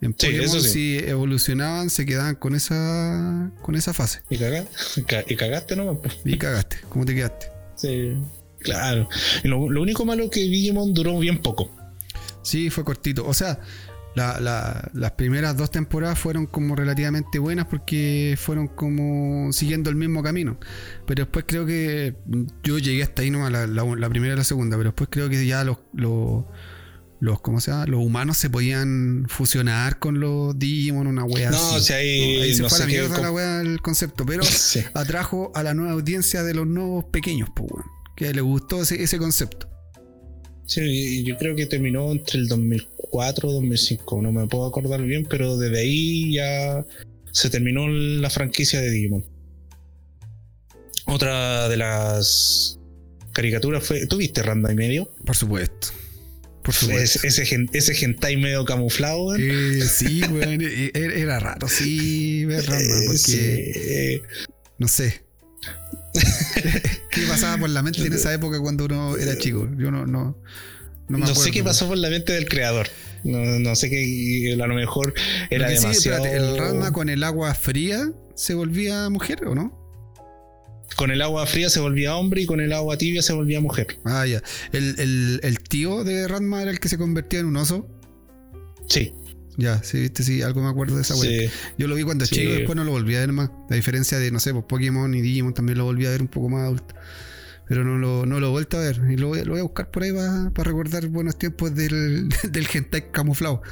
[0.00, 0.68] En Pokémon sí.
[0.68, 4.22] si evolucionaban se quedaban con esa con esa fase.
[4.30, 5.98] Y cagaste, ca- y cagaste nomás.
[6.24, 7.46] Y cagaste, ¿cómo te quedaste?
[7.76, 8.14] Sí.
[8.60, 9.08] Claro.
[9.44, 11.74] Lo, lo único malo es que Digimon duró bien poco.
[12.42, 13.26] Sí, fue cortito.
[13.26, 13.60] O sea,
[14.18, 19.96] la- la- las primeras dos temporadas fueron como relativamente buenas porque fueron como siguiendo el
[19.96, 20.58] mismo camino.
[21.06, 22.16] Pero después creo que
[22.62, 25.64] yo llegué hasta ahí nomás, la, primera y la segunda, pero después creo que ya
[25.64, 26.44] los, los,
[27.20, 27.86] los, ¿cómo se llama?
[27.86, 31.76] Los humanos se podían fusionar con los Digimon, una wea No, así.
[31.76, 34.42] o sea, ahí, ahí se no fue a la mierda la wea el concepto, pero
[34.44, 34.80] Sí.
[34.94, 37.70] atrajo a la nueva audiencia de los nuevos pequeños, pues,
[38.16, 39.68] que le gustó ese, ese concepto.
[40.68, 45.24] Sí, yo creo que terminó entre el 2004 y 2005, no me puedo acordar bien,
[45.24, 46.84] pero desde ahí ya
[47.32, 49.24] se terminó la franquicia de Digimon.
[51.06, 52.78] Otra de las
[53.32, 54.06] caricaturas fue.
[54.06, 55.10] ¿Tú viste Randa y medio?
[55.24, 55.88] Por supuesto.
[56.62, 57.26] Por supuesto.
[57.26, 57.42] Ese,
[57.72, 59.36] ese, hentai medio camuflado.
[59.36, 64.20] Eh, sí, weón, eh, era era raro, sí, ver Ranma, Eh, porque sí.
[64.76, 65.22] no sé.
[67.20, 69.68] ¿Qué pasaba por la mente en esa época cuando uno era chico?
[69.76, 70.36] Yo no, no,
[71.08, 72.88] no me No sé qué pasó por la mente del creador.
[73.24, 74.56] No, no sé qué.
[74.60, 75.14] A lo mejor
[75.50, 76.24] era Lo que sí, demasiado.
[76.24, 79.76] espérate, ¿El Ranma con el agua fría se volvía mujer o no?
[80.96, 83.98] Con el agua fría se volvía hombre y con el agua tibia se volvía mujer.
[84.04, 84.42] Ah, ya.
[84.72, 87.86] ¿El, el, el tío de Ranma era el que se convertía en un oso?
[88.88, 89.12] Sí.
[89.58, 91.50] Ya, sí, viste, sí, algo me acuerdo de esa sí.
[91.76, 92.36] Yo lo vi cuando Sí.
[92.36, 93.50] chico y después no lo volví a ver más.
[93.68, 96.28] A diferencia de, no sé, pues Pokémon y Digimon también lo volví a ver un
[96.28, 96.94] poco más adulto.
[97.68, 99.00] Pero no lo, no lo he vuelto a ver.
[99.10, 102.66] Y lo, voy- lo voy a buscar por ahí para recordar buenos tiempos del, del
[102.72, 103.62] hentai camuflado.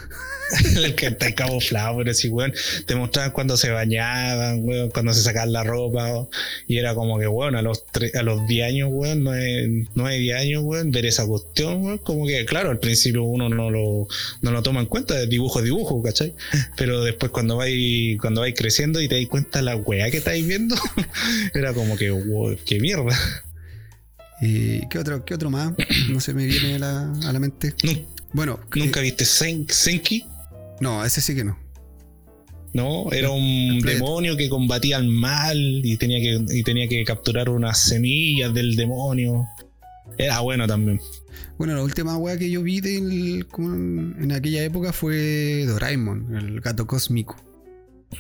[0.77, 2.53] el está camuflado, pero sí, weón.
[2.87, 6.05] Te mostraban cuando se bañaban, weón, cuando se sacaban la ropa.
[6.13, 6.29] weón,
[6.67, 10.37] y era como que, weón, a los, a los 10 años, weón, 9, 9, 10
[10.41, 14.07] años, weón, ver esa cuestión, weón, como que, claro, al principio uno no lo,
[14.43, 16.35] no lo toma en cuenta, es dibujo dibujo, ¿cachai?
[16.77, 20.47] Pero después cuando vais, cuando vais creciendo y te das cuenta la weá que estáis
[20.47, 20.77] viendo,
[21.55, 23.17] era como que, wow, qué mierda.
[24.41, 25.73] ¿Y qué otro, qué otro más?
[26.11, 27.75] No se me viene a la, a la mente.
[28.33, 30.17] Bueno, ¿Nunca viste Sen- Senki?
[30.19, 30.27] eh,
[30.81, 31.59] no, ese sí que no.
[32.75, 37.49] No, era un demonio que combatía al mal y tenía que, y tenía que capturar
[37.49, 39.47] unas semillas del demonio.
[40.19, 41.01] Era bueno también.
[41.57, 43.47] Bueno, la última weá que yo vi en,
[44.21, 47.37] en aquella época fue Doraemon, el gato cósmico.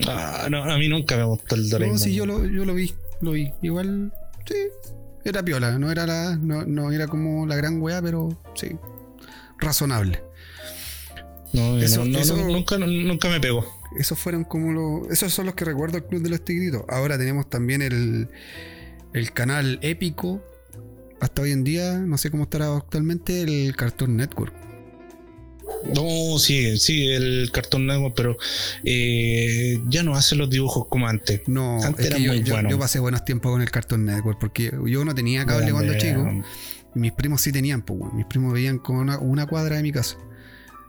[0.07, 1.99] Ah, no, a mí nunca me gustó el Doraemon.
[1.99, 3.51] No, sí, yo lo, yo lo vi, lo vi.
[3.61, 4.11] Igual,
[4.49, 4.55] sí,
[5.31, 8.77] era piola, no era la, no, no era como la gran weá, pero sí,
[9.59, 10.23] razonable.
[11.53, 13.65] No, Eso- no, nunca, nunca me pegó.
[13.99, 15.11] Esos fueron como los.
[15.11, 16.83] Esos son los que recuerdo el Club de los Tigritos.
[16.89, 18.29] Ahora tenemos también el,
[19.15, 20.43] el canal épico.
[21.21, 24.53] Hasta hoy en día, no sé cómo estará actualmente, el Cartoon Network.
[25.95, 28.37] No, sí, sí, el Cartoon Network, pero
[28.85, 31.43] eh, ya no hace los dibujos como antes.
[31.47, 32.71] No, Antes es era yo, muy yo- bueno.
[32.71, 36.25] yo pasé buenos tiempos con el Cartoon Network porque yo no tenía cable cuando chico.
[36.95, 38.17] Y mis primos sí tenían, pues, weón.
[38.17, 40.17] Mis primos veían con una, una cuadra de mi casa.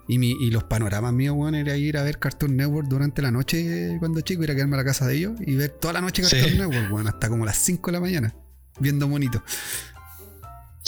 [0.08, 3.30] Y, mi, y los panoramas míos, weón, era ir a ver Cartoon Network durante la
[3.30, 6.02] noche cuando chico, ir a quedarme a la casa de ellos y ver toda la
[6.02, 6.38] noche Sí.
[6.38, 8.34] Cartoon Network, weón, hasta como las 5 de la mañana,
[8.80, 9.42] viendo monitos.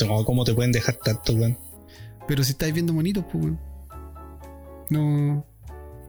[0.05, 1.57] No, ¿Cómo te pueden dejar tanto, weón?
[2.27, 3.59] Pero si estáis viendo monitos, pues, weón.
[4.89, 5.45] No.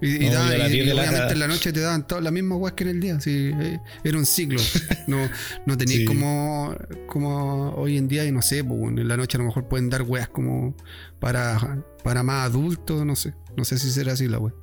[0.02, 1.46] Y, y No, da- yo a las y- 10 y de la- obviamente en la
[1.54, 3.20] noche te daban todas las mismas weas que en el día.
[3.20, 4.60] Sí, eh, era un ciclo.
[5.06, 5.18] No,
[5.66, 6.04] no tenías Sí.
[6.06, 6.74] como,
[7.06, 9.90] como hoy en día, y no sé, pues, en la noche a lo mejor pueden
[9.90, 10.74] dar weas como
[11.18, 13.34] para, para más adultos, no sé.
[13.56, 14.54] No sé si será así la wea.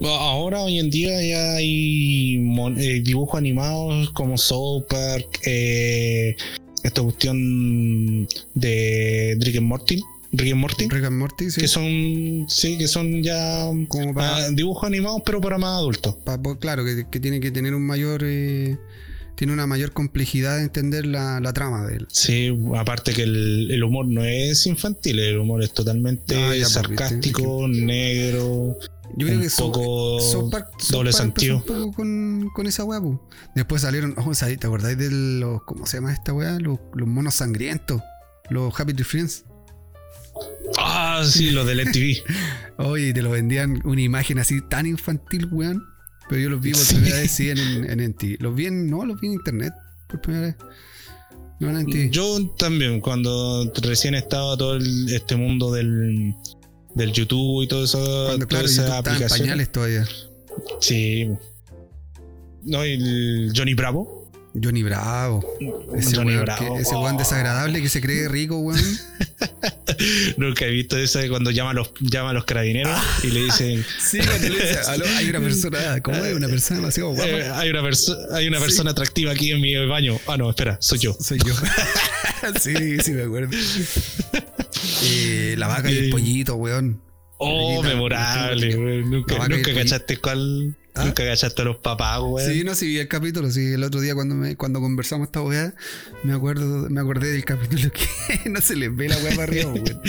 [0.00, 2.36] Ahora, hoy en día, ya hay
[2.78, 6.34] eh, dibujos animados como South Park, eh,
[6.82, 11.60] esta cuestión de Rick and Morty, Rick and Morty, Rick and Morty, sí.
[11.60, 16.16] que son, sí, que son ya como para, ah, dibujos animados, pero para más adultos.
[16.58, 18.22] claro, que, que tiene que tener un mayor.
[18.24, 18.78] eh,
[19.34, 22.06] tiene una mayor complejidad de entender la, la trama de él.
[22.12, 26.62] Sí, aparte que el, el humor no es infantil, el humor es totalmente Ah, ya,
[26.62, 28.76] pues, sarcástico, negro,
[29.16, 31.56] Yo creo un que poco South Park, South doble Park empezó sentido.
[31.56, 33.20] un poco con, con esa weá, po.
[33.54, 34.32] Después salieron, oh.
[34.32, 36.58] ¿te acordáis de los, ¿cómo se llama esta weá?
[36.60, 38.00] Los, los monos sangrientos,
[38.50, 39.44] los Happy Tree Friends.
[40.78, 42.22] Ah, sí, los del MTV.
[42.78, 45.84] Oye, te lo vendían una imagen así tan infantil, weón.
[46.28, 46.94] Pero yo los vi por Sí.
[46.94, 48.40] primera vez, sí, en, en, en NT.
[48.40, 49.72] Los vi en, no, los vi en internet
[50.08, 50.56] por primera vez.
[51.60, 52.10] No en NT.
[52.10, 56.32] Yo también, cuando recién estaba todo el- este mundo del,
[56.94, 57.98] del YouTube y todo eso,
[58.28, 59.38] Cuando, claro, en aplicaciones.
[59.38, 60.06] pañales todavía.
[60.80, 61.28] Sí.
[62.62, 64.21] No, y el Johnny Bravo.
[64.54, 65.44] Johnny Bravo.
[65.96, 66.76] Ese Johnny weón, Bravo.
[66.76, 68.80] que- ese weón desagradable que se cree rico, weón.
[70.36, 73.44] Nunca he visto eso de cuando llama a los, llama a los carabineros y le
[73.44, 73.84] dicen.
[74.00, 76.34] Sí, cuando le dice, "Aló, hay una persona, ¿cómo es?
[76.34, 77.28] Una persona demasiado guapa.
[77.30, 78.64] "Eh, hay una, perso- hay una Sí.
[78.64, 80.18] persona atractiva aquí en mi baño.
[80.26, 81.14] Ah, no, espera, soy yo.
[81.18, 81.54] Soy yo.
[82.60, 83.56] sí, sí, me acuerdo.
[85.04, 86.10] Eh, la vaca y el Eh.
[86.10, 87.00] pollito, weón.
[87.38, 89.10] Oh, memorable, weón.
[89.10, 90.76] Nunca, nunca cachaste cuál.
[90.94, 91.04] ¿Ah?
[91.06, 92.50] Nunca cachaste a los papás, weón.
[92.50, 95.40] Sí, no, sí vi el capítulo, sí, el otro día cuando me, cuando conversamos esta
[95.40, 95.74] weá,
[96.22, 97.90] me acuerdo, me acordé del capítulo
[98.42, 99.84] que no se les ve la weá para arriba, weón.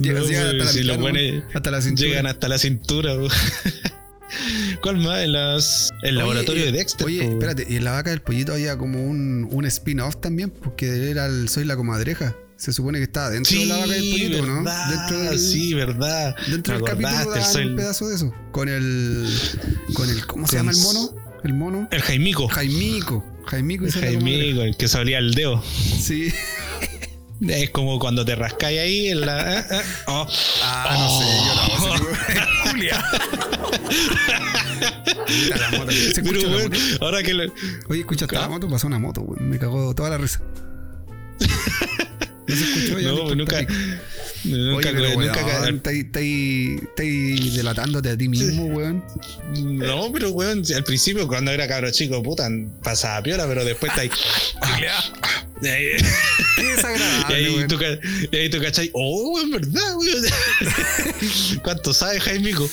[0.00, 2.08] Llegan, No, llegan hasta la hasta la cintura.
[2.08, 3.30] Llegan hasta la cintura, weón.
[4.82, 5.20] ¿Cuál más?
[5.20, 7.06] En las, el Oye, laboratorio eh, de Dexter.
[7.06, 10.50] Oye, po, espérate, y en la vaca del pollito había como un, un spin-off también,
[10.50, 12.36] porque era el Soy la comadreja.
[12.58, 14.64] Se supone que estaba dentro de la vaca del pollito, ¿no?
[14.64, 16.34] verdad, Dentro del, sí, verdad.
[16.48, 18.34] dentro Me del capítulo daban soy- un pedazo de eso.
[18.50, 19.28] Con el.
[19.94, 20.26] Con el.
[20.26, 21.10] ¿Cómo se llama el mono?
[21.44, 21.88] El mono.
[21.92, 22.48] El Jaimico.
[22.48, 23.24] Jaimico.
[23.46, 23.92] Jaimico y El.
[23.92, 25.62] Jaimico, el que salía el dedo.
[26.00, 26.32] Sí.
[27.40, 29.60] Es como cuando te rascáis ahí en la.
[29.60, 30.26] ah, ah, oh.
[30.64, 32.00] Ah, no sé, yo la voz.
[32.72, 33.04] Julia.
[35.28, 35.92] Mira la moto.
[35.92, 37.04] Se Pero, escucha la weón, moto.
[37.04, 37.52] ahora que lo-
[37.88, 38.48] Oye, escucha hasta la ¿Ah?
[38.48, 39.48] moto, pasó una moto, weón.
[39.48, 40.40] Me cagó toda la risa.
[42.48, 43.08] No se escuchó ya.
[43.08, 43.66] No, importa nunca.
[44.44, 49.04] Nunca, Oye, pero nunca- weón, estáis- estáis estáis delatándote a ti mismo, weón.
[49.54, 52.48] No, pero weón, al principio cuando era cabro chico, puta,
[52.82, 54.10] pasaba piola, pero después está ahí.
[55.60, 55.86] Y ahí,
[56.54, 57.66] Qué y desagradable, ahí weón.
[57.68, 57.78] tú,
[58.30, 60.24] y ahí tú cachai, oh, en verdad, weón.
[61.64, 62.70] ¿Cuánto sabe Jaimico?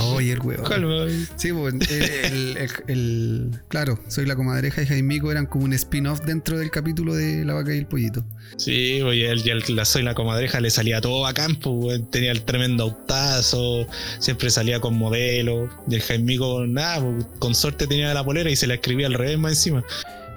[0.00, 0.64] Oye, el weón.
[0.64, 1.06] Calma.
[1.36, 6.20] Sí, pues, el, el- el- claro, soy la comadreja y Jaimico eran como un spin-off
[6.24, 8.24] dentro del capítulo de La vaca y el pollito.
[8.56, 12.10] Sí, oye, ya el- la soy la comadreja le salía todo a campo, weón.
[12.10, 13.86] Tenía el tremendo autazo,
[14.18, 15.68] siempre salía con modelo.
[15.88, 19.14] Y el Jaimico, nada, pues, con suerte tenía la polera y se la escribía al
[19.14, 19.84] revés más encima.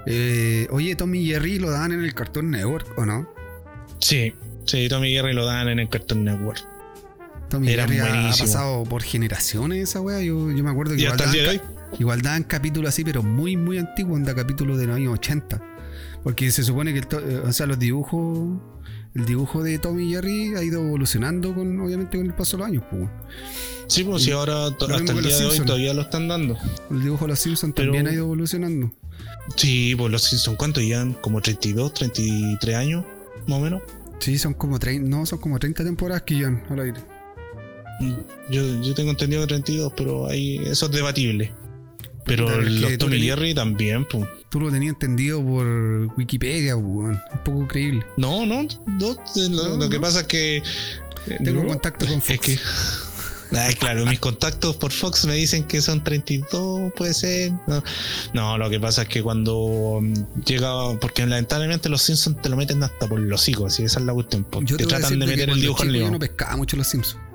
[0.06, 3.28] Eh, oye, Tommy y Jerry lo daban en el Cartoon Network, ¿o no?
[3.98, 4.32] Sí,
[4.64, 6.64] sí, Tommy Jerry lo dan en el Cartoon Network.
[7.50, 10.20] Tommy Jerry ha- pasado por generaciones esa wea.
[10.22, 11.60] Yo, yo me acuerdo que igual de daban, hoy.
[11.98, 15.60] igual daban capítulos así, pero muy, muy antiguos, anda capítulos de los años 80.
[16.22, 18.58] Porque se supone que el eh, o sea, los dibujos,
[19.14, 22.60] el dibujo de Tommy y Jerry ha ido evolucionando con, obviamente, con el paso de
[22.62, 22.84] los años.
[22.90, 23.08] pues.
[23.88, 26.56] Sí, pues sí, ahora hasta el día de hoy todavía lo están dando.
[26.90, 28.92] El dibujo de los Simpsons Pero- también ha ido evolucionando.
[29.56, 31.14] Sí, pues los Simpsons, ¿cuántos llevan?
[31.14, 33.04] Como 32, 33 años,
[33.48, 33.82] más o menos.
[34.20, 37.00] Sí, son como 30, no, son como 30 temporadas que llevan al aire.
[38.50, 41.52] Yo, yo tengo entendido que 32, pero ahí eso es debatible.
[42.24, 44.28] Pero los Tommy Jerry también, pues.
[44.50, 45.66] Tú lo tenías entendido por
[46.16, 47.20] Wikipedia, weón.
[47.32, 48.04] Un poco creíble.
[48.16, 50.56] No, no, no, lo, No, lo que pasa es que.
[50.56, 50.62] eh,
[51.42, 52.30] Tengo no, contacto con Fox.
[52.30, 52.58] Es que.
[53.80, 57.52] Claro, mis contactos por Fox me dicen que son 32, puede ser.
[57.66, 57.82] No,
[58.32, 60.96] no lo que pasa es que cuando mm, llega.
[61.00, 64.12] Porque lamentablemente los Simpsons te lo meten hasta por los hijos, así esa es la
[64.14, 64.44] cuestión.
[64.44, 65.92] te te tratan de meter el dibujo al.
[65.92, 67.29] Yo no pescaba mucho los Simpsons.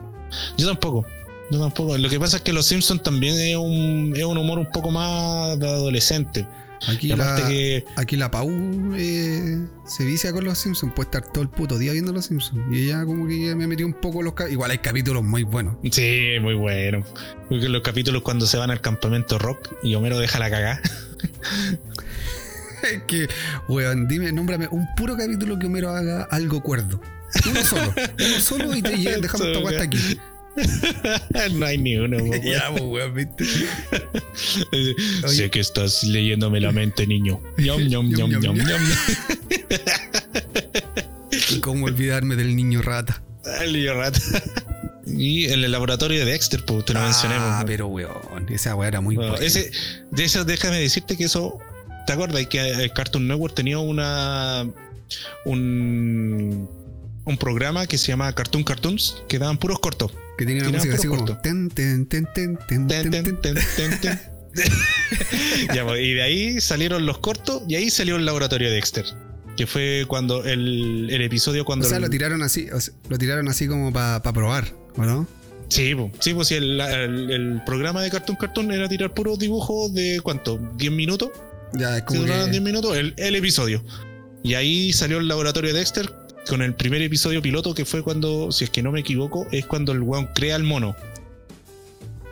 [0.58, 1.06] Yo tampoco.
[1.52, 1.98] Yo tampoco.
[1.98, 4.92] Lo que pasa es que los Simpsons también es un, es un humor un poco
[4.92, 6.48] más de adolescente.
[6.90, 7.86] Aquí la, que.
[7.96, 8.50] aquí la Pau
[8.96, 9.58] eh,
[9.88, 10.94] se vicia con los Simpsons.
[10.94, 12.60] Puede estar todo el puto día viendo los Simpsons.
[12.72, 14.34] Y ella como que me metió un poco los...
[14.34, 15.76] ca- Igual hay capítulos muy buenos.
[15.92, 17.04] Sí, muy bueno.
[17.50, 20.82] Porque los capítulos cuando se van al campamento rock y Homero deja la cagada.
[22.84, 23.28] Es que,
[23.68, 27.00] weón, dime, nómbrame un puro capítulo que Homero haga algo cuerdo.
[27.50, 27.94] Uno solo.
[28.20, 30.20] Uno solo y te llega- dejamos esta guasta aquí.
[31.56, 32.16] no hay ni uno.
[32.18, 32.42] weón.
[32.42, 33.46] ya, pues, weón, viste.
[35.28, 37.42] Sé que estás leyéndome la mente, niño.
[37.58, 38.82] Ñom, ñom, Ñom, ñom, ñom,
[41.62, 43.22] cómo olvidarme del niño rata.
[43.60, 44.20] Ay, niño rata.
[45.06, 47.36] Y en el laboratorio de Dexter, pues te lo mencioné.
[47.38, 47.72] Ah, pues.
[47.74, 49.46] pero weón, esa weá era muy Bueno, buena.
[49.46, 49.72] ese,
[50.12, 51.60] de eso déjame decirte que eso.
[52.08, 54.66] ¿Te acuerdas que el Cartoon Network tenía una.
[55.46, 56.70] un.
[57.26, 60.12] Un programa que se llama Cartoon Cartoons que daban puros cortos.
[60.38, 61.26] Que tenía una música así como.
[61.26, 61.38] corto.
[61.42, 64.00] Ten, ten, ten, ten, ten, Ten, ten, ten, ten.
[64.02, 64.20] ten.
[65.74, 69.06] Ya, pues, y de ahí salieron los cortos y ahí salió el laboratorio de Dexter.
[69.58, 71.88] Que fue cuando el, el episodio O cuando.
[71.88, 74.66] sea, el- lo tiraron así, o sea, lo tiraron así como para probar,
[74.98, 75.28] ¿o no?
[75.70, 79.94] Sí, pues, sí, pues el, el- el programa de Cartoon Cartoon era tirar puros dibujos
[79.94, 81.30] de cuánto, 10 minutos.
[81.74, 82.62] Ya es como duraban 10 que.
[82.66, 83.84] minutos el, el episodio.
[84.44, 86.12] Y ahí salió el laboratorio de Dexter
[86.48, 89.66] con el primer episodio piloto que fue cuando, si es que no me equivoco, es
[89.66, 90.96] cuando el weón crea el mono.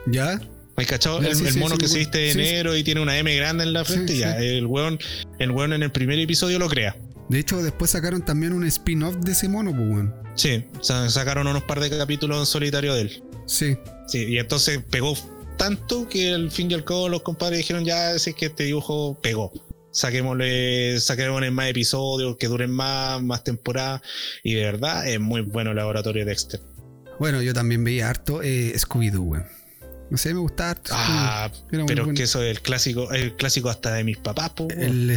[0.06, 0.40] ¿Ya?
[0.76, 1.19] ¿Has cachado?
[1.22, 3.34] El, sí, el sí, mono sí, que se viste de negro y tiene una M
[3.35, 4.18] grande en la frente.
[4.18, 4.99] Ya, el weón,
[5.40, 6.95] el weón en el primer episodio lo crea.
[7.30, 10.14] De hecho, después sacaron también un spin-off de ese mono, pues, weón.
[10.35, 13.23] Sí, sa- sacaron unos par de capítulos en solitario de él.
[13.45, 13.77] Sí.
[14.07, 15.15] Sí, y entonces pegó
[15.57, 18.64] tanto que al fin y al cabo los compadres dijeron ya, si es que este
[18.65, 19.52] dibujo pegó.
[19.94, 24.02] Saquémosle, saquémosle más episodios, que duren más, más temporadas.
[24.44, 26.60] Y de verdad es muy bueno el laboratorio de Dexter.
[27.20, 29.45] Bueno, yo también veía harto eh, Scooby-Doo, weón.
[30.10, 30.91] No sé, me gustaba harto.
[30.94, 32.14] Ah, pero es bueno.
[32.14, 34.68] que eso es el clásico, el clásico hasta de mis papás, po.
[34.70, 35.15] El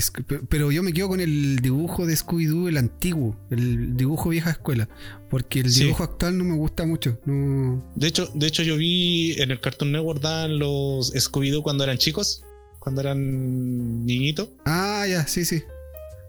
[0.49, 4.89] pero yo me quedo con el dibujo de Scooby-Doo, el antiguo, el dibujo vieja escuela.
[5.29, 5.85] Porque el Sí.
[5.85, 7.19] dibujo actual no me gusta mucho.
[7.27, 7.93] No...
[7.95, 11.99] De hecho, de hecho, yo vi en el Cartoon Network daban los Scooby-Doo cuando eran
[11.99, 12.43] chicos,
[12.87, 14.49] cuando eran niñitos.
[14.65, 15.65] Ah, ya, sí, sí.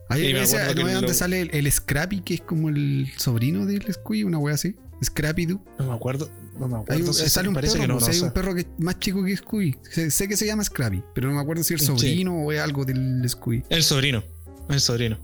[0.10, 2.42] Ahí Sí, me ese- acuerdo ¿no es donde lo- sale el, el Scrappy, que es
[2.42, 4.76] como el sobrino del Scooby, una wea así.
[5.04, 5.64] Scrappy-Doo.
[5.78, 7.14] No me acuerdo, no me Hay acuerdo.
[7.14, 9.24] si sale un parece perro, que no, no, hay un perro que es más chico
[9.24, 9.78] que Scooby.
[9.92, 11.86] Sé, sé que se llama Scrappy, pero no me acuerdo si el Sí.
[11.86, 13.62] sobrino o es algo del Scooby.
[13.70, 14.24] El sobrino,
[14.68, 15.20] el sobrino.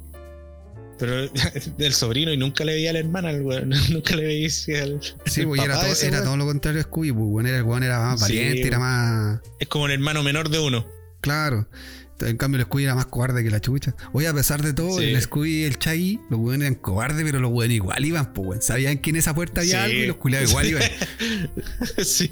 [1.00, 1.28] Pero
[1.80, 3.70] del sobrino y nunca le veía a la hermana, al weón.
[3.92, 4.52] nunca le veía al.
[4.52, 5.00] Sí, al
[5.48, 7.58] pues, y era, papá todo, ese era todo lo contrario a Scooby, pues, bueno, era,
[7.58, 9.40] el weón era más Sí, valiente, era más.
[9.60, 10.86] Es como el hermano menor de uno.
[11.24, 11.68] Claro.
[12.22, 13.96] En cambio, el Scooby era más cobarde que la chucha.
[14.14, 15.06] Oye, a pesar de todo, Sí.
[15.06, 18.48] el Scooby y el Chaggy, los weones eran cobardes, pero los weones igual iban, pues,
[18.48, 18.62] weón.
[18.62, 19.92] Sabían que en esa puerta había Sí.
[19.92, 20.84] algo y los culiados igual iban.
[22.04, 22.32] sí.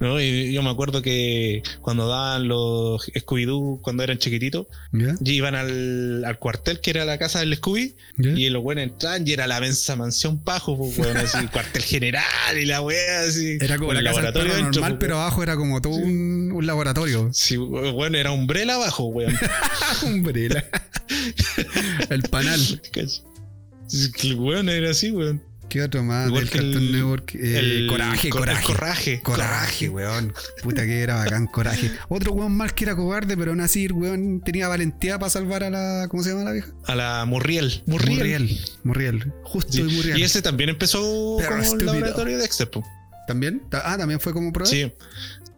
[0.00, 5.14] No, y yo me acuerdo que cuando daban los Scooby-Doo, cuando eran chiquititos, ¿Ya?
[5.22, 9.26] y iban al, al cuartel que era la casa del Scooby, y los buenos entraban
[9.26, 12.24] y era la mensa mansión pajo, pues, weón, así, cuartel general
[12.60, 13.58] y la weá, así.
[13.60, 16.66] Era como la el casa dentro, normal, pues, pero abajo era como todo un, un
[16.66, 17.30] laboratorio.
[17.32, 18.32] Sí, bueno, era
[18.70, 19.34] abajo, weón.
[20.04, 20.64] Umbrella.
[22.10, 22.60] el panal.
[24.22, 25.42] El weón era así, weón.
[25.68, 27.34] ¿Qué otro más Igual del que el- Network?
[27.34, 28.62] Eh, El coraje, cor- el coraje.
[28.74, 29.20] coraje.
[29.22, 30.34] Coraje, weón.
[30.62, 31.90] Puta que era bacán, coraje.
[32.10, 35.70] Otro weón más que era cobarde, pero aún así, weón tenía valentía para salvar a
[35.70, 36.08] la.
[36.10, 36.68] ¿Cómo se llama la vieja?
[36.84, 37.82] A la Murriel.
[37.86, 38.18] Murriel.
[38.18, 38.60] Murriel.
[38.84, 39.32] Murriel.
[39.44, 40.18] Justo Sí, y Murriel.
[40.18, 41.92] Y ese también empezó Perro como el estúpido.
[41.94, 42.68] laboratorio de Dexter.
[43.26, 43.62] ¿También?
[43.72, 44.68] Ah, también fue como prueba.
[44.70, 44.92] Sí.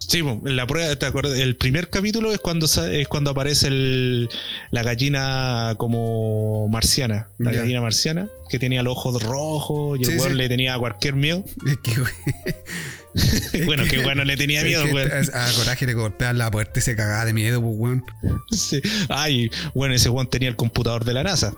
[0.09, 1.39] Sí, la prueba, ¿te acuerdas?
[1.39, 4.29] El primer capítulo es cuando es cuando aparece el,
[4.71, 7.29] la gallina como marciana.
[7.39, 11.45] La gallina marciana, que tenía los ojos rojos y el Sí, le tenía cualquier miedo.
[11.67, 15.11] Es que, weón, bueno, que bueno le tenía miedo, weón.
[15.33, 18.05] A Coraje le golpean la puerta y se cagaba de miedo, pues, weón.
[18.51, 18.83] Sí.
[19.09, 21.55] Ay, bueno, ese weón tenía el computador de la NASA.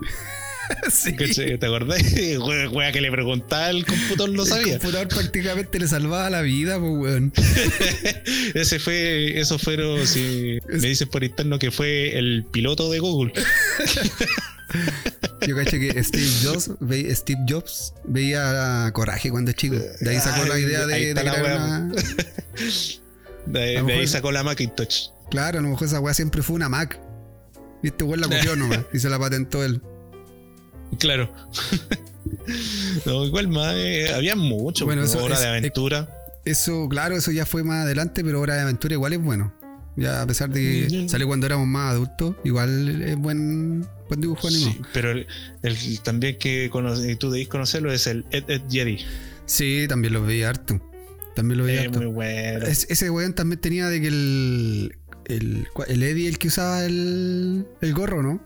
[1.59, 2.03] ¿Te acordás?
[2.73, 4.79] Wea que le preguntaba el computador El sabía.
[4.79, 7.33] computador prácticamente le salvaba la vida, pues, weón.
[8.55, 12.99] Ese fue, eso fueron, si Es- me dicen por interno que fue el piloto de
[12.99, 13.33] Google.
[15.47, 19.77] Yo caché que Steve Jobs, ve- Steve Jobs veía Coraje cuando es chico.
[20.01, 21.93] De ahí sacó la idea de, de crear una-
[23.47, 25.09] De, mejor- ahí sacó la Macintosh.
[25.31, 26.99] Claro, a lo mejor esa weá siempre fue una Mac.
[27.83, 29.81] Y este weón la copió nomás y se la patentó él.
[30.99, 31.31] Claro.
[33.07, 34.85] no, igual más, eh, había mucho.
[34.85, 36.09] Bueno, eso hora es- de aventura.
[36.45, 39.53] Eso, claro, eso ya fue más adelante, pero Hora de Aventura igual es bueno.
[39.97, 41.09] Ya a pesar de que Mm.
[41.09, 44.73] salió cuando éramos más adultos, igual es buen, buen dibujo animado.
[44.75, 45.27] Sí, pero el,
[45.65, 48.99] el- también que conoce- tú debís conocerlo es el Ed, Ed Jedi.
[49.47, 50.81] Sí, también lo veía harto.
[51.35, 51.99] También lo veía Es harto.
[51.99, 52.65] muy bueno.
[52.67, 54.97] Es- ese weón también tenía de que el.
[55.25, 58.41] El, el Eddie, el que usaba el, el gorro, ¿no?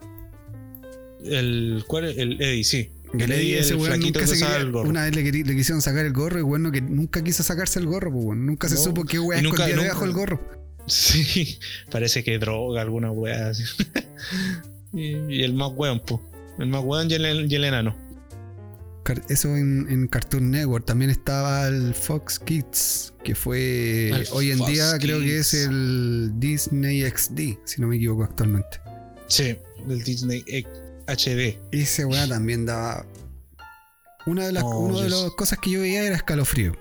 [1.25, 2.17] El, ¿cuál es?
[2.17, 2.91] El Eddie, sí.
[3.13, 4.89] El El Eddie, ese el weón nunca se quería- el gorro.
[4.89, 7.85] Una vez le, le quisieron sacar el gorro y bueno, que nunca quiso sacarse el
[7.87, 8.41] gorro, pues bueno.
[8.43, 10.41] Nunca se No, supo qué nunca- escondía debajo del gorro.
[10.87, 11.59] Sí,
[11.91, 13.63] parece que droga, alguna weá así.
[14.93, 16.21] y, y el más weón, po.
[16.57, 17.95] El más weón y el, y el enano.
[19.27, 20.85] Eso en, en Cartoon Network.
[20.85, 25.53] También estaba el Fox Kids, que fue El hoy en Fox día creo que es
[25.53, 28.79] el Disney XD, si no me equivoco actualmente.
[29.27, 30.45] Sí, del Disney
[31.11, 31.57] HD.
[31.71, 33.05] Ese weá también daba.
[34.25, 35.23] Una de las Oh, una de Dios.
[35.23, 36.73] las cosas que yo veía era escalofrío.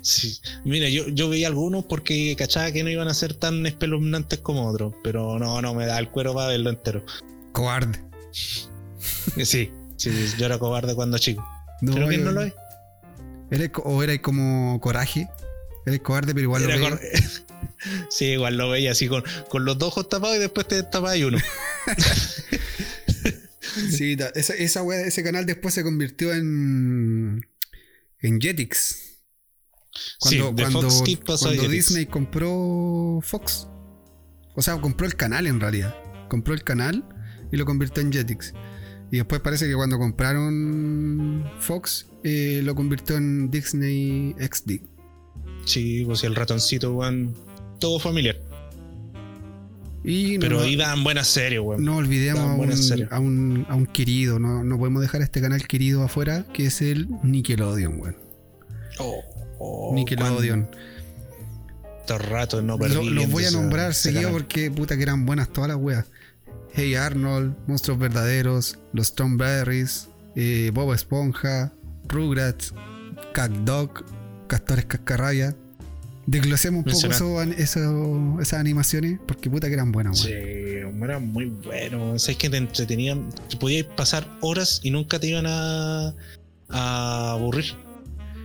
[0.00, 0.38] Sí.
[0.64, 4.68] Mira, yo, yo veía algunos porque cachaba que no iban a ser tan espeluznantes como
[4.68, 4.94] otros.
[5.02, 7.04] Pero no, no, me da el cuero para verlo entero.
[7.52, 8.00] Cobarde.
[8.32, 8.68] Sí,
[9.44, 11.44] sí, sí, yo era cobarde cuando chico.
[11.80, 12.52] No, pero ¿quién yo- no lo es?
[13.50, 15.28] Eres co- o eres como coraje.
[15.86, 17.00] Eres cobarde, pero igual Era lo veía.
[18.10, 21.16] sí, igual lo veía así con, con los dos ojos tapados y después te tapabas
[21.16, 21.38] y uno.
[23.90, 27.46] Sí, esa, esa wea- ese canal después se convirtió en.
[28.20, 29.04] en Jetix.
[30.20, 31.70] Cuando, sí, cuando, Fox cuando Jetix.
[31.70, 33.66] Disney compró Fox.
[34.54, 35.94] O sea, compró el canal en realidad.
[36.28, 37.04] Compró el canal
[37.52, 38.52] y lo convirtió en Jetix.
[39.10, 44.82] Y después parece que cuando compraron Fox, eh, lo convirtió en Disney XD.
[45.64, 47.34] Sí, pues el ratoncito, weón.
[47.80, 48.36] Todo familiar.
[50.10, 51.84] Y Pero no- ahí dan buenas series, weón.
[51.84, 54.38] no olvidemos a un, a, un, a un querido.
[54.38, 58.16] No, no podemos dejar este canal querido afuera, que es el Nickelodeon, weón.
[58.98, 59.20] Oh,
[59.58, 60.68] oh, Nickelodeon.
[62.06, 62.94] Cuántos ratos no perdí.
[62.94, 66.06] Lo- los voy a nombrar seguido porque puta que eran buenas todas las weas.
[66.72, 71.72] Hey Arnold, Monstruos Verdaderos, Los Strawberries, eh, Bob Esponja,
[72.08, 72.72] Rugrats,
[73.34, 74.04] Cat Dog,
[74.46, 75.54] Castores Cascarraya.
[76.30, 81.02] Desglosemos un poco Menciona- eso, eso- esas animaciones, porque puta que eran buenas, Sí, weón.
[81.02, 82.14] era muy bueno.
[82.16, 83.30] Es que te entretenían.
[83.58, 86.14] Podías pasar horas y nunca te iban a,
[86.68, 87.64] a aburrir.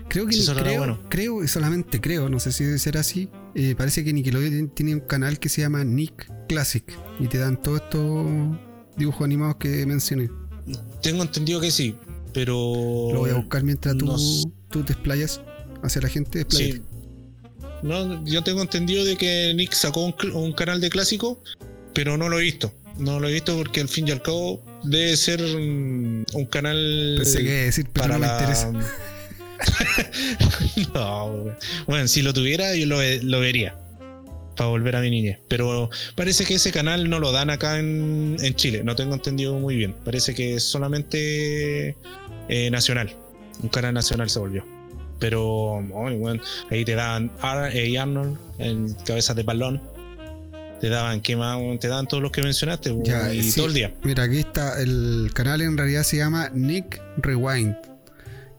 [0.08, 1.00] Creo que Sí, ni- creo, bueno.
[1.10, 3.28] creo, solamente creo, no sé si debe ser así.
[3.56, 6.84] eh, parece que Nickelodeon tiene un canal que se llama Nick Classic
[7.20, 8.26] y te dan todos estos
[8.98, 10.30] dibujos animados que mencioné.
[11.04, 11.96] Tengo entendido que sí,
[12.34, 12.54] pero.
[13.14, 15.42] Lo voy a buscar mientras tú, tú te explayas
[15.84, 16.42] hacia la gente.
[16.42, 16.78] expláyate.
[16.78, 16.84] Sí.
[17.84, 21.44] No, yo tengo entendido de que Nick sacó un, canal de clásico,
[21.94, 22.74] pero no lo he visto.
[22.98, 27.44] No lo he visto porque al fin y al cabo debe ser un, canal Pensé
[27.44, 28.34] que decir, pero para no me la.
[28.34, 28.72] interesa.
[30.94, 31.56] no,
[31.86, 33.76] bueno, si lo tuviera yo lo, lo vería
[34.56, 35.40] para volver a mi niñez.
[35.48, 38.84] Pero parece que ese canal no lo dan acá en, en Chile.
[38.84, 39.94] No tengo entendido muy bien.
[40.06, 41.98] Parece que es solamente
[42.48, 43.16] eh, nacional.
[43.62, 44.73] Un canal nacional se volvió.
[45.24, 45.82] Pero
[46.20, 49.82] bueno, ahí te daban Ar eh, Arnold en cabezas de balón.
[50.82, 51.58] Te daban, ¿qué más?
[51.80, 53.56] Te daban todos los que mencionaste Ya, y sí.
[53.56, 53.94] todo el día.
[54.04, 54.82] Mira, aquí está.
[54.82, 57.74] El canal en realidad se llama Nick Rewind.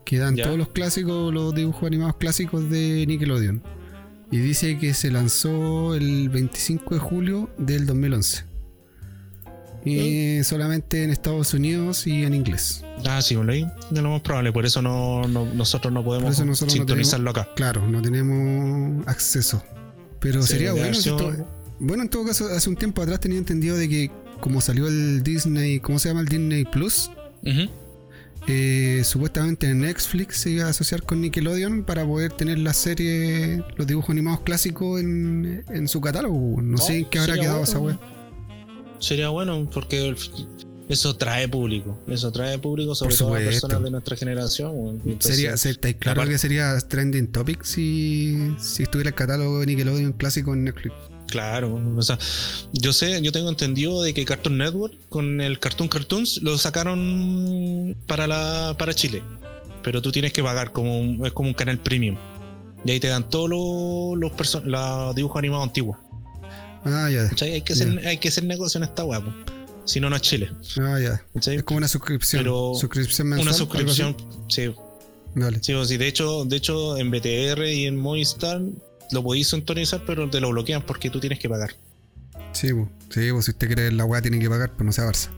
[0.07, 0.45] Que dan Ya.
[0.45, 3.63] todos los clásicos, los dibujos animados clásicos de Nickelodeon.
[4.31, 8.45] Y dice que se lanzó el 25 de julio del 2011.
[9.85, 12.83] Y solamente en Estados Unidos y en inglés.
[13.07, 13.67] Ah, sí, lo.
[13.91, 14.51] De lo más probable.
[14.53, 17.49] Por eso no, no- nosotros no podemos nosotros no sintonizarlo acá.
[17.55, 19.63] Claro, no tenemos acceso.
[20.21, 21.11] Pero Sí, sería bueno si
[21.81, 25.23] Bueno, en todo caso, hace un tiempo atrás tenía entendido de que como salió el
[25.23, 27.11] Disney, ¿cómo se llama el Disney Plus?
[27.43, 27.69] Ujú.
[28.47, 33.87] Eh, supuestamente Netflix se iba a asociar con Nickelodeon para poder tener la serie, los
[33.87, 36.61] dibujos animados clásicos en, en su catálogo.
[36.61, 37.99] No, sé en qué habrá quedado esa bueno.
[39.05, 40.15] Sería bueno porque
[40.89, 41.99] eso trae público.
[42.09, 45.01] Eso trae público, sobre todo a personas de nuestra generación.
[45.05, 49.61] Entonces, Sería, se- ¿estáis claro aparte- que sería trending topic si, si estuviera el catálogo
[49.61, 50.95] de Nickelodeon clásico en Netflix?
[51.27, 52.19] Claro, o sea,
[52.73, 57.97] yo sé, yo tengo entendido de que Cartoon Network con el Cartoon Cartoons lo sacaron
[58.07, 59.23] para la para Chile,
[59.83, 62.17] pero tú tienes que pagar como un- es como un canal premium
[62.85, 65.97] y ahí te dan todos los los, los dibujos animados antiguos.
[66.85, 67.31] Ah, ya.
[67.41, 69.23] Hay que hacer hay que hacer negocio en esta web,
[69.85, 70.51] si no no es Chile.
[70.79, 71.25] Ah, ya.
[71.35, 72.43] Es como una suscripción.
[72.43, 73.49] Pero suscripción mensual.
[73.49, 74.17] Una suscripción,
[74.49, 74.75] sí,
[75.35, 75.59] Dale.
[75.63, 78.61] sí, sí, de hecho, de hecho en BTR y en Movistar
[79.11, 81.75] lo podéis sintonizar, pero te lo bloquean porque tú tienes que pagar.
[82.53, 85.05] Sí, sí po, si usted quiere ver la weá tiene que pagar, pues no sea
[85.05, 85.29] Barça.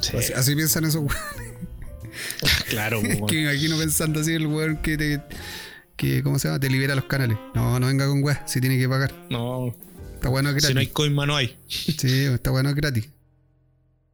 [0.00, 1.52] Sí, Así, así piensan esos weones.
[2.68, 5.22] claro, pues, que me imagino pensando así el weón que te.
[5.96, 6.58] Que, ¿Cómo se llama?
[6.58, 7.36] Te libera los canales.
[7.54, 9.12] No, no venga con weá, si tiene que pagar.
[9.30, 9.74] no,
[10.22, 10.68] Está bueno gratis.
[10.68, 11.56] si no hay coima no hay.
[11.66, 13.08] Sí, está bueno es gratis.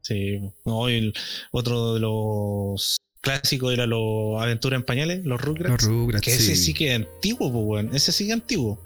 [0.00, 1.12] Sí, no, el
[1.50, 5.82] otro de los clásicos era los Aventuras en Pañales, los Rugrats.
[5.82, 6.24] Los Rugrats.
[6.24, 7.94] que ese sí que es antiguo, pues, weón.
[7.94, 8.82] Ese sí que es antiguo.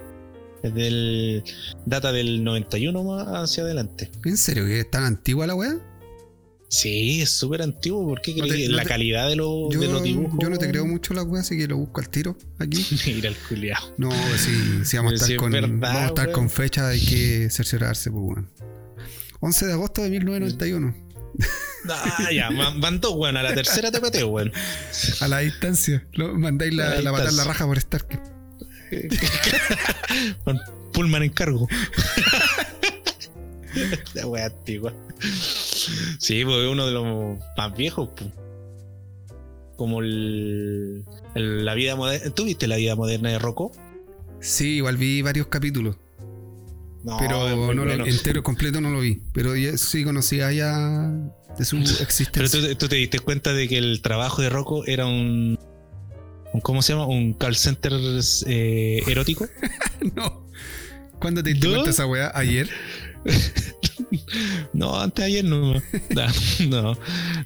[0.65, 1.45] Es del.
[1.87, 4.11] Data del 91 más hacia adelante.
[4.25, 4.67] ¿En serio?
[4.67, 5.79] ¿Que es tan antigua la weá?
[6.75, 8.07] Sí, es súper antiguo.
[8.07, 10.39] ¿Por qué No te- la te- calidad de, los Yo, de los dibujos?
[10.41, 12.83] yo no te creo mucho la weá, así que lo busco al tiro aquí.
[13.07, 13.93] Mira el culiao.
[13.99, 16.89] No, sí, sí vamos a estar, si es con, verdad, vamos a estar con fecha,
[16.89, 18.51] hay que cerciorarse, pues weón.
[19.41, 20.95] 11 de agosto de 1991.
[21.91, 23.37] Ah, ya, van, dos, weón.
[23.37, 24.51] A la tercera te pateo, weón.
[25.21, 26.07] A la distancia.
[26.13, 28.07] Lo, mandáis la, la la patada la raja por estar.
[30.95, 31.69] Pullman en cargo.
[34.15, 34.93] La wea antigua.
[36.19, 38.11] Sí, pues es uno de los más viejos.
[38.17, 38.31] pues.
[39.77, 41.05] Como el,
[41.35, 42.31] el- la vida moderna.
[42.35, 43.73] ¿Tú viste la vida moderna de Rocco?
[44.41, 45.97] Sí, igual vi varios capítulos.
[47.05, 49.21] No, pero no lo- entero, completo no lo vi.
[49.33, 51.11] Pero ya sí conocía ya
[51.59, 52.61] de su Pero existencia.
[52.61, 55.59] tú, tú te diste cuenta de que el trabajo de Rocco era un.
[56.53, 57.07] un- ¿Cómo se llama?
[57.07, 57.93] Un call center
[58.47, 59.47] eh, erótico.
[60.15, 60.47] no.
[61.19, 61.73] ¿Cuándo te diste ¿No?
[61.75, 62.31] cuenta esa weá?
[62.35, 62.69] ¿Ayer?
[64.73, 65.75] No, antes de ayer no.
[66.69, 66.97] No,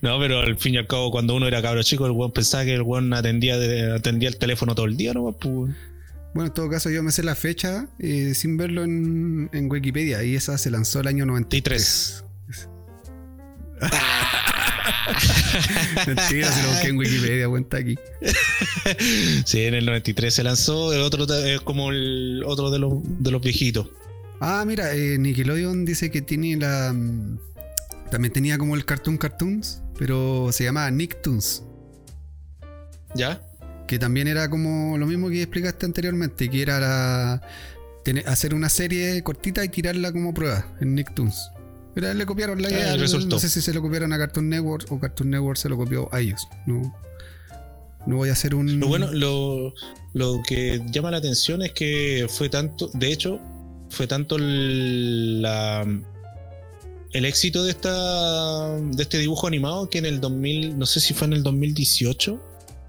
[0.03, 2.65] no, pero al fin y al cabo, cuando uno era cabro chico, el weón pensaba
[2.65, 5.33] que el weón atendía, el teléfono todo el día, ¿no?
[5.33, 5.75] Pues,
[6.35, 10.23] Bueno, en todo caso, yo me sé la fecha eh, sin verlo en, en Wikipedia.
[10.23, 12.25] Y esa se lanzó el año 93.
[16.07, 17.97] Mentira, se lo busqué en Wikipedia, cuenta aquí.
[19.45, 23.31] sí, en el 93 se lanzó, el otro es como el otro de los, de
[23.31, 23.89] los viejitos.
[24.41, 26.93] Ah, mira, eh, Nickelodeon dice que tiene la.
[26.93, 27.39] mm,
[28.11, 31.65] También tenía como el Cartoon Cartoons, pero se llamaba Nicktoons.
[33.15, 33.43] ¿Ya?
[33.89, 37.41] Que también era como lo mismo que explicaste anteriormente, que era la-
[38.05, 41.51] tener- hacer una serie cortita y tirarla como prueba en Nicktoons.
[41.97, 42.97] Mira, le copiaron la Ah, idea.
[42.97, 43.37] resultó.
[43.37, 46.09] No sé si se lo copiaron a Cartoon Network o Cartoon Network se lo copió
[46.15, 46.47] a ellos.
[46.67, 46.95] No,
[48.07, 48.79] no voy a hacer un.
[48.79, 49.73] Lo bueno, lo,
[50.13, 53.41] lo que llama la atención es que fue tanto, de hecho,
[53.91, 55.87] fue tanto el, la,
[57.13, 61.15] el éxito de esta de este dibujo animado que en el 2000, no sé si
[61.15, 62.41] fue en el 2018,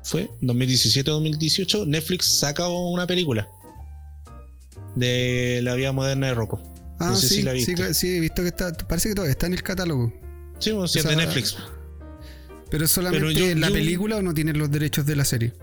[0.03, 3.47] fue 2017 o 2018, Netflix saca una película
[4.95, 6.61] de la vida moderna de Rocco.
[6.99, 7.93] Ah, no sé sí, si la sí, viste.
[7.93, 8.73] sí, he visto que está.
[8.73, 10.11] Parece que todavía está en el catálogo.
[10.59, 11.55] Sí, bueno, sí, es de Netflix.
[12.71, 15.53] Pero solamente Pero yo- la yo- película o no tienen los derechos de la serie.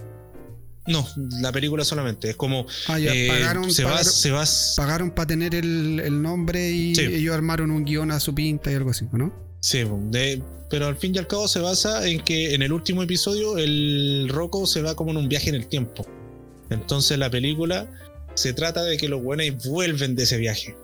[0.87, 1.07] No,
[1.41, 2.31] la película solamente.
[2.31, 4.45] Es como Ah, ya eh, pagaron, se va, pagaron, se va,
[4.77, 7.03] pagaron para tener el, el nombre y Sí.
[7.03, 9.33] ellos armaron un guion a su pinta y algo así, ¿o ¿no?
[9.61, 13.03] Sí, de- pero al fin y al cabo se basa en que en el último
[13.03, 16.07] episodio el Rocco se va como en un viaje en el tiempo.
[16.69, 17.89] Entonces la película
[18.35, 20.77] se trata de que los buenos vuelven de ese viaje.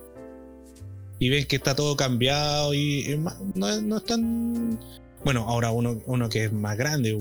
[1.19, 3.19] Y ven que está todo cambiado y
[3.55, 4.79] no, no es tan...
[5.25, 7.17] Bueno, ahora uno, uno que es más grande,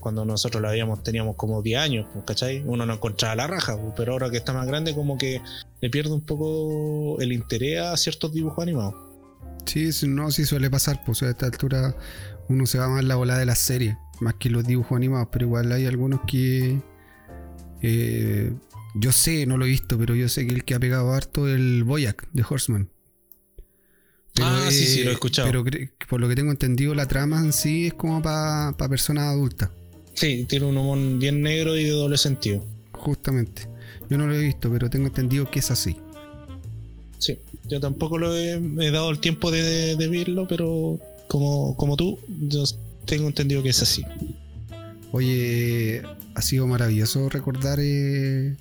[0.00, 2.62] cuando, nosotros la veíamos teníamos como 10 años, ¿cachai?
[2.64, 5.40] Uno no encontraba la raja, pero ahora que está más grande como que
[5.80, 8.94] le pierde un poco el interés a ciertos dibujos animados.
[9.64, 11.96] Sí, no, sí suele pasar, pues a esta altura
[12.48, 15.46] uno se va más la bola de las series, más que los dibujos animados, pero
[15.46, 16.80] igual hay algunos que
[17.82, 18.52] eh,
[18.94, 21.48] yo sé, no lo he visto, pero yo sé que el que ha pegado harto
[21.48, 22.90] es el Boyac de Horseman.
[24.42, 25.48] Ah, sí, sí, lo he escuchado.
[25.48, 25.64] Pero
[26.08, 29.70] por lo que tengo entendido, la trama en sí es como para personas adultas,
[30.14, 32.64] Sí, tiene un humor bien negro y de doble sentido.
[32.92, 33.68] justamente.
[34.10, 35.96] Yo no lo he visto, pero tengo entendido que es así.
[37.18, 37.38] Sí,
[37.68, 40.98] yo tampoco lo he, dado el tiempo de, de verlo, pero
[41.28, 42.64] como, como tú, yo
[43.06, 44.04] tengo entendido que es así.
[45.12, 46.02] Oye,
[46.34, 48.56] ha sido maravilloso recordar eh,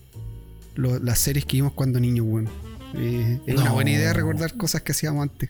[0.75, 2.49] lo- las series que vimos cuando niños, bueno.
[2.95, 5.49] Eh, es una buena idea recordar cosas que hacíamos antes.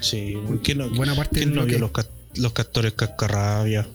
[0.00, 2.00] Sí, ¿quién no, Buena parte quién no vio bloque.
[2.00, 3.86] los, ca- los castores cascarrabia?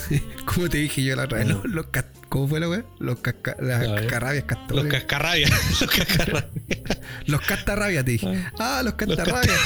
[0.44, 1.54] Como te dije yo la otra vez, No.
[1.64, 1.86] los, los
[2.28, 2.84] ¿cómo fue la weá?
[2.98, 4.92] Los casca- las cascarrabias, Los castores.
[4.92, 5.48] cascarrabia,
[5.80, 6.48] los cascarrabia.
[7.26, 8.26] Los castarrabias, te dije.
[8.58, 8.78] Ah.
[8.78, 9.58] Ah, los castarrabias.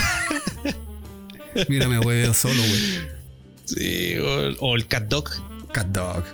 [1.69, 3.16] Mira, me hueveo solo, güey.
[3.65, 5.31] Sí, o, o el cat dog.
[5.73, 6.24] Cat dog.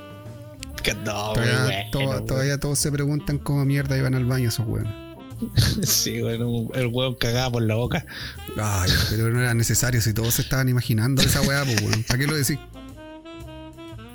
[0.82, 4.92] Cat dog, Todavía, bueno, todavía todos se preguntan cómo mierda iban al baño esos weones.
[5.82, 8.04] Sí, bueno, el huevo cagaba por la boca.
[8.56, 12.04] Ay, pero no era necesario si todos se estaban imaginando esa weá, pues.
[12.06, 12.58] ¿Para qué lo decís?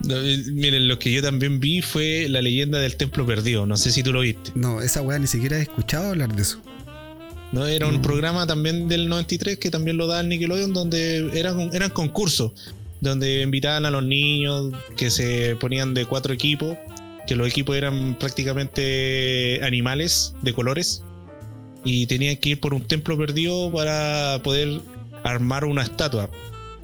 [0.04, 0.16] No,
[0.54, 3.66] miren, lo que yo también vi fue la leyenda del templo perdido.
[3.66, 4.52] No sé si tú lo viste.
[4.56, 6.60] No, esa weá ni siquiera he escuchado hablar de eso.
[7.52, 7.66] ¿no?
[7.66, 7.96] Era Mm.
[7.96, 12.52] un programa también del 93 que también lo daba el Nickelodeon donde eran, eran concursos,
[13.02, 16.78] donde invitaban a los niños que se ponían de cuatro equipos,
[17.26, 21.04] que los equipos eran prácticamente animales de colores
[21.90, 24.82] y tenían que ir por un templo perdido para poder
[25.24, 26.30] armar una estatua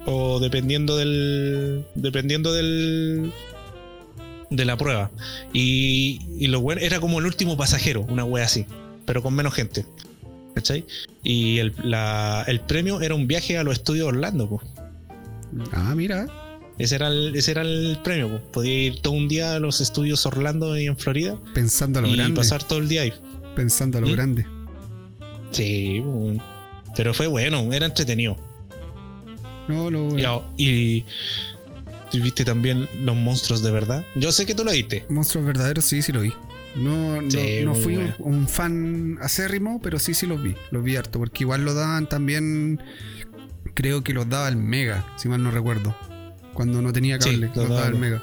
[0.06, 3.30] o dependiendo del dependiendo del
[4.50, 5.10] de la prueba
[5.52, 8.66] y, y lo bueno era como el último pasajero una wea así
[9.06, 9.84] pero con menos gente
[10.54, 10.84] ¿cachai?
[11.22, 14.62] y el, la- el premio era un viaje a los estudios Orlando po.
[15.72, 16.26] Ah, mira.
[16.78, 18.52] ese era el, ese era el premio po.
[18.52, 22.16] podía ir todo un día a los estudios Orlando en Florida Pensando a lo y
[22.16, 22.36] grande.
[22.36, 23.12] pasar todo el día ahí
[23.56, 24.12] Pensando a lo ¿Mm?
[24.12, 24.46] grande.
[25.54, 26.02] Sí
[26.96, 28.36] pero fue bueno era entretenido
[29.68, 31.04] No, lo Y, ah, y,
[32.12, 35.84] y viste también los monstruos de verdad yo sé que tú lo viste Monstruos verdaderos,
[35.84, 36.32] sí, sí lo vi.
[36.76, 38.14] No, no, Sí, no fui un, bueno.
[38.18, 40.56] un fan acérrimo, pero sí, sí los vi.
[40.72, 42.82] Los vi harto, porque igual lo daban también.
[43.74, 45.94] Creo que los daba el Mega, si mal no recuerdo.
[46.52, 48.22] Cuando no tenía Sí, cable, los los daba el- Mega.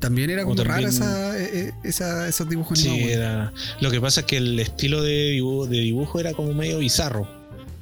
[0.00, 3.52] También era como raro también- esa, eh, eh, esa- esos dibujos Sí, era.
[3.80, 7.28] Lo que pasa es que el estilo de dibujo, de dibujo era como medio bizarro.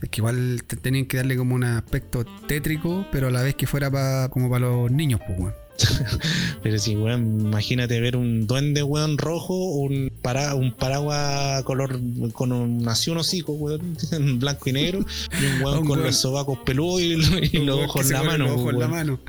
[0.02, 3.54] Es que igual te- tenían que darle como un aspecto tétrico, pero a la vez
[3.56, 5.54] que fuera pa- como para los niños, pues, weón.
[6.64, 12.00] Pero sí, weón, imagínate ver un duende, weón, rojo, un, para, un paraguas color
[12.32, 15.04] con un, así un hocico, weón, en blanco y negro,
[15.40, 17.14] y un weón Un con weón- los sobacos peludos y,
[17.64, 18.44] los ojos en la mano.
[18.46, 19.20] los ojos en la mano.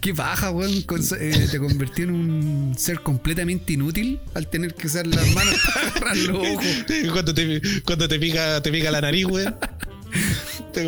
[0.00, 0.72] Qué baja, weón.
[1.20, 5.86] eh, te convirtió en un ser completamente inútil al tener que usar las manos para
[5.88, 6.66] agarrar los ojos.
[7.12, 9.56] Cuando te, cuando te pica, te pica la nariz, weón.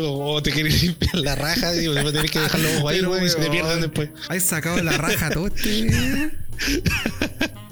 [0.03, 3.29] O te quieres limpiar la raja, digo, tenés que dejar los ojos ahí, weón, y
[3.29, 4.09] se te pierden después.
[4.29, 6.31] Has sacado la raja todo este.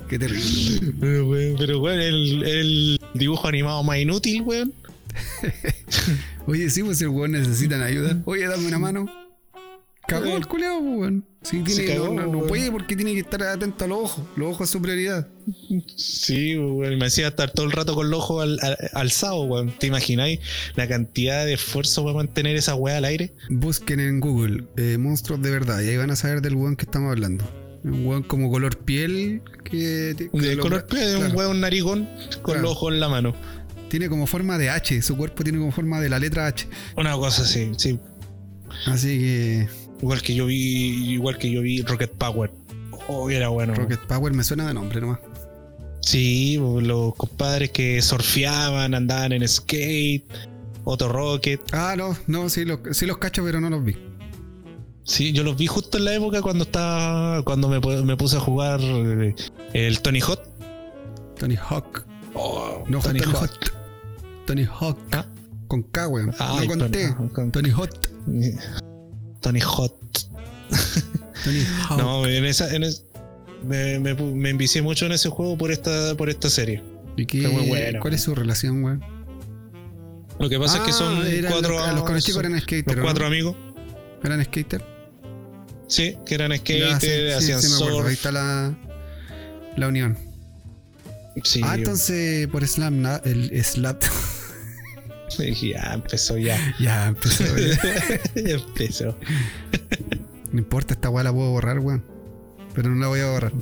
[0.10, 0.94] Qué terrible.
[0.99, 4.74] Pero, weón, pero, weón, el, el dibujo animado más inútil, weón.
[6.48, 8.22] Oye, sí, pues el weón necesitan ayuda.
[8.26, 9.06] Oye, dame una mano.
[10.10, 11.26] Cagó el culeado, pues, weón.
[11.41, 14.26] Sí, tiene, cagó, no, puede porque tiene que estar atento a los ojos.
[14.36, 15.27] Los ojos es su prioridad.
[15.95, 19.72] Sí, weón, me hacía estar todo el rato con los ojos al, al- alzados, weón.
[19.77, 20.40] ¿Te imagináis
[20.76, 23.34] la cantidad de esfuerzo para mantener esa weá al aire?
[23.49, 26.86] Busquen en Google eh, monstruos de verdad y ahí van a saber del weón que
[26.86, 27.45] estamos hablando.
[27.84, 32.10] Un weón como color piel que, que De lo- color piel, claro, un weón narigón
[32.41, 32.61] con Claro.
[32.64, 33.34] los ojos en la mano.
[33.90, 36.68] tiene como forma de H, su cuerpo tiene como forma de la letra H.
[36.98, 37.98] Una cosa así, sí.
[38.86, 39.68] Así que
[40.01, 42.51] Igual que yo vi, igual que yo vi Rocket Power.
[43.07, 43.73] Oh, era bueno.
[43.73, 45.19] Rocket Power me suena de nombre nomás.
[46.01, 50.23] Sí, los compadres que surfeaban, andaban en skate,
[50.85, 51.61] Otto Rocket.
[51.73, 53.97] Ah, no, no, sí, los, sí los cacho, pero no los vi.
[55.03, 58.39] Sí, yo los vi justo en la época cuando estaba, cuando me, me puse a
[58.39, 59.35] jugar eh,
[59.73, 60.39] el Tony Hawk.
[61.38, 62.05] Tony Hawk.
[62.35, 63.41] Oh, No, Tony Tony, Hawk.
[63.41, 63.73] Hawk.
[64.45, 64.97] Tony Hawk.
[65.11, 65.26] Ah.
[65.67, 66.27] Con K, weón.
[66.39, 67.15] No con T.
[67.34, 67.89] con- Tony Hawk.
[69.41, 69.94] Tony Hawk.
[71.44, 71.98] Tony Hawk.
[71.98, 73.03] No, en esa, en es-
[73.64, 76.82] me, me, me envicié mucho en ese juego por esta, por esta serie.
[77.18, 77.99] ¿Y qué, Fue muy bueno.
[77.99, 79.03] ¿Cuál es su relación, weón?
[80.40, 82.95] Lo que pasa es que son Ah, cuatro, los, los con chicos eran los skater.
[82.98, 83.03] ¿no?
[83.03, 83.56] cuatro amigos,
[84.24, 84.82] ¿Eran skater?
[85.88, 87.98] sí, que eran skater, sí, sí, hacían sí me acuerdo.
[87.99, 88.14] Ahí surf.
[88.14, 88.78] está la,
[89.76, 90.18] la unión.
[91.44, 93.22] Sí, ah, entonces por Slam, na-
[95.38, 95.73] el Slap.
[95.73, 96.76] ya empezó ya.
[96.80, 97.43] ya empezó.
[98.35, 99.15] ya empezó.
[100.51, 102.03] no importa, esta weá la puedo borrar, weón.
[102.73, 103.53] Pero no la voy a borrar.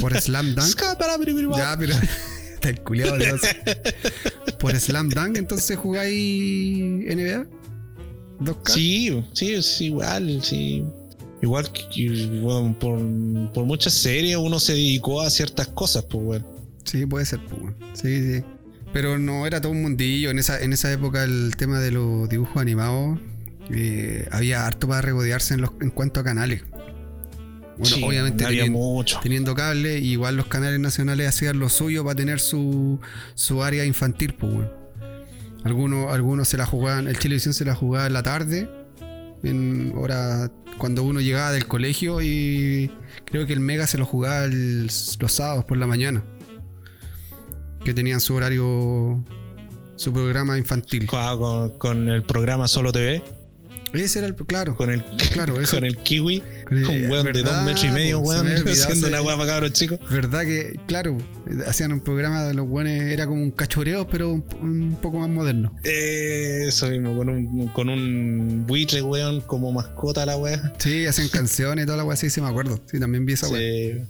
[0.00, 0.66] Por Slam Dunk.
[1.56, 1.94] Ya, pero.
[2.54, 3.40] Está el culiado Dios.
[4.58, 7.46] Por Slam Dunk, entonces jugáis NBA.
[8.40, 8.68] 2K.
[8.74, 10.84] Sí, sí, es igual, sí.
[11.40, 12.98] Igual que bueno, por,
[13.52, 16.46] por muchas series uno se dedicó a ciertas cosas, pues bueno.
[16.84, 17.76] Sí, puede ser, pues, weón.
[17.94, 18.44] Sí, sí.
[18.92, 20.30] Pero no era todo un mundillo.
[20.30, 23.18] En esa, en esa época el tema de los dibujos animados
[23.70, 26.62] eh, había harto para regodearse en, los, en cuanto a canales.
[27.76, 29.20] Bueno, Sí, obviamente tenien- mucho.
[29.22, 32.98] teniendo cable, igual los canales nacionales hacían lo suyo para tener su,
[33.34, 34.70] su área infantil, pues, weón.
[35.64, 38.68] Algunos, algunos se la jugaban, el Chilevisión se la jugaba en la tarde,
[39.44, 42.90] en hora cuando uno llegaba del colegio y
[43.26, 46.24] creo que el Mega se lo jugaba el- los sábados por la mañana.
[47.84, 49.24] Que tenían su horario,
[49.96, 51.06] su programa infantil.
[51.06, 53.22] Con, con- con el programa Solo TV,
[53.94, 55.02] Ese era el, claro, con el,
[55.32, 58.50] claro, con el Kiwi, Con el- un weón de dos metros y medio, weón, me
[58.50, 59.98] había olvidado haciendo una weá para cabros chicos.
[60.10, 61.16] Verdad que, claro,
[61.66, 65.30] hacían un programa de los buenos, era como un cachoreo, pero un, un poco más
[65.30, 65.72] moderno.
[65.84, 70.74] Eh, Eso mismo, con un, con un buitre, weón, como mascota la weá.
[70.78, 72.78] Sí, hacen canciones y toda la weá, sí, sí me acuerdo.
[72.90, 73.60] Sí, también vi esa weá.
[73.60, 74.04] Sí,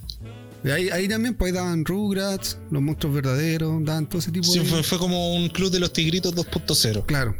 [0.64, 4.64] ahí, ahí también pues daban Rugrats, los monstruos verdaderos, daban todo ese tipo Sí, de.
[4.64, 7.06] fue, fue como un club de los tigritos 2.0.
[7.06, 7.34] Claro.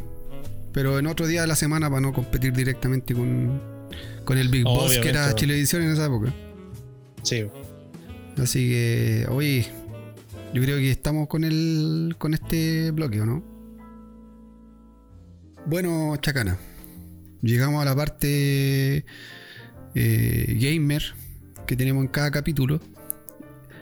[0.71, 3.61] Pero en otro día de la semana para no competir directamente con,
[4.23, 5.33] con el Big Boss, que era.
[5.35, 6.33] Chilevisión en esa época.
[7.23, 7.45] Sí.
[8.37, 9.67] Así que, oye,
[10.53, 13.43] yo creo que estamos con el con este bloque, ¿o no?
[15.65, 16.57] Bueno, Chacana,
[17.41, 19.05] llegamos a la parte
[19.95, 21.03] eh, gamer
[21.67, 22.79] que tenemos en cada capítulo.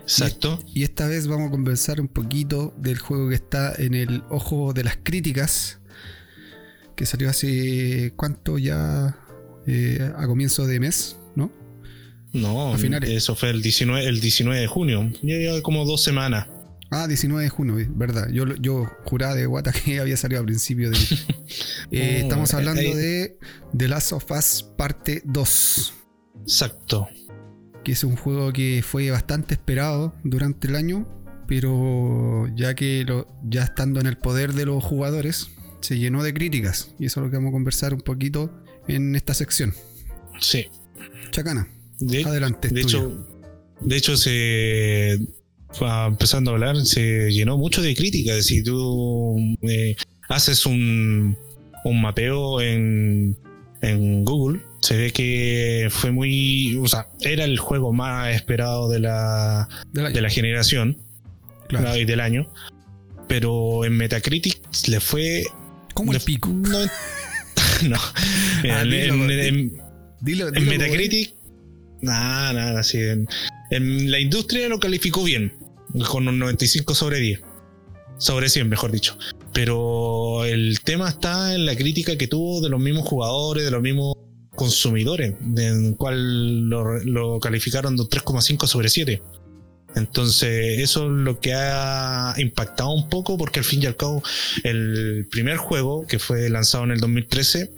[0.08, 0.60] Exacto.
[0.74, 4.74] Y esta vez vamos a conversar un poquito del juego que está en el ojo
[4.74, 5.80] de las críticas.
[6.96, 9.18] Que salió hace cuánto ya
[9.70, 11.52] Eh, a comienzo de mes, ¿no?
[12.32, 13.10] No, A finales.
[13.10, 15.12] eso fue el 19, el 19 de junio.
[15.22, 16.48] Ya como dos semanas.
[16.90, 18.30] Ah, 19 de junio, verdad.
[18.32, 20.98] Yo, yo juraba de guata que había salido a principio de.
[21.92, 23.38] Eh, Oh, estamos hablando eh, de
[23.78, 25.94] The Last of Us parte 2.
[26.44, 27.08] Exacto.
[27.88, 31.08] Que es un juego que fue bastante esperado durante el año,
[31.48, 36.34] pero ya que lo, ya estando en el poder de los jugadores, se llenó de
[36.34, 36.94] críticas.
[37.00, 38.52] Y eso es lo que vamos a conversar un poquito
[38.90, 39.74] en esta sección.
[40.42, 40.66] Sí.
[41.32, 41.70] Chacana,
[42.02, 42.68] De, adelante.
[42.68, 43.26] de hecho,
[43.80, 45.20] de hecho, se
[46.08, 48.48] empezando a hablar, se llenó mucho de críticas.
[48.48, 49.96] Si tú eh,
[50.28, 51.38] haces un,
[51.86, 53.38] un mapeo en,
[53.82, 56.76] en Google, se ve que fue muy.
[56.78, 60.98] O sea, era el juego más esperado de la, de la generación
[61.68, 61.96] claro.
[61.98, 62.52] y del año.
[63.28, 65.44] Pero en Metacritic le fue.
[65.94, 66.50] ¿Cómo el le- pico?
[67.84, 67.90] No.
[67.90, 67.98] no.
[68.72, 69.82] Ah, En- dilo, en- di- en-
[70.20, 71.36] Dilo, en dilo, Metacritic,
[72.02, 72.82] nada, nada.
[72.94, 73.28] En,
[73.70, 75.54] en la industria lo calificó bien,
[76.10, 77.42] con un 95 sobre 10.
[78.18, 79.16] Sobre 100, mejor dicho.
[79.58, 83.82] Pero el tema está en la crítica que tuvo de los mismos jugadores, de los
[83.82, 84.14] mismos
[84.52, 89.20] consumidores, en cual lo, calificaron de un 3,5 sobre 7.
[89.96, 94.22] Entonces, eso es lo que ha impactado un poco, porque al fin y al cabo,
[94.62, 97.72] el primer juego, que fue lanzado en el 2013,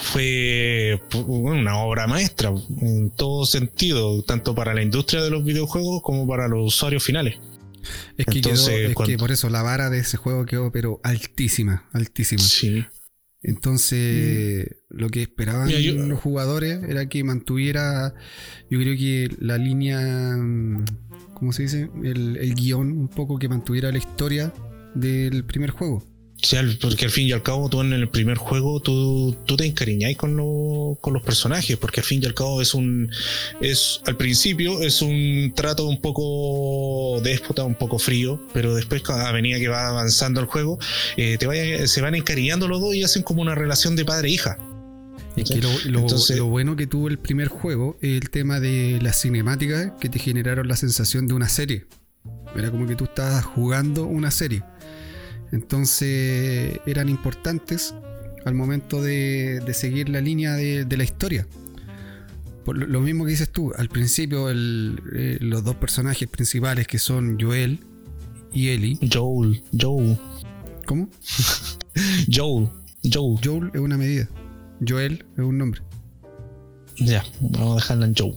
[0.00, 6.26] fue una obra maestra en todo sentido, tanto para la industria de los videojuegos como
[6.26, 7.36] para los usuarios finales.
[8.16, 11.88] Es que, Entonces, es que por eso la vara de ese juego quedó pero altísima,
[11.92, 12.42] altísima.
[12.42, 12.84] Sí.
[13.42, 14.96] Entonces, mm.
[14.98, 15.70] lo que esperaban
[16.08, 18.14] los jugadores era que mantuviera,
[18.70, 20.36] yo creo que la línea,
[21.34, 21.90] ¿cómo se dice?
[22.02, 24.52] El, el guion, un poco que mantuviera la historia
[24.94, 26.02] del primer juego.
[26.42, 29.64] Sí, porque al fin y al cabo tú en el primer juego tú, tú te
[29.64, 30.36] encariñáis con,
[31.00, 33.10] con los personajes, porque al fin y al cabo es un
[33.60, 39.32] es al principio es un trato un poco déspota, un poco frío, pero después a
[39.32, 40.78] medida que va avanzando el juego,
[41.16, 44.28] eh, te vaya, se van encariñando los dos y hacen como una relación de padre
[44.28, 44.58] e hija.
[45.86, 46.06] lo,
[46.36, 50.18] lo, bueno que tuvo el primer juego es el tema de las cinemáticas que te
[50.18, 51.86] generaron la sensación de una serie.
[52.54, 54.62] Era como que tú estabas jugando una serie.
[55.52, 57.94] Entonces eran importantes
[58.44, 61.46] al momento de, seguir la línea de, la historia.
[62.64, 67.38] Por lo, mismo que dices tú, al principio eh, los dos personajes principales que son
[67.40, 67.80] Joel
[68.52, 68.98] y Ellie.
[69.12, 70.16] Joel, Joel.
[70.84, 71.08] ¿Cómo?
[72.32, 72.68] Joel,
[73.12, 73.38] Joel.
[73.44, 74.28] Joel es una medida.
[74.86, 75.82] Joel es un nombre.
[76.98, 78.34] Ya, vamos a dejarla en Joel.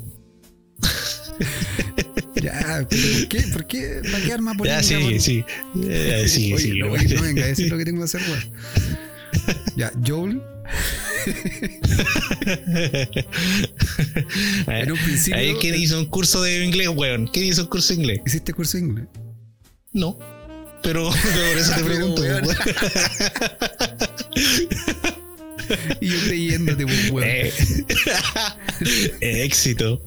[2.41, 3.41] Ya, ¿por qué?
[3.53, 4.01] ¿Por qué?
[4.11, 5.43] ¿Para qué arma Ya, sí, sí.
[6.27, 6.79] sí, sí.
[6.79, 6.91] No,
[7.21, 8.43] venga, eso es lo que tengo que hacer, weón.
[9.75, 10.41] Ya, Joel.
[14.67, 15.59] en un principio.
[15.59, 17.27] ¿Quién hizo un curso de inglés, weón?
[17.27, 18.21] ¿Quién hizo un curso de inglés?
[18.25, 19.07] ¿Hiciste curso de inglés?
[19.91, 20.17] No.
[20.81, 22.45] Pero, por eso te pregunto, weón.
[26.01, 27.23] y yo creyéndote, weón.
[27.23, 27.51] Eh,
[29.21, 30.01] éxito.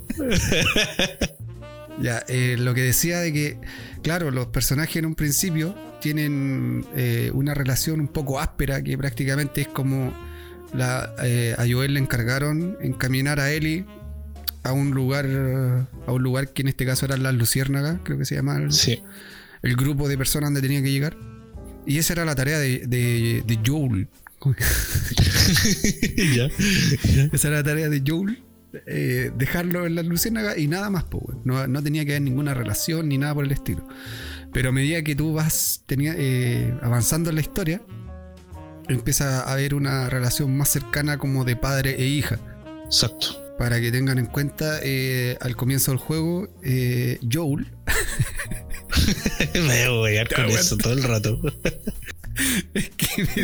[2.01, 3.59] Ya, eh, lo que decía de que,
[4.03, 9.63] claro, los personajes en un principio tienen eh, una relación un poco áspera que prácticamente
[9.63, 10.13] es como
[10.73, 13.85] la, eh, a Joel le encargaron encaminar a Ellie
[14.65, 18.25] a un lugar a un lugar que en este caso eran las luciérnagas, creo que
[18.25, 18.71] se llama el,
[19.63, 21.17] el grupo de personas donde tenía que llegar.
[21.85, 24.09] Y esa era la tarea de, de, Joel.
[27.33, 28.41] Esa era la tarea de Joel
[28.87, 33.09] eh, dejarlo en la luciérnaga y nada más, pues, no, tenía que haber ninguna relación
[33.09, 33.87] ni nada por el estilo.
[34.53, 37.83] Pero a medida que tú vas tenía, eh, avanzando en la historia,
[38.89, 42.39] empieza a haber una relación más cercana como de padre e hija.
[42.85, 43.39] Exacto.
[43.59, 46.49] Para que tengan en cuenta, eh, al comienzo del juego,
[47.31, 47.71] Joel.
[49.55, 51.41] Me voy a con eso todo el rato.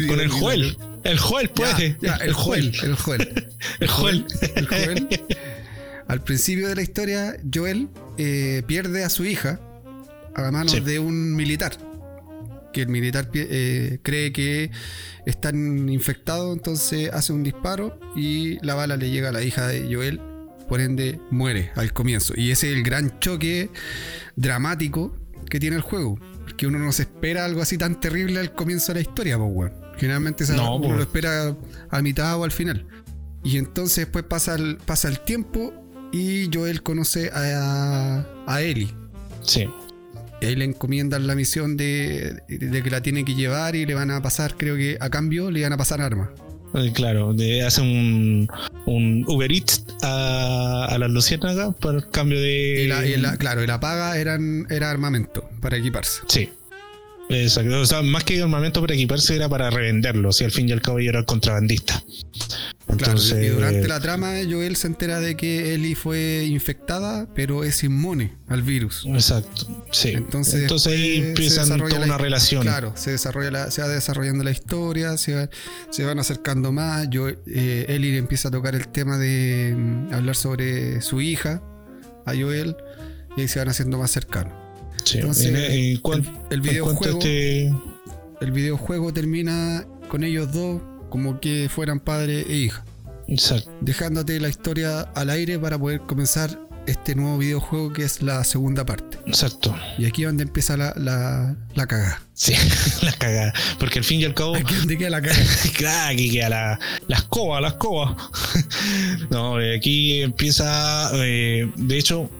[0.08, 0.76] Con el Joel.
[1.04, 1.96] El Joel puede.
[2.02, 2.74] el Joel.
[2.82, 3.48] El Joel.
[3.80, 4.26] El Joel.
[4.54, 5.08] El Joel.
[6.06, 9.60] Al principio de la historia, Joel eh, pierde a su hija
[10.34, 11.72] a manos de un militar.
[12.72, 14.70] Que el militar eh, cree que
[15.26, 19.92] están infectados, entonces hace un disparo y la bala le llega a la hija de
[19.92, 20.20] Joel,
[20.68, 22.34] por ende muere al comienzo.
[22.36, 23.70] Y ese es el gran choque
[24.36, 25.16] dramático
[25.50, 26.18] que tiene el juego
[26.56, 29.72] que uno no se espera algo así tan terrible al comienzo de la historia, pues,
[29.98, 31.56] Generalmente uno lo espera
[31.90, 32.86] a mitad o al final.
[33.44, 35.72] Y entonces después pasa el, pasa el tiempo
[36.12, 38.94] y Joel conoce a, a Ellie.
[39.42, 39.68] Sí.
[40.40, 44.10] Él le encomienda la misión de, de, que la tiene que llevar y le van
[44.10, 46.28] a pasar, creo que a cambio, le van a pasar armas.
[46.74, 48.48] Eh, claro, de, hace un,
[48.86, 52.84] un Uber Eats a, a las luciérnagas por cambio de.
[52.84, 56.22] Y claro, y la paga eran, era armamento para equiparse.
[56.28, 56.50] Sí.
[57.28, 57.80] Exacto.
[57.80, 60.32] O sea, más que armamento para equiparse era para revenderlo.
[60.32, 62.02] Si al fin y al cabo yo era el contrabandista.
[62.88, 67.84] Entonces, y durante la trama, Joel se entera de que Ellie fue infectada, pero es
[67.84, 69.04] inmune al virus.
[69.06, 70.10] Exacto, sí.
[70.10, 72.62] Entonces, ahí empiezan toda una relación.
[72.62, 75.50] Claro, se, desarrolla se va desarrollando la historia, se,
[75.90, 77.08] se van acercando más.
[77.10, 81.62] Yo, eh, Ellie empieza a tocar el tema de mm, hablar sobre su hija,
[82.24, 82.74] a Joel,
[83.36, 84.67] y ahí se van haciendo más cercanos.
[85.04, 85.18] Sí.
[85.18, 86.00] Entonces, el,
[86.50, 87.18] el, videojuego,
[88.40, 90.80] el videojuego termina con ellos dos
[91.10, 92.84] como que fueran padre e hija.
[93.26, 93.70] Exacto.
[93.80, 98.86] Dejándote la historia al aire para poder comenzar este nuevo videojuego que es la segunda
[98.86, 99.18] parte.
[99.26, 99.76] Exacto.
[99.98, 102.22] Y aquí es donde empieza la, la, la cagada.
[102.32, 102.54] Sí,
[103.02, 103.52] la cagada.
[103.78, 104.56] Porque al fin y al cabo.
[104.56, 105.44] Aquí donde queda la cagada.
[105.76, 108.16] claro, aquí queda la, la escoba, la escoba.
[109.30, 111.10] no, eh, aquí empieza.
[111.14, 112.30] Eh, de hecho,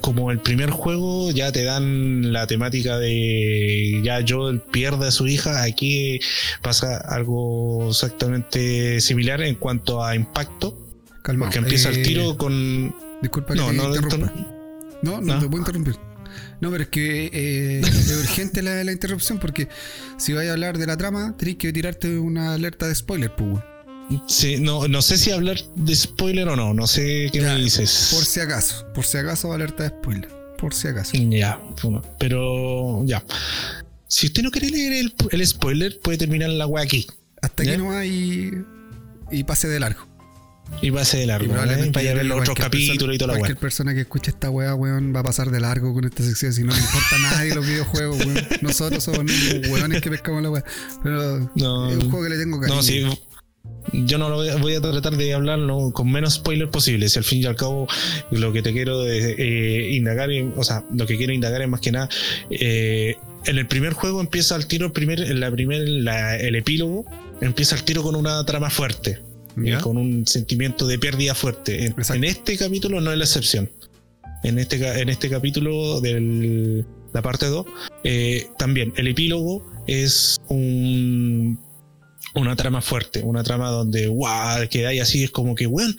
[0.00, 5.26] como el primer juego ya te dan la temática de ya Joel pierde a su
[5.26, 6.20] hija, aquí
[6.62, 10.78] pasa algo exactamente similar en cuanto a impacto.
[11.22, 11.46] Calma.
[11.46, 12.94] Porque empieza el tiro eh, con.
[13.20, 14.32] Disculpa que no, no, interrumpa.
[15.02, 15.96] No, no, te puedo interrumpir.
[16.60, 19.68] No, pero es que eh, es urgente la, la, interrupción porque
[20.18, 23.62] si vais a hablar de la trama, tenéis que tirarte una alerta de spoiler, pues.
[24.26, 27.60] Sí, no, no sé si hablar de spoiler o no, no sé qué Ya, me
[27.60, 28.10] dices.
[28.14, 30.28] Por si acaso, por si acaso alerta de spoiler.
[30.58, 31.12] Por si acaso.
[31.14, 31.60] Ya,
[32.18, 33.22] pero ya.
[34.06, 37.06] Si usted no quiere leer el, el spoiler, puede terminar la wea aquí.
[37.42, 37.78] Hasta aquí ¿Ya?
[37.78, 38.50] no hay.
[39.30, 40.06] Y pase de largo.
[40.82, 41.46] Y pase de Y largo.
[41.46, 41.48] ¿eh?
[41.50, 43.60] probablemente Vaya a ver los otros capítulos y toda la Cualquier wea.
[43.60, 46.52] persona que escuche esta weá, weón, va a pasar de largo con esta sección.
[46.52, 48.46] Si no le importa a nadie los videojuegos, weón.
[48.62, 50.64] Nosotros somos unos weones que pescamos la weá.
[51.02, 52.76] Pero No, es un juego que le tengo cariño.
[52.76, 53.04] No, sí.
[53.92, 57.08] Yo no lo voy a, voy a tratar de hablarlo con menos spoiler posible.
[57.08, 57.88] Si al fin y al cabo
[58.30, 61.80] lo que te quiero de- eh, indagar, o sea, lo que quiero indagar es más
[61.80, 62.08] que nada.
[62.50, 63.16] eh,
[63.46, 67.06] en el primer juego empieza al tiro, el primer, en la primer, la- el epílogo
[67.40, 69.20] empieza al tiro con una trama fuerte,
[69.56, 69.78] ¿Ya?
[69.80, 71.86] con un sentimiento de pérdida fuerte.
[71.86, 73.70] En, este capítulo no es la excepción.
[74.44, 76.84] En este, en este capítulo de
[77.14, 77.64] la parte 2,
[78.04, 81.58] eh, también el epílogo es un,
[82.34, 85.96] una trama fuerte, una trama donde, wow, que hay así, es como que, weón,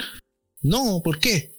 [0.61, 1.51] no, ¿por qué?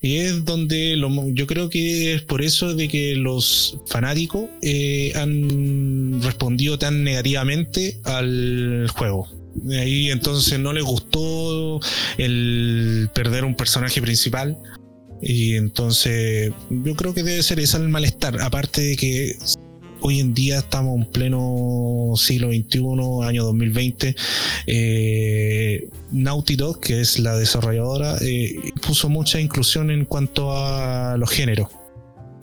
[0.00, 5.12] Y es donde lo yo creo que es por eso de que los fanáticos eh,
[5.14, 9.28] han respondido tan negativamente al juego.
[9.70, 11.80] Ahí entonces no les gustó
[12.18, 14.58] el perder un personaje principal.
[15.22, 18.38] Y entonces yo creo que debe ser ese el malestar.
[18.42, 19.36] Aparte de que
[20.06, 22.80] hoy en día estamos en pleno siglo XXI,
[23.26, 24.14] año 2020.
[24.66, 28.54] Eh, Naughty Dog, que es la desarrolladora, eh,
[28.86, 31.68] puso mucha inclusión en cuanto a los géneros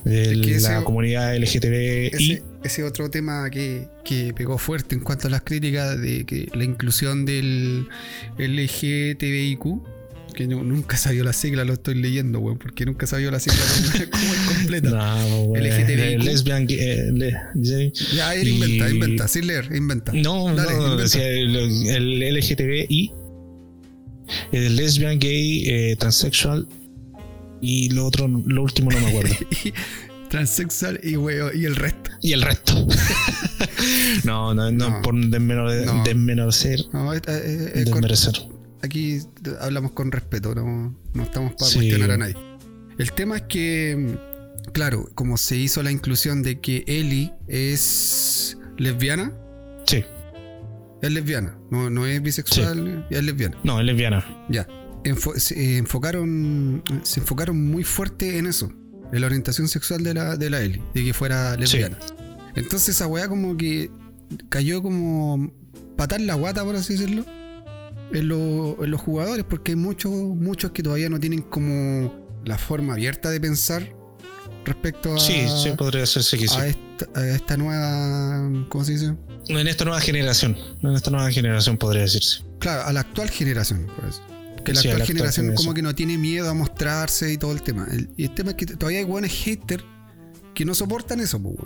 [0.03, 2.07] de Es que ese- la comunidad LGTBI.
[2.07, 6.49] Ese, ese otro tema que, que pegó fuerte en cuanto a las críticas de que
[6.55, 7.87] la inclusión del
[8.39, 9.65] LGTBIQ,
[10.33, 13.59] que no- nunca salió la sigla, lo estoy leyendo, weón, porque nunca salió la sigla
[14.11, 14.89] como- es completa.
[14.91, 16.23] No, LGTBIQ.
[16.23, 17.93] lesbian, gay, eh, le- gay.
[18.15, 20.11] Ya, él Y- inventa, inventa, sin leer, inventa.
[20.13, 21.03] No, Dale, no, inventa.
[21.03, 23.11] decía el, el LGTBI,
[24.51, 26.67] el lesbian, gay, eh, transexual
[27.61, 29.35] y lo otro, lo último no me acuerdo.
[29.65, 29.73] Y
[30.29, 32.09] Transexual y, weón, y el resto.
[32.21, 32.87] y el resto.
[34.23, 35.01] no, no, no, No.
[35.01, 36.03] por desmenor- No.
[36.05, 36.79] desmerecer.
[36.93, 38.33] No, es- es- es desmerecer.
[38.83, 39.19] Aquí
[39.59, 41.77] hablamos con respeto, no, no estamos para Sí.
[41.79, 42.35] cuestionar a nadie.
[42.97, 44.17] El tema es que,
[44.73, 49.31] claro, como se hizo la inclusión de que Ellie es lesbiana,
[49.87, 50.03] Sí,
[51.01, 53.57] es lesbiana, no, no es bisexual, es lesbiana.
[53.63, 54.45] no, es lesbiana.
[54.49, 54.67] Ya.
[55.03, 58.71] Enfo- se enfocaron, se enfocaron muy fuerte en eso,
[59.11, 61.97] en la orientación sexual de la, de la Ellie, de que fuera lesbiana.
[62.55, 63.89] Entonces esa weá como que
[64.49, 65.51] cayó como
[65.97, 67.25] patar la guata, por así decirlo,
[68.13, 72.13] en, lo- en los jugadores, porque hay muchos, muchos que todavía no tienen como
[72.45, 73.95] la forma abierta de pensar
[74.65, 76.55] respecto a, Sí, sí, podría hacerse que sí.
[76.57, 79.15] a, esta, a esta nueva, ¿cómo se dice?
[79.47, 82.43] En esta nueva generación, en esta nueva generación podría decirse.
[82.59, 84.21] Claro, a la actual generación, por eso.
[84.63, 87.37] Que la Sí, actual la actual generación como que no tiene miedo a mostrarse y
[87.37, 87.87] todo el tema.
[87.91, 89.83] El- y el tema es que todavía hay buenos haters
[90.53, 91.57] que no soportan eso, pues.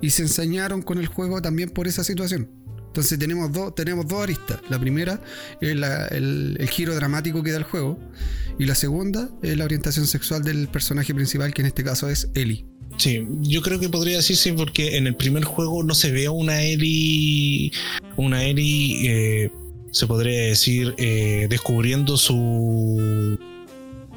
[0.00, 2.48] Y se ensañaron con el juego también por esa situación.
[2.90, 4.60] Entonces tenemos dos, tenemos dos aristas.
[4.68, 5.22] La primera
[5.60, 7.96] es el, giro dramático que da el juego.
[8.58, 12.28] Y la segunda es la orientación sexual del personaje principal, que en este caso es
[12.34, 12.66] Ellie.
[12.96, 16.62] Sí, yo creo que podría decirse porque en el primer juego no se ve una
[16.62, 17.70] Ellie,
[18.16, 19.52] una Ellie, eh,
[19.92, 23.38] se podría decir, eh, descubriendo su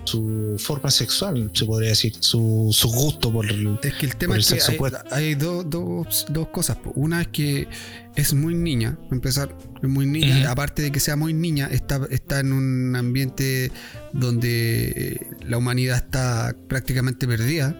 [0.03, 3.79] su forma sexual, se podría decir, su, su gusto por el...
[3.83, 6.77] Es que el tema es que sexo hay, dos, dos, dos cosas.
[6.95, 7.67] Una es que
[8.15, 10.49] es muy niña, empezar, es muy niña.
[10.51, 13.71] Aparte de que sea muy niña, está, está en un ambiente
[14.13, 17.75] donde eh, la humanidad está prácticamente perdida.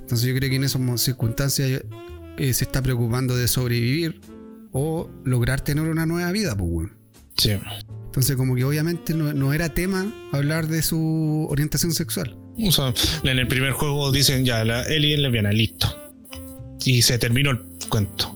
[0.00, 1.82] Entonces yo creo que en esas circunstancias
[2.38, 4.20] eh, se está preocupando de sobrevivir
[4.72, 6.92] o lograr tener una nueva vida, pues, weón.
[7.36, 7.52] Sí.
[8.08, 12.36] Entonces como que obviamente no, era tema hablar de su orientación sexual.
[12.66, 15.86] O sea, en el primer juego dicen ya, la Ellie es lesbiana, listo.
[16.84, 18.34] Y se terminó el cuento.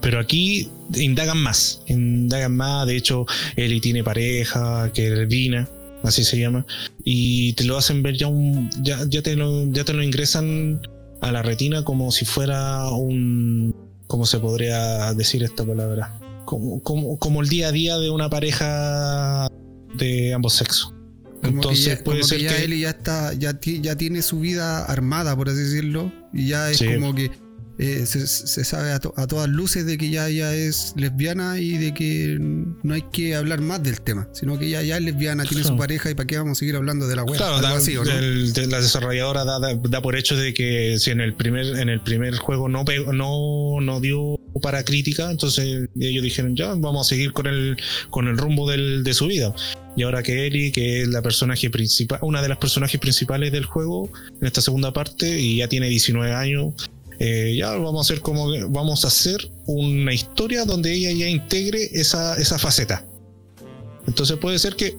[0.00, 2.86] Pero aquí indagan más, indagan más.
[2.86, 3.26] De hecho,
[3.56, 5.68] Ellie tiene pareja, que es Dina,
[6.02, 6.66] así se llama.
[7.04, 8.70] Y te lo hacen ver ya un.
[8.82, 10.80] Ya, te, lo, ya te lo ingresan
[11.20, 13.74] a la retina como si fuera un.
[14.08, 16.18] ¿Cómo se podría decir esta palabra?
[16.44, 19.48] Como, como, como el día a día de una pareja
[19.94, 20.94] de ambos sexos.
[21.40, 22.64] Como Entonces que ya, puede como ser que ya que.
[22.64, 26.78] Eli ya está, ya, ya tiene su vida armada, por así decirlo, y ya es
[26.78, 26.86] Sí.
[26.94, 27.30] como que
[27.78, 31.58] eh, se, se sabe a, to- a todas luces de que ya ella es lesbiana
[31.58, 35.02] y de que no hay que hablar más del tema, sino que ella ya es
[35.02, 37.36] lesbiana, tiene su pareja y para qué vamos a seguir hablando de la web.
[37.36, 38.10] Claro, da- así, ¿o no?
[38.12, 41.66] el- de- la desarrolladora da, da- da por hecho de que si en el primer,
[41.78, 46.68] en el primer juego no, pegó- no, no dio para crítica, entonces ellos dijeron, ya,
[46.74, 47.76] vamos a seguir con el,
[48.10, 49.52] con el rumbo del, de su vida.
[49.96, 53.64] Y ahora que Ellie, que es la personaje principal, una de las personajes principales del
[53.64, 56.74] juego, en esta segunda parte, y ya tiene 19 años,
[57.24, 61.88] eh, ya vamos a hacer como vamos a hacer una historia donde ella ya integre
[61.92, 63.06] esa, esa faceta.
[64.08, 64.96] Entonces puede ser que,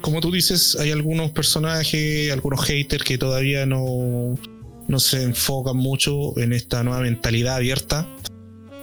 [0.00, 4.38] como tú dices, hay algunos personajes, algunos haters que todavía no,
[4.86, 8.06] no se enfocan mucho en esta nueva mentalidad abierta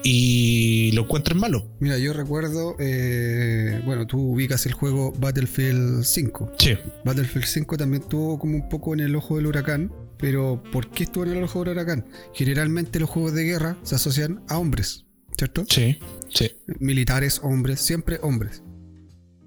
[0.04, 1.66] y lo encuentran malo.
[1.80, 6.56] Mira, yo recuerdo, eh, bueno, tú ubicas el juego Battlefield 5.
[6.58, 6.78] Sí.
[7.06, 11.04] Battlefield 5 también estuvo como un poco en el ojo del huracán, pero ¿por qué
[11.04, 12.06] estuvo en el ojo del huracán?
[12.34, 15.66] Generalmente los juegos de guerra se asocian a hombres, ¿cierto?
[15.68, 16.00] Sí,
[16.30, 16.52] sí.
[16.80, 18.64] Militares, hombres, siempre hombres.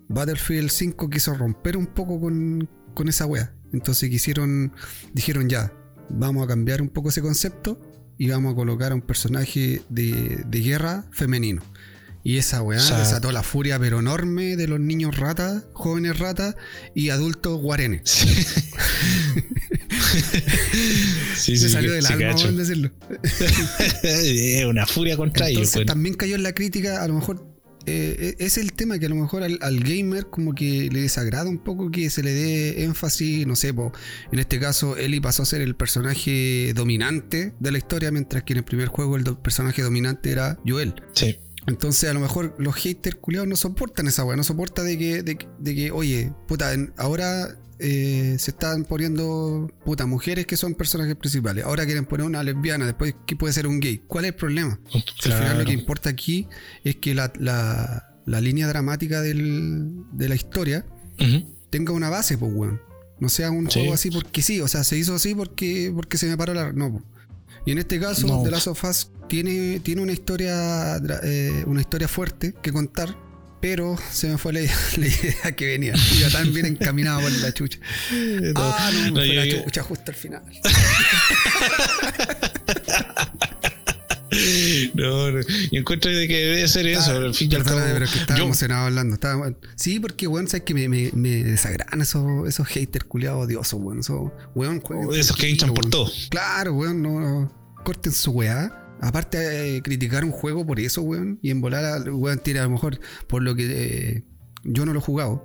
[0.08, 3.54] Battlefield 5 quiso romper un poco con, con esa wea.
[3.72, 4.72] Entonces quisieron,
[5.12, 5.72] dijeron ya,
[6.10, 7.80] vamos a cambiar un poco ese concepto
[8.18, 11.62] y vamos a colocar a un personaje de, de guerra femenino.
[12.26, 16.18] Y esa weá O sea- desató la furia pero enorme de los niños ratas, jóvenes
[16.18, 16.56] ratas
[16.94, 18.00] y adultos guarenes.
[21.36, 22.90] sí, Se sí, salió del alma, weón, decirlo.
[24.02, 25.62] Es una furia contra ellos.
[25.68, 27.46] Entonces también cayó en la crítica, a lo mejor
[27.86, 31.48] eh, es el tema que a lo mejor al, al gamer como que le desagrada
[31.50, 33.92] un poco que se le dé énfasis, no sé, po,
[34.32, 38.54] en este caso Ellie pasó a ser el personaje dominante de la historia, mientras que
[38.54, 40.94] en el primer juego el do- personaje dominante era Joel.
[41.12, 41.36] Sí.
[41.66, 45.22] Entonces, a lo mejor los haters culiados no soportan esa weá, no soportan de que,
[45.22, 50.56] de, que- de que, oye, puta, en- ahora eh, se están poniendo, puta, mujeres que
[50.56, 51.64] son personajes principales.
[51.64, 54.02] Ahora quieren poner una lesbiana, después que puede ser un gay.
[54.06, 54.78] ¿Cuál es el problema?
[55.20, 56.46] Si Al final lo que importa aquí
[56.84, 60.86] es que la, la- la línea dramática del- de la historia
[61.70, 62.80] tenga una base, pues, weón.
[63.20, 63.80] No sea un Sí.
[63.80, 66.72] juego así porque sí, o sea, se hizo así porque, porque se me paró la.
[66.72, 67.02] No, po.
[67.66, 68.42] Y en este caso, No.
[68.42, 73.16] The Last of Us tiene, tiene una historia eh, una historia fuerte que contar,
[73.60, 74.60] pero se me fue la,
[74.96, 75.94] la idea que venía.
[76.18, 77.78] Iba tan bien encaminado por la chucha.
[78.56, 80.42] Ah, no, me No, fue yo- la yo- chucha justo al final.
[84.94, 85.40] No, no.
[85.70, 87.78] Y encuentro de que debe ser eso, Ah, al fin y al cabo.
[87.80, 89.14] Pero es que estaba yo- emocionado hablando.
[89.14, 93.80] estaba- sí, porque, weón, sabes que me, me, me desagradan esos, esos haters culiados odiosos,
[93.80, 94.00] weón.
[94.00, 96.10] Esos, weón, jueguen esos que hinchan por todo.
[96.30, 97.52] Claro, weón, no, no.
[97.84, 98.80] corten su weá.
[99.00, 101.38] Aparte, eh, criticar un juego por eso, weón.
[101.42, 103.66] Y en volar, al- weón, tiene a lo mejor por lo que
[104.16, 104.24] eh,
[104.64, 105.44] yo no lo he jugado.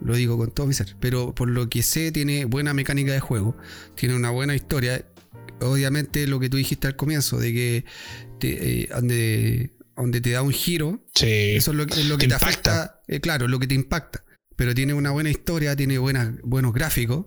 [0.00, 0.96] Lo digo con todo mi ser.
[1.00, 3.56] Pero por lo que sé, tiene buena mecánica de juego.
[3.96, 5.04] Tiene una buena historia.
[5.60, 7.84] Obviamente, lo que tú dijiste al comienzo, de que
[8.38, 11.26] te, eh, donde, donde te da un giro, Sí.
[11.56, 13.00] eso es lo, que- es lo que Te te, afecta.
[13.08, 14.24] eh, claro, lo que te impacta.
[14.56, 17.26] Pero tiene una buena historia, tiene buenas, buenos gráficos.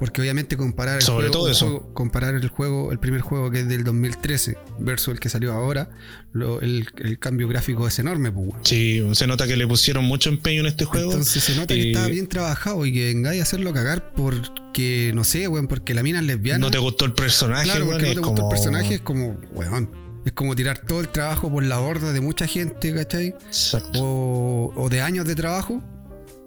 [0.00, 1.66] Porque obviamente comparar el, Sobre juego, todo un eso.
[1.66, 5.52] juego- comparar el juego, el primer juego que es del 2013 versus el que salió
[5.52, 5.90] ahora,
[6.32, 8.48] lo- el, el cambio gráfico es enorme, pues.
[8.64, 11.10] Sí, se nota que le pusieron mucho empeño en este juego.
[11.12, 15.22] Entonces se nota que está bien trabajado y que vengáis a hacerlo cagar porque, no
[15.22, 16.58] sé, weón, porque la mina es lesbiana.
[16.66, 19.38] no te gustó el personaje, Claro, porque no te gustó como- el personaje, es como,
[19.52, 19.90] weón.
[20.24, 23.28] Es como tirar todo el trabajo por la borda de mucha gente, ¿cachai?
[23.46, 24.00] Exacto.
[24.02, 25.82] o, o de años de trabajo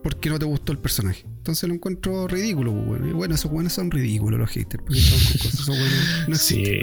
[0.04, 1.24] porque no te gustó el personaje.
[1.38, 3.08] Entonces lo encuentro ridículo, pues, bueno.
[3.10, 4.84] Y bueno, esos buenos son ridículos los haters.
[4.84, 5.68] Porque son cosas, esos
[6.28, 6.36] no.
[6.36, 6.82] Sí.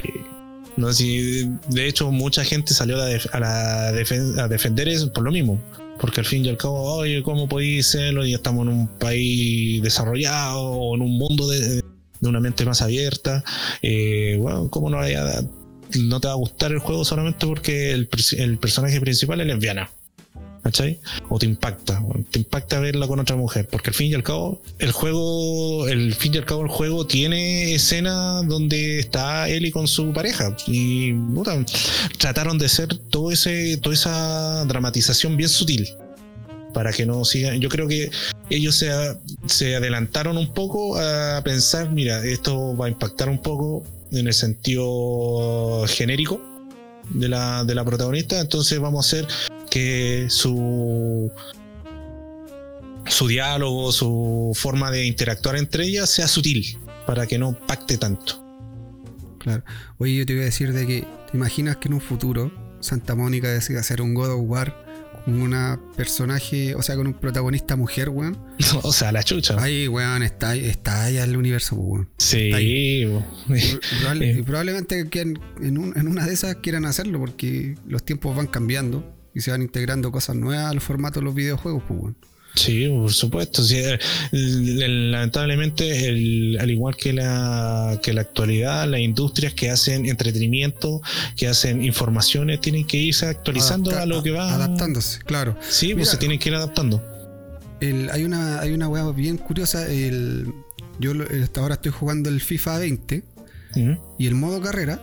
[0.77, 4.89] No, sí, de hecho, mucha gente salió a, la def- a la defen- a defender
[4.89, 5.61] eso por lo mismo.
[6.01, 8.25] Porque al fin y al cabo, oye, ¿cómo podéis serlo?
[8.25, 11.83] Y estamos en un país desarrollado o en un mundo de,
[12.21, 13.45] de una mente más abierta.
[13.83, 15.15] Eh, bueno, ¿cómo no, te
[16.29, 18.07] va a gustar el juego solamente porque el
[18.59, 19.91] personaje principal es lesbiana?
[20.63, 21.01] ¿Cachai?
[21.31, 24.61] O te impacta, te impacta verla con otra mujer, porque al fin y al cabo,
[24.79, 29.89] el juego, el fin y al cabo, el juego tiene escenas donde está Ellie con
[29.89, 31.65] su pareja y puta,
[32.19, 35.89] trataron de hacer todo ese, toda esa dramatización bien sutil
[36.75, 37.59] para que no sigan.
[37.61, 38.11] Yo creo que
[38.51, 38.91] ellos se,
[39.47, 44.35] se adelantaron un poco a pensar, mira, esto va a impactar un poco en el
[44.35, 46.41] sentido genérico
[47.11, 49.29] de la, de la protagonista, entonces vamos a hacer
[49.71, 51.31] que su
[53.07, 58.45] su diálogo, su forma de interactuar entre ellas sea sutil para que no pacte tanto.
[59.39, 59.65] Claro.
[59.99, 63.15] Oye, yo te voy a decir de que, ¿te imaginas que en un futuro Santa
[63.15, 64.87] Mónica decida hacer un God of War
[65.25, 68.39] con una personaje, o sea, con un protagonista mujer, weón?
[68.83, 69.57] o sea, la chucha.
[69.61, 72.09] Ahí, weón, está, está allá el universo, weón.
[72.19, 72.51] sí.
[72.53, 74.37] Probable- Eh.
[74.39, 78.47] y probablemente en, en un- en una de esas quieran hacerlo porque los tiempos van
[78.47, 82.15] cambiando y se van integrando cosas nuevas al formato de los videojuegos, pues.
[82.57, 83.63] Sí, por supuesto.
[83.63, 89.71] Sí, el- el- lamentablemente, el- al igual que la, que la actualidad, las industrias que
[89.71, 91.01] hacen entretenimiento,
[91.37, 94.53] que hacen informaciones, tienen que irse actualizando Adapta- a lo que va.
[94.53, 95.57] Adaptándose, claro.
[95.69, 97.01] Sí, pues se tienen que ir adaptando.
[98.13, 99.87] Hay una hay una weá bien curiosa.
[100.99, 101.13] Yo
[101.43, 103.23] hasta ahora estoy jugando el FIFA 20
[103.77, 103.97] Ujú.
[104.19, 105.01] y el modo carrera.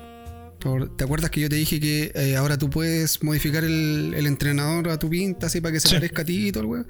[0.59, 4.25] ¿Te te acuerdas que yo te dije que eh, ahora tú puedes modificar el, el
[4.25, 5.93] entrenador a tu pinta así para que se Sí.
[5.95, 6.87] parezca a ti y todo el weón?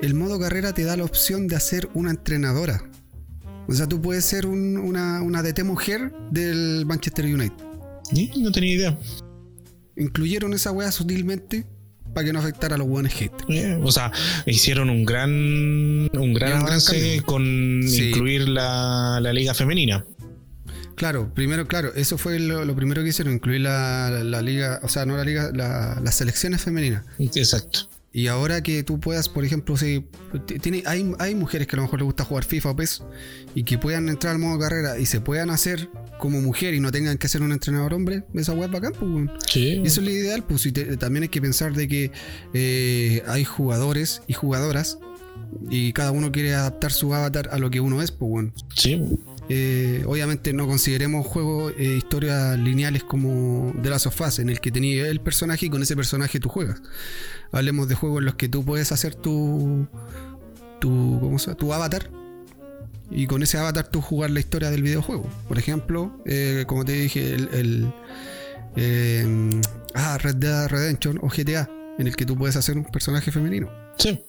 [0.00, 2.82] El modo carrera te da la opción de hacer una entrenadora.
[3.68, 7.64] O sea, tú puedes ser un- una, una DT mujer del Manchester United.
[8.12, 8.98] Sí, No tenía idea.
[9.96, 11.66] Incluyeron esa weá sutilmente
[12.14, 13.32] para que no afectara a los buenos hate.
[13.48, 14.10] Eh, O sea,
[14.46, 18.08] hicieron un gran un gran avance con Sí.
[18.08, 20.04] incluir la, la liga femenina.
[21.00, 24.80] Claro, primero, claro, eso fue lo, lo primero que hicieron, incluir la, la- la liga,
[24.82, 27.04] o sea, no la liga, la- las selecciones femeninas.
[27.18, 27.88] Exacto.
[28.12, 30.04] Y ahora que tú puedas, por ejemplo, si
[30.60, 33.02] tiene, hay, hay mujeres que a lo mejor les gusta jugar FIFA o PES
[33.54, 36.90] y que puedan entrar al modo carrera y se puedan hacer como mujer y no
[36.92, 39.30] tengan que ser un entrenador hombre, esa web bacán, pues, weón.
[39.46, 39.80] Sí.
[39.82, 42.12] Eso es lo ideal, pues y te- también hay que pensar de que
[42.52, 44.98] eh, hay jugadores y jugadoras
[45.70, 48.52] y cada uno quiere adaptar su avatar a lo que uno es, pues, bueno.
[48.74, 49.00] Sí.
[49.52, 54.60] Eh, obviamente no consideremos juegos, eh, historias lineales como The Last of Us, en el
[54.60, 56.80] que tenías el personaje y con ese personaje tú juegas.
[57.50, 59.88] Hablemos de juegos en los que tú puedes hacer tu,
[60.80, 61.56] tu, ¿cómo se llama?
[61.58, 62.08] tu avatar
[63.10, 65.28] y con ese avatar tú jugar la historia del videojuego.
[65.48, 67.92] Por ejemplo, eh, como te dije, el, el,
[68.76, 69.50] eh,
[69.94, 71.68] ah, Red Dead Redemption o GTA,
[71.98, 73.68] en el que tú puedes hacer un personaje femenino.
[73.98, 74.22] Sí.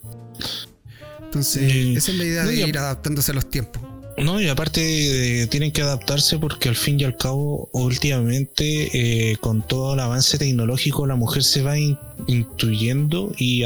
[1.24, 3.84] Entonces, Y- esa es la idea no, de ir adaptándose a los tiempos.
[4.18, 9.38] No, y aparte eh, tienen que adaptarse porque al fin y al cabo, últimamente, eh,
[9.38, 11.98] con todo el avance tecnológico, la mujer se va in-
[12.28, 13.64] intuyendo y,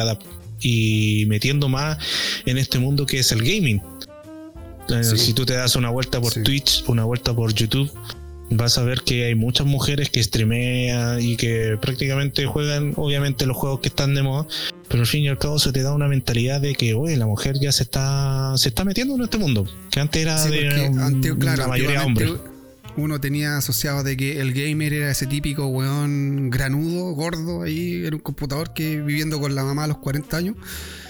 [0.61, 1.97] y metiendo más
[2.45, 3.81] en este mundo que es el gaming.
[4.87, 5.17] Sí.
[5.17, 6.43] Si tú te das una vuelta por Sí.
[6.43, 7.91] Twitch, una vuelta por YouTube,
[8.49, 13.57] vas a ver que hay muchas mujeres que streamean y que prácticamente juegan, obviamente, los
[13.57, 14.47] juegos que están de moda,
[14.87, 17.25] pero al fin y al cabo se te da una mentalidad de que, oye, la
[17.25, 21.35] mujer ya se está, se está metiendo en este mundo, que antes era Sí, de
[21.39, 22.31] claro, la mayoría hombres.
[22.97, 28.13] Uno tenía asociado de que el gamer era ese típico weón granudo, gordo, ahí en
[28.13, 30.55] un computador que viviendo con la mamá a los 40 años.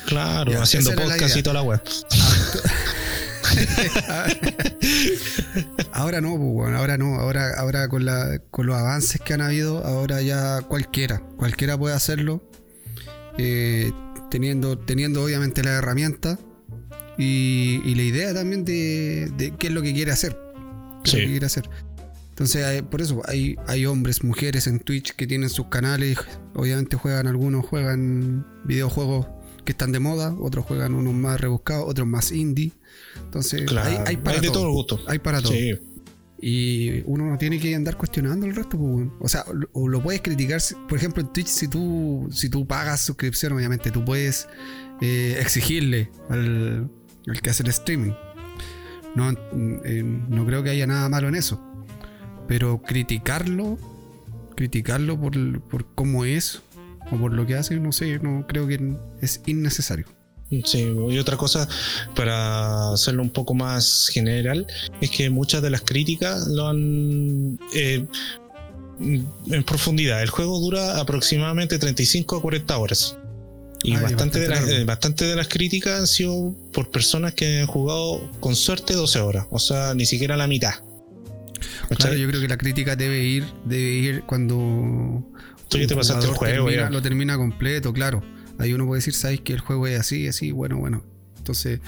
[0.08, 1.82] Claro, haciendo podcast y toda la web.
[5.92, 9.42] ahora no, pues, weón, ahora no, ahora, ahora con, la, con los avances que han
[9.42, 12.42] habido, ahora ya cualquiera, cualquiera puede hacerlo,
[13.38, 13.92] eh,
[14.30, 16.40] teniendo, teniendo obviamente la herramienta
[17.18, 20.38] y, y la idea también de, de qué es lo que quiere hacer.
[21.04, 21.18] qué es Sí.
[21.18, 21.70] lo que quiere hacer.
[22.30, 26.18] Entonces, hay- por eso hay, hay hombres, mujeres en Twitch que tienen sus canales.
[26.54, 29.28] Obviamente juegan algunos, juegan videojuegos
[29.64, 32.74] que están de moda, otros juegan unos más rebuscados, otros más indie.
[33.24, 34.62] Entonces, Claro, hay, hay para de todo.
[34.62, 35.00] todo gusto.
[35.08, 35.52] Hay para todo.
[35.54, 35.74] Sí,
[36.42, 39.08] Y uno no tiene que andar cuestionando el resto, pues.
[39.20, 40.62] O sea, lo- o lo puedes criticar.
[40.88, 44.48] Por ejemplo, en Twitch, si tú, si tú pagas suscripción, obviamente tú puedes
[45.02, 46.90] eh, exigirle al,
[47.28, 48.12] al que hace el streaming.
[49.16, 51.60] No, eh, no creo que haya nada malo en eso.
[52.48, 53.78] Pero criticarlo,
[54.56, 56.62] criticarlo por, por cómo es
[57.12, 60.06] o por lo que hace, no sé, no creo que es innecesario.
[60.64, 60.94] Sí.
[61.10, 61.68] Y otra cosa,
[62.16, 64.66] para hacerlo un poco más general,
[65.02, 67.60] es que muchas de las críticas lo han.
[67.74, 68.06] eh,
[69.00, 73.18] en profundidad, el juego dura aproximadamente 35 a 40 horas.
[73.84, 74.74] Y Ah, bastante, de las, largo.
[74.74, 79.20] eh, bastante de las críticas han sido por personas que han jugado con suerte 12
[79.20, 80.74] horas, o sea, ni siquiera la mitad.
[81.98, 85.24] Claro, yo creo que la crítica debe ir, debe ir cuando
[85.68, 86.90] Tú ya te un pasaste el juego, termina- ya.
[86.90, 88.24] lo termina completo, claro.
[88.58, 91.04] Ahí uno puede decir, sabes que el juego es así, así, bueno, bueno.
[91.38, 91.80] Entonces,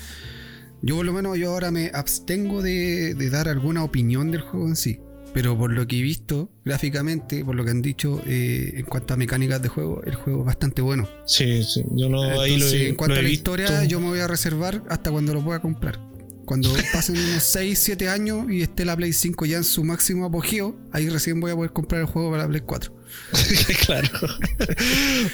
[0.81, 4.67] yo por lo menos yo ahora me abstengo de, de dar alguna opinión del juego
[4.67, 4.99] en sí.
[5.33, 9.13] Pero por lo que he visto gráficamente, por lo que han dicho eh, en cuanto
[9.13, 11.07] a mecánicas de juego, el juego es bastante bueno.
[11.25, 13.51] Sí, sí, yo lo, ahí lo he, en cuanto lo a la visto.
[13.51, 15.99] historia, yo me voy a reservar hasta cuando lo pueda comprar.
[16.45, 20.25] Cuando pasen unos 6, 7 años y esté la Play 5 ya en su máximo
[20.25, 22.96] apogeo, ahí recién voy a poder comprar el juego para la Play 4.
[23.85, 24.09] claro.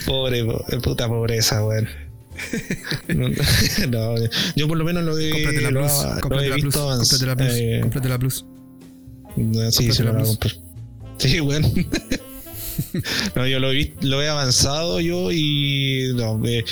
[0.06, 1.88] Pobre, po- puta pobreza, weón.
[3.90, 4.16] No,
[4.56, 6.66] yo por lo menos lo he, Cómprate la Plus, ha- lo cómprate he la Plus,
[6.66, 8.46] visto cómprate la Plus, eh, cómprate la Plus.
[9.38, 10.60] no, sí, cómprate la Plus.
[11.20, 11.72] Sí, bueno.
[13.36, 16.12] no, yo lo he, lo he avanzado yo y.
[16.16, 16.66] No, eh,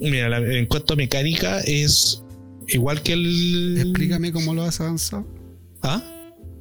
[0.00, 2.22] mira, la- en cuanto a mecánica, es
[2.66, 3.78] igual que el.
[3.80, 5.26] Explícame cómo lo has avanzado.
[5.82, 6.02] ¿Ah?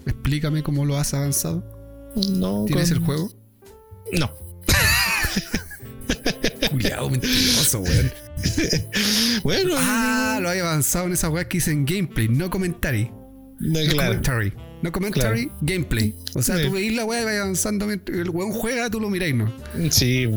[0.05, 1.63] Explícame cómo lo has avanzado.
[2.29, 2.65] No.
[2.67, 3.31] ¿Tienes con- el juego?
[4.13, 4.31] No.
[6.71, 8.11] Cuidado, mentiroso, weón.
[9.43, 13.09] bueno, Ah, lo hay avanzado en esa weá que dicen gameplay, no commentary.
[13.59, 14.09] no, No claro.
[14.09, 14.53] commentary.
[14.83, 16.13] No commentary, gameplay.
[16.35, 16.65] O sea, Sí.
[16.65, 17.89] tú veis la weá y vas avanzando.
[17.91, 19.51] El weón juega, tú lo miráis, ¿no?
[19.89, 20.29] Sí,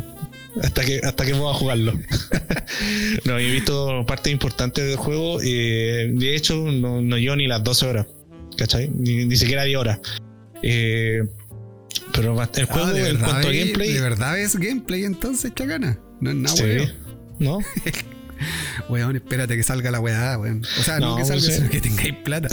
[0.62, 1.92] hasta que, hasta que pueda jugarlo.
[3.26, 5.40] no, yo he visto partes importantes del juego.
[5.42, 8.06] eh, de hecho, no, no llevo ni las 12 horas.
[8.56, 8.88] ¿Cachai?
[8.94, 10.00] Ni, ni siquiera 10 horas.
[10.62, 11.20] Eh,
[12.12, 13.92] pero el juego, Ah, ¿de en cuanto a gameplay.
[13.92, 15.98] ¿De verdad es gameplay entonces, chacana?
[16.20, 16.92] No es nada, sí, weón.
[17.38, 17.58] ¿No?
[18.88, 20.64] Weón, espérate que salga la weá, weón.
[20.78, 22.48] O sea, no, No, que salga, sino que tengáis plata.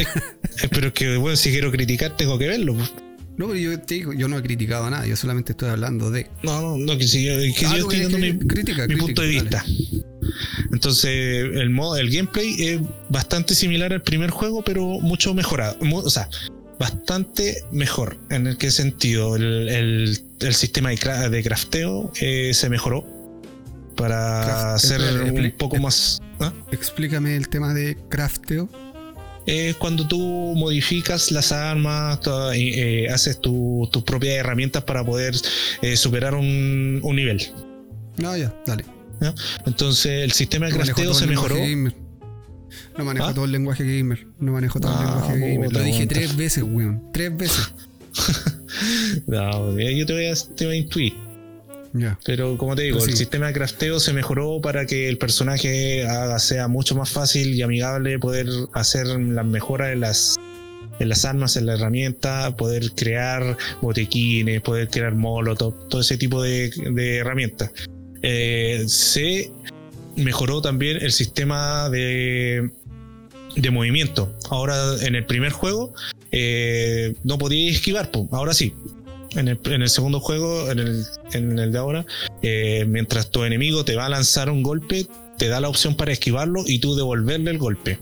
[0.70, 2.74] Pero es que, bueno, si quiero criticar, tengo que verlo.
[2.76, 2.92] pues.
[3.38, 6.28] No, pero yo te digo, yo no he criticado nada, yo solamente estoy hablando de.
[6.44, 9.06] No, no, no, que, si yo, que Ah, yo estoy dando mi, crítica, mi crítica,
[9.06, 9.42] punto de dale.
[9.42, 9.66] vista.
[10.74, 11.12] Entonces,
[11.54, 15.78] el modo, el gameplay es bastante similar al primer juego, pero mucho mejorado.
[15.94, 16.28] O sea,
[16.80, 18.18] bastante mejor.
[18.30, 19.36] ¿En el qué sentido?
[19.36, 23.04] El, el- el sistema de, de crafteo eh, se mejoró
[23.96, 25.02] para Craft- ser
[25.32, 26.22] un poco más.
[26.40, 26.54] ¿ah?
[26.72, 28.70] Explícame el tema de crafteo.
[29.48, 30.20] Es cuando tú
[30.58, 32.20] modificas las armas,
[32.54, 35.34] eh, haces tu- tus propias herramientas para poder
[35.82, 37.42] eh, superar un, un nivel.
[38.18, 38.84] No, ya, dale.
[39.66, 41.56] Entonces, el sistema de crafteo se mejoró.
[42.98, 43.34] No manejo ¿Ah?
[43.34, 44.26] todo el lenguaje gamer.
[44.40, 45.74] No manejo todo el Ah, lenguaje gamer.
[45.74, 47.04] Lo dije tres veces, weón.
[47.14, 47.74] Tres veces.
[49.28, 51.14] No, yo te voy a, te voy a intuir.
[51.94, 52.20] Ya.
[52.26, 56.38] Pero como te digo, el sistema de crafteo se mejoró para que el personaje haga-
[56.40, 60.36] sea mucho más fácil y amigable poder hacer las mejoras en las,
[61.00, 66.42] en las armas, en la herramienta, poder crear botequines, poder crear molotov, todo ese tipo
[66.44, 67.72] de, de herramientas.
[68.22, 69.52] Eh, se
[70.18, 72.70] mejoró también el sistema de,
[73.58, 74.34] de movimiento.
[74.50, 75.94] Ahora en el primer juego
[76.32, 78.28] eh, no podías esquivar, po.
[78.32, 78.74] ahora sí.
[79.36, 81.04] En el, en el segundo juego, en el,
[81.34, 82.06] en el de ahora,
[82.42, 85.06] eh, mientras tu enemigo te va a lanzar un golpe,
[85.38, 88.00] te da la opción para esquivarlo y tú devolverle el golpe.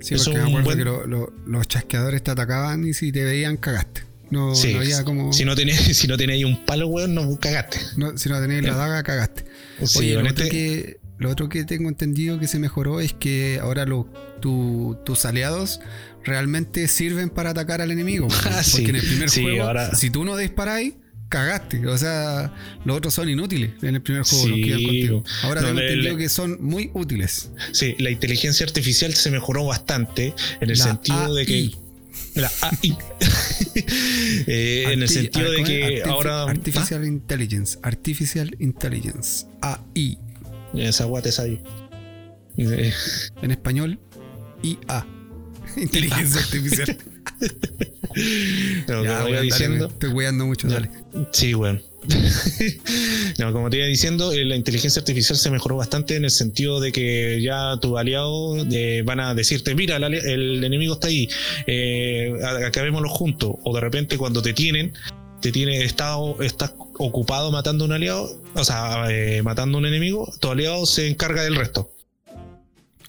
[0.00, 3.56] Sí, porque me buen- que lo- lo- los chasqueadores te atacaban y si te veían,
[3.56, 4.02] cagaste.
[4.30, 5.32] No, Sí, no había como.
[5.32, 7.78] Si no tenías si no tenías un palo, weón, no cagaste.
[7.96, 9.44] no- si no tenías la daga, cagaste.
[9.84, 13.84] Sí, Oye, este- que, lo otro que tengo entendido que se mejoró es que ahora
[13.86, 14.08] lo-
[14.40, 15.80] tu- tus aliados
[16.24, 18.28] realmente sirven para atacar al enemigo.
[18.44, 20.94] Ah, porque en el primer Sí, juego, ahora- si tú no disparáis,
[21.28, 21.86] cagaste.
[21.86, 22.54] O sea,
[22.84, 24.48] los otros son inútiles en el primer juego.
[24.48, 24.70] los Sí.
[24.84, 25.24] contigo.
[25.42, 27.50] Ahora No, tengo le- entendido le- que son muy útiles.
[27.72, 31.70] Sí, la inteligencia artificial se mejoró bastante en el La sentido de que.
[32.34, 32.96] La AI.
[34.46, 36.44] Eh, en el sentido de que ahora.
[36.44, 37.78] Artificial Intelligence.
[37.82, 39.46] Artificial Intelligence.
[39.60, 40.18] AI.
[40.74, 41.60] Esa guata es ahí.
[42.56, 42.92] Eh,
[43.42, 43.98] En español,
[44.62, 45.06] IA.
[45.76, 46.96] Inteligencia Artificial.
[48.88, 49.86] no, Ya, como iba weón, dale, diciendo.
[49.86, 50.74] estoy weando mucho, Ya.
[50.74, 50.90] dale.
[51.32, 51.80] Sí, bueno.
[53.38, 56.80] no, como te iba diciendo, eh, la inteligencia artificial se mejoró bastante en el sentido
[56.80, 61.28] de que ya tus aliados eh, van a decirte, mira, el, enemigo está ahí,
[61.66, 62.32] eh,
[62.66, 63.56] acabémoslo juntos.
[63.64, 64.94] O de repente cuando te tienen,
[65.42, 69.86] te tiene, está, estás ocupado matando a un aliado, o sea, eh, matando a un
[69.86, 71.90] enemigo, tu aliado se encarga del resto.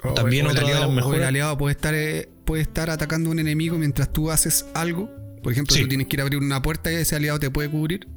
[0.03, 2.61] O- También o el otra de las aliado, o el aliado puede estar, eh, puede
[2.61, 5.09] estar atacando a un enemigo mientras tú haces algo.
[5.43, 5.81] Por ejemplo, Sí.
[5.83, 8.07] tú tienes que ir a abrir una puerta y ese aliado te puede cubrir.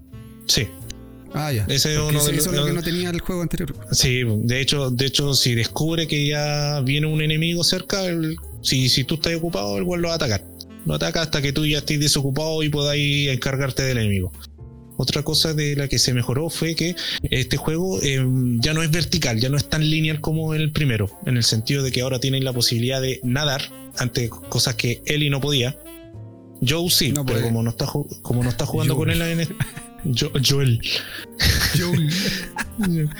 [0.47, 0.69] Sí,
[1.35, 1.65] Ah, ya.
[1.67, 3.75] Ese uno eso es lo que no tenía el juego anterior.
[3.91, 8.91] Sí, de hecho, de hecho, si descubre que ya viene un enemigo cerca, el- si,
[8.91, 10.45] si tú estás ocupado, el güey lo va a atacar.
[10.85, 14.31] Lo ataca hasta que tú ya estés desocupado y podáis encargarte del enemigo.
[14.97, 16.95] Otra cosa de la que se mejoró fue que
[17.31, 18.25] este juego eh,
[18.61, 21.83] ya no es vertical, ya no es tan lineal como el primero, en el sentido
[21.83, 23.63] de que ahora tienen la posibilidad de nadar
[23.99, 25.79] ante cosas que Ellie no podía.
[26.67, 27.87] Joe sí, No pero como no está,
[28.23, 29.19] como no está jugando Joel.
[29.19, 29.41] con él
[30.05, 30.81] en Jo- Joel.
[31.79, 32.11] Joel.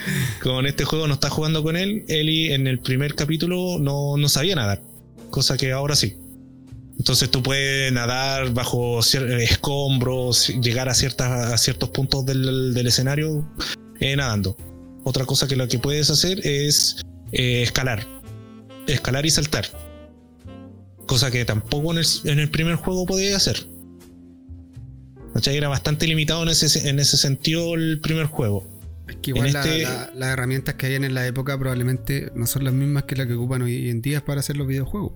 [0.43, 4.17] Como en este juego no está jugando con él, Ellie en el primer capítulo no,
[4.17, 4.81] no sabía nadar,
[5.31, 6.17] cosa que ahora sí.
[7.03, 13.45] Entonces tú puedes nadar bajo escombros, llegar a, ciertas, a ciertos puntos del, del escenario
[13.99, 14.57] eh, nadando.
[15.03, 17.03] Otra cosa que lo que puedes hacer es
[17.33, 18.07] eh, escalar.
[18.87, 19.65] Escalar y saltar.
[21.09, 23.67] Cosa que tampoco en el, en el primer juego podías hacer.
[25.35, 25.57] ¿Cachai?
[25.57, 28.65] Era bastante limitado en ese, en ese sentido el primer juego.
[29.09, 32.47] Es que igual la- este- la- las herramientas que hay en la época probablemente no
[32.47, 35.15] son las mismas que las que ocupan hoy en día para hacer los videojuegos.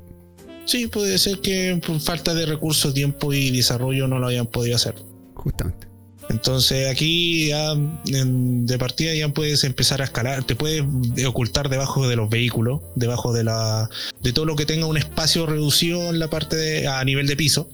[0.66, 4.76] Sí, puede ser que por falta de recursos, tiempo y desarrollo no lo hayan podido
[4.76, 4.94] hacer.
[5.34, 5.86] Justamente.
[6.28, 10.82] Entonces aquí ya en- de partida ya puedes empezar a escalar, te puedes
[11.24, 13.88] ocultar debajo de los vehículos, debajo de la
[14.22, 17.36] de todo lo que tenga un espacio reducido en la parte de, a nivel de
[17.36, 17.68] piso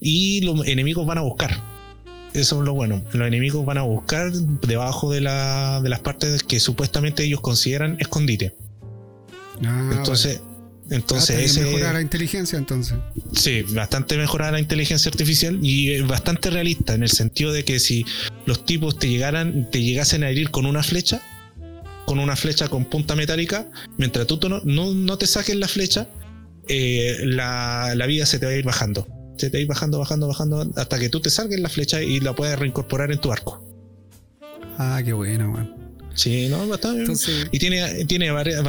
[0.00, 1.60] y los enemigos van a buscar.
[2.32, 3.02] Eso es lo bueno.
[3.12, 7.96] Los enemigos van a buscar debajo de, la, de las partes que supuestamente ellos consideran
[7.98, 8.54] escondite.
[9.64, 10.40] Ah, entonces,
[10.90, 12.98] entonces ah, ese, mejorar la inteligencia entonces.
[13.32, 18.04] Sí, bastante mejorada la inteligencia artificial y bastante realista en el sentido de que si
[18.44, 21.22] los tipos te llegaran, te llegasen a herir con una flecha,
[22.06, 26.08] con una flecha con punta metálica, mientras tú no, no, te saques la flecha,
[26.66, 29.06] eh, la, la, vida se te va a ir bajando.
[29.36, 32.02] Se te va a ir bajando, bajando, bajando, hasta que tú te salgas la flecha
[32.02, 33.64] y la puedas reincorporar en tu arco.
[34.76, 35.72] Ah, qué bueno, man.
[36.14, 37.12] Sí, no, bastante.
[37.52, 38.62] y tiene, tiene varias,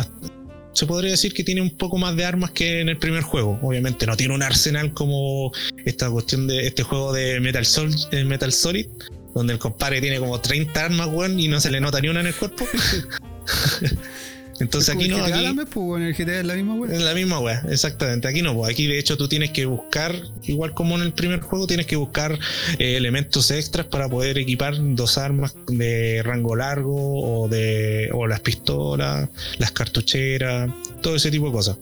[0.74, 3.60] se podría decir que tiene un poco más de armas que en el primer juego.
[3.62, 5.52] Obviamente no tiene un arsenal como
[5.86, 8.88] esta cuestión de este juego de Metal, Sol, eh, Metal Solid,
[9.36, 12.22] donde el compadre tiene como 30 armas, weón, y no se le nota ni una
[12.22, 12.66] en el cuerpo.
[14.62, 15.24] Entonces aquí no.
[15.24, 16.94] Aquí, pues, en el GTA es la misma weá.
[16.94, 18.28] Es la misma exactamente.
[18.28, 21.42] Aquí no, pues aquí de hecho tú tienes que buscar, igual como en el primer
[21.42, 22.38] juego, tienes que buscar
[22.78, 28.42] eh, elementos extras para poder equipar dos armas de rango largo o de o las
[28.42, 30.72] pistolas, las cartucheras,
[31.02, 31.78] todo ese tipo de cosas.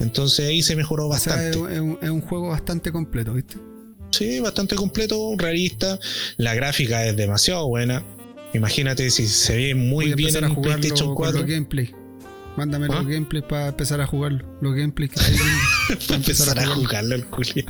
[0.00, 1.50] Entonces ahí se mejoró bastante.
[1.50, 3.56] es, un, es un juego bastante completo, ¿viste?
[4.10, 5.98] Sí, bastante completo, realista.
[6.38, 8.02] La gráfica es demasiado buena.
[8.54, 11.44] Imagínate si se ve muy bien en PlayStation 4.
[11.44, 12.03] gameplay.
[12.56, 13.02] Mándame los ¿Ah?
[13.02, 14.44] gameplays para empezar a jugarlo.
[14.60, 15.20] Los gameplays que
[16.06, 17.64] Para empezar a, jugarlo, el culia.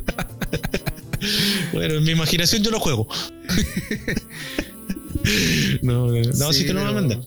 [1.73, 3.07] bueno, en mi imaginación yo lo juego.
[5.81, 7.19] no, no, si te lo voy a mandar.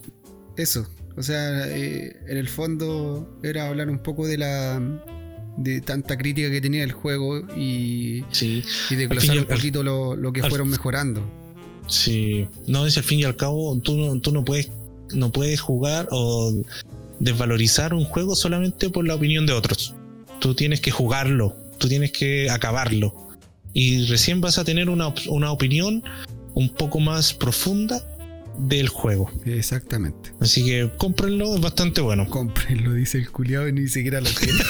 [0.57, 0.87] Eso.
[1.17, 4.81] O sea, eh, en el fondo era hablar un poco de la
[5.57, 8.63] de tanta crítica que tenía el juego y, sí.
[8.91, 11.29] y desglosar un poquito lo, lo que fueron mejorando.
[11.89, 14.71] Sí, no, es al fin y al cabo, tú no, tú no puedes
[15.15, 16.53] no puedes jugar o
[17.21, 19.95] desvalorizar un juego solamente por la opinión de otros.
[20.41, 23.29] Tú tienes que jugarlo, tú tienes que acabarlo.
[23.73, 26.03] Y recién vas a tener una, opinión
[26.55, 28.05] un poco más profunda
[28.59, 29.31] del juego.
[29.45, 30.33] Exactamente.
[30.41, 32.29] Así que cómprenlo, es bastante bueno.
[32.29, 34.61] Cómprenlo, dice el culiado y ni siquiera lo tiene.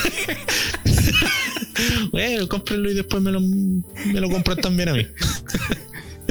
[2.13, 5.07] bueno, cómprenlo y después me lo, me lo compran también a mí.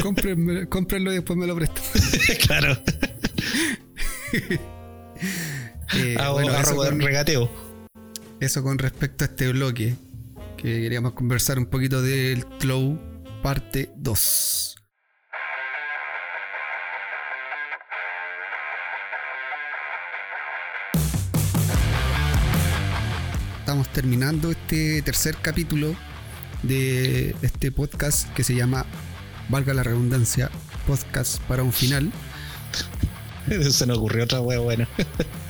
[0.69, 1.83] cómprenlo y después me lo prestan.
[2.45, 2.77] claro.
[5.93, 6.17] Eh,
[6.61, 7.49] eso con, regateo.
[8.39, 9.95] Eso con respecto a este bloque,
[10.57, 12.99] que queríamos conversar un poquito del Clow
[13.41, 14.75] parte 2.
[23.59, 25.93] Estamos terminando este tercer capítulo
[26.63, 28.85] de este podcast que se llama,
[29.49, 30.49] valga la redundancia,
[30.87, 32.11] podcast para un final.
[33.71, 34.87] Se nos ocurrió otra wea buena.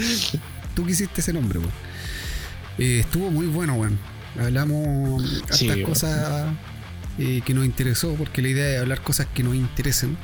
[0.76, 1.72] Tú quisiste ese nombre, weón.
[2.78, 3.98] Eh, estuvo muy bueno, weón.
[4.40, 6.54] Hablamos estas cosas
[7.18, 10.18] eh, que nos interesó, porque la idea es hablar cosas que nos interesen.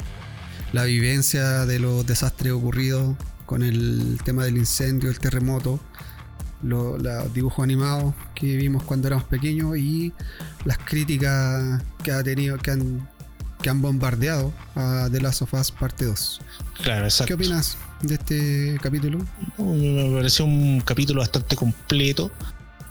[0.72, 5.80] La vivencia de los desastres ocurridos con el tema del incendio, el terremoto,
[6.64, 7.02] los,
[7.34, 10.14] dibujos animados que vimos cuando éramos pequeños y
[10.66, 13.10] las críticas que ha tenido, que han
[13.64, 16.41] que han bombardeado a The Last of Us parte 2.
[16.84, 17.27] Claro, exacto.
[17.30, 19.26] ¿Qué opinas de este capítulo?
[19.57, 22.31] me pareció un capítulo bastante completo.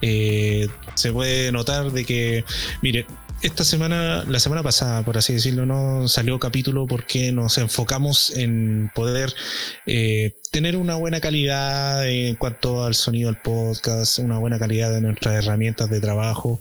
[0.00, 2.44] Eh, se puede notar de que,
[2.82, 3.06] mire,
[3.42, 8.90] esta semana, la semana pasada, por así decirlo, no salió capítulo porque nos enfocamos en
[8.94, 9.34] poder
[9.84, 15.00] eh, tener una buena calidad en cuanto al sonido del podcast, una buena calidad de
[15.00, 16.60] nuestras herramientas de trabajo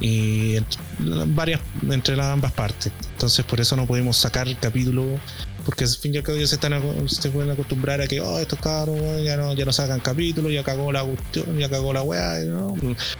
[0.00, 0.56] y
[0.98, 1.60] varias
[1.90, 2.92] entre las ambas partes.
[3.12, 5.20] Entonces, por eso no pudimos sacar capítulo
[5.66, 6.72] porque al fin y al cabo ya se están
[7.08, 10.64] se pueden acostumbrar a que oh, estos cabros ya no, ya no sacan capítulos, ya
[10.64, 12.38] cagó la cuestión, ya cagó la weá.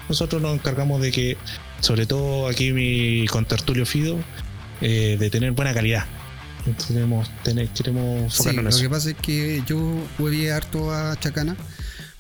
[0.09, 1.37] Nosotros nos encargamos de que
[1.83, 4.19] sobre todo aquí mi contertulio Fido,
[4.81, 6.05] eh, de tener buena calidad.
[6.87, 9.79] Queremos, tener, queremos sí, Lo que pasa es que yo
[10.19, 11.57] huevé harto a Chacana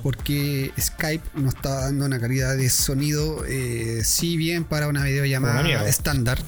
[0.02, 5.89] porque Skype no está dando una calidad de sonido, eh, si bien para una videollamada
[5.89, 6.40] estándar.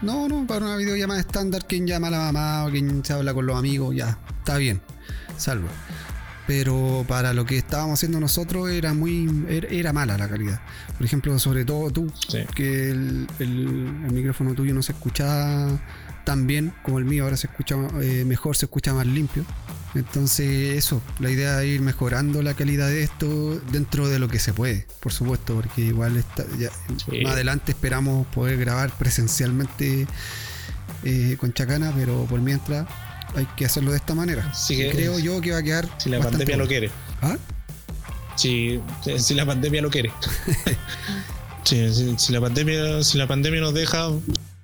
[0.00, 3.34] No, no, para una videollamada estándar, quien llama a la mamá o quien se habla
[3.34, 4.80] con los amigos, ya, está bien,
[5.36, 5.68] salvo
[6.54, 10.60] pero para lo que estábamos haciendo nosotros era muy era, mala la calidad.
[10.98, 12.12] Por ejemplo, sobre todo tú,
[12.54, 13.26] que el,
[14.12, 15.80] micrófono tuyo no se escuchaba
[16.24, 19.46] tan bien como el mío, ahora se escucha eh, mejor, se escucha más limpio.
[19.94, 24.38] Entonces, eso, la idea es ir mejorando la calidad de esto dentro de lo que
[24.38, 26.44] se puede, por supuesto, porque igual está,
[27.22, 30.06] más adelante esperamos poder grabar presencialmente
[31.02, 32.86] eh, con Chacana, pero por mientras
[33.34, 34.50] hay que hacerlo de esta manera.
[34.66, 35.88] Creo yo que va a quedar.
[35.98, 36.90] Si la pandemia lo quiere.
[37.20, 37.36] ¿Ah?
[38.36, 38.80] Si,
[39.18, 40.10] si la pandemia lo quiere.
[41.64, 44.08] si, la pandemia, si la pandemia nos deja,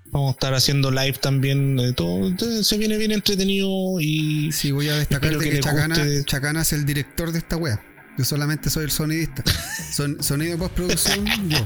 [0.06, 2.32] vamos a estar haciendo live también de todo.
[2.62, 4.52] se viene bien entretenido y.
[4.52, 7.80] Sí, voy a destacar que, Chacana, Chacana, es el director de esta wea.
[8.18, 9.44] Yo solamente soy el sonidista.
[9.92, 11.64] Son, sonido postproducción, yo.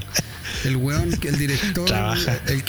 [0.65, 2.37] El weón, el director, Trabaja.
[2.47, 2.63] el,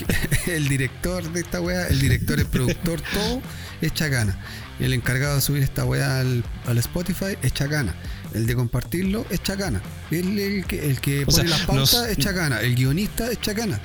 [0.47, 3.43] el director de esta weá, el director, el productor, todo
[3.83, 4.39] es Chacana.
[4.81, 7.95] El encargado de subir esta weá al, al Spotify es Chacana.
[8.33, 9.81] El de compartirlo es Chacana.
[10.11, 12.61] El, el que, el que O pone las pautas nos- es Chacana.
[12.61, 13.79] El guionista es Chacana.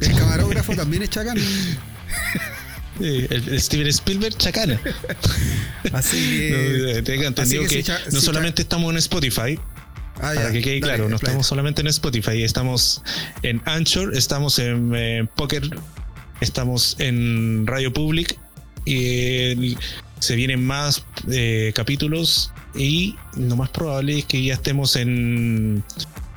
[0.00, 1.40] El camarógrafo también es Chacana.
[3.00, 4.80] Eh, el- el Steven Spielberg, chacana.
[5.92, 7.02] Así No, que.
[7.02, 9.58] tenga así entendido que que, si Cha- no si solamente estamos en Spotify,
[10.18, 13.02] Ah, para ya, que quede dale, claro, no estamos solamente en Spotify, estamos
[13.42, 15.68] en Anchor, estamos en eh, Poker,
[16.40, 18.38] estamos en Radio Public
[18.86, 19.76] y
[20.20, 25.84] se vienen más eh, capítulos y lo más probable es que ya estemos en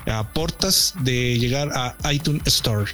[0.07, 2.91] a portas de llegar a iTunes Store.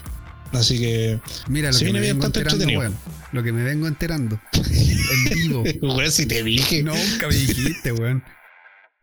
[0.57, 2.80] Así que, Mira lo Se que viene me vengo bastante enterando, entretenido.
[2.82, 3.26] weón.
[3.32, 4.40] Lo que me vengo enterando.
[5.11, 5.64] En vivo.
[5.82, 8.23] weón, si te dije, Nunca me dijiste, weón.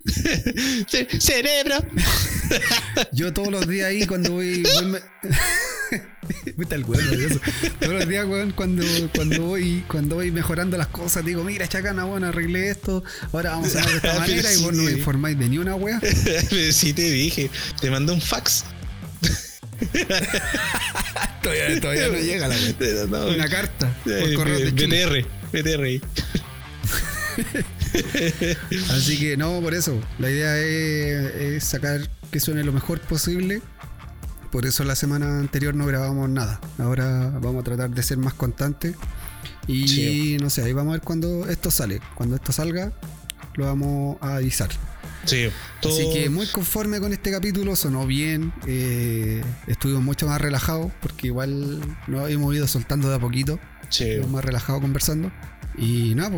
[0.89, 1.77] Ce- cerebro.
[3.13, 4.63] Yo todos los días ahí cuando voy.
[4.63, 4.99] voy me-
[6.71, 7.41] el weón.
[7.81, 8.85] Todos los días, weón, cuando,
[9.15, 13.77] cuando voy, cuando voy mejorando las cosas, digo, mira, chacana, weón, arreglé esto, ahora vamos
[13.77, 16.01] a hacer de esta Pero manera, y vos no me informáis de ni una wea.
[16.73, 17.51] sí te dije,
[17.81, 18.65] te mandé un fax.
[21.43, 22.57] Todavía, todavía no llega la
[23.09, 25.27] no, Una carta por eh, correo de Chile.
[25.53, 26.01] BTR, BTR.
[28.91, 30.01] Así que no, por eso.
[30.19, 33.61] La idea es, es sacar que suene lo mejor posible.
[34.51, 36.61] Por eso la semana anterior no grabamos nada.
[36.79, 38.95] Ahora vamos a tratar de ser más constantes.
[39.67, 40.37] Y Sí.
[40.41, 42.01] no sé, ahí vamos a ver cuando esto sale.
[42.15, 42.93] Cuando esto salga,
[43.55, 44.71] lo vamos a avisar.
[45.25, 45.49] Sí,
[45.81, 45.93] todo.
[45.95, 48.53] Así que muy conforme con este capítulo, sonó bien.
[48.67, 53.59] eh, estuvimos mucho más relajados porque igual nos hemos ido soltando de a poquito.
[53.89, 54.05] sí.
[54.05, 55.31] Estuvimos más relajados conversando.
[55.79, 56.31] Y nada,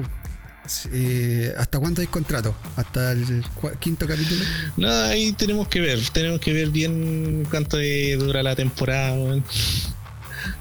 [0.64, 0.88] pues.
[0.92, 2.54] eh, ¿Hasta cuándo hay contrato?
[2.76, 3.44] ¿Hasta el
[3.80, 4.42] quinto capítulo?
[4.76, 6.00] Nada, ahí tenemos que ver.
[6.12, 7.78] Tenemos que ver bien cuánto
[8.18, 9.16] dura la temporada.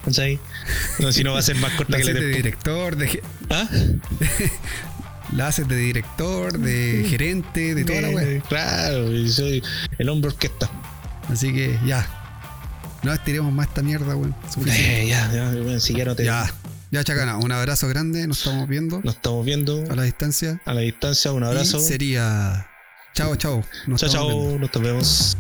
[0.05, 0.39] ¿Cachai?
[0.99, 3.67] No, si no va a ser más corta que la de director, de, ¿Ah?
[5.35, 8.41] la haces de director, de gerente, de toda la wea.
[8.41, 9.63] Claro, y soy
[9.97, 10.69] el hombre orquesta.
[11.29, 12.07] Así que ya.
[13.03, 14.33] No estiremos más esta mierda, weón.
[14.65, 16.23] Eh, ya, ya, si ya no te.
[16.23, 16.49] Ya,
[16.91, 20.61] ya, Chacana, un abrazo grande, nos estamos viendo Nos estamos viendo a la distancia.
[20.65, 21.31] a la distancia.
[21.33, 21.79] Un Y abrazo.
[21.79, 22.67] sería.
[23.13, 23.63] Chao, chao.
[23.87, 24.69] Nos Chao, viendo.
[24.69, 24.81] chao.
[24.81, 25.37] Nos vemos.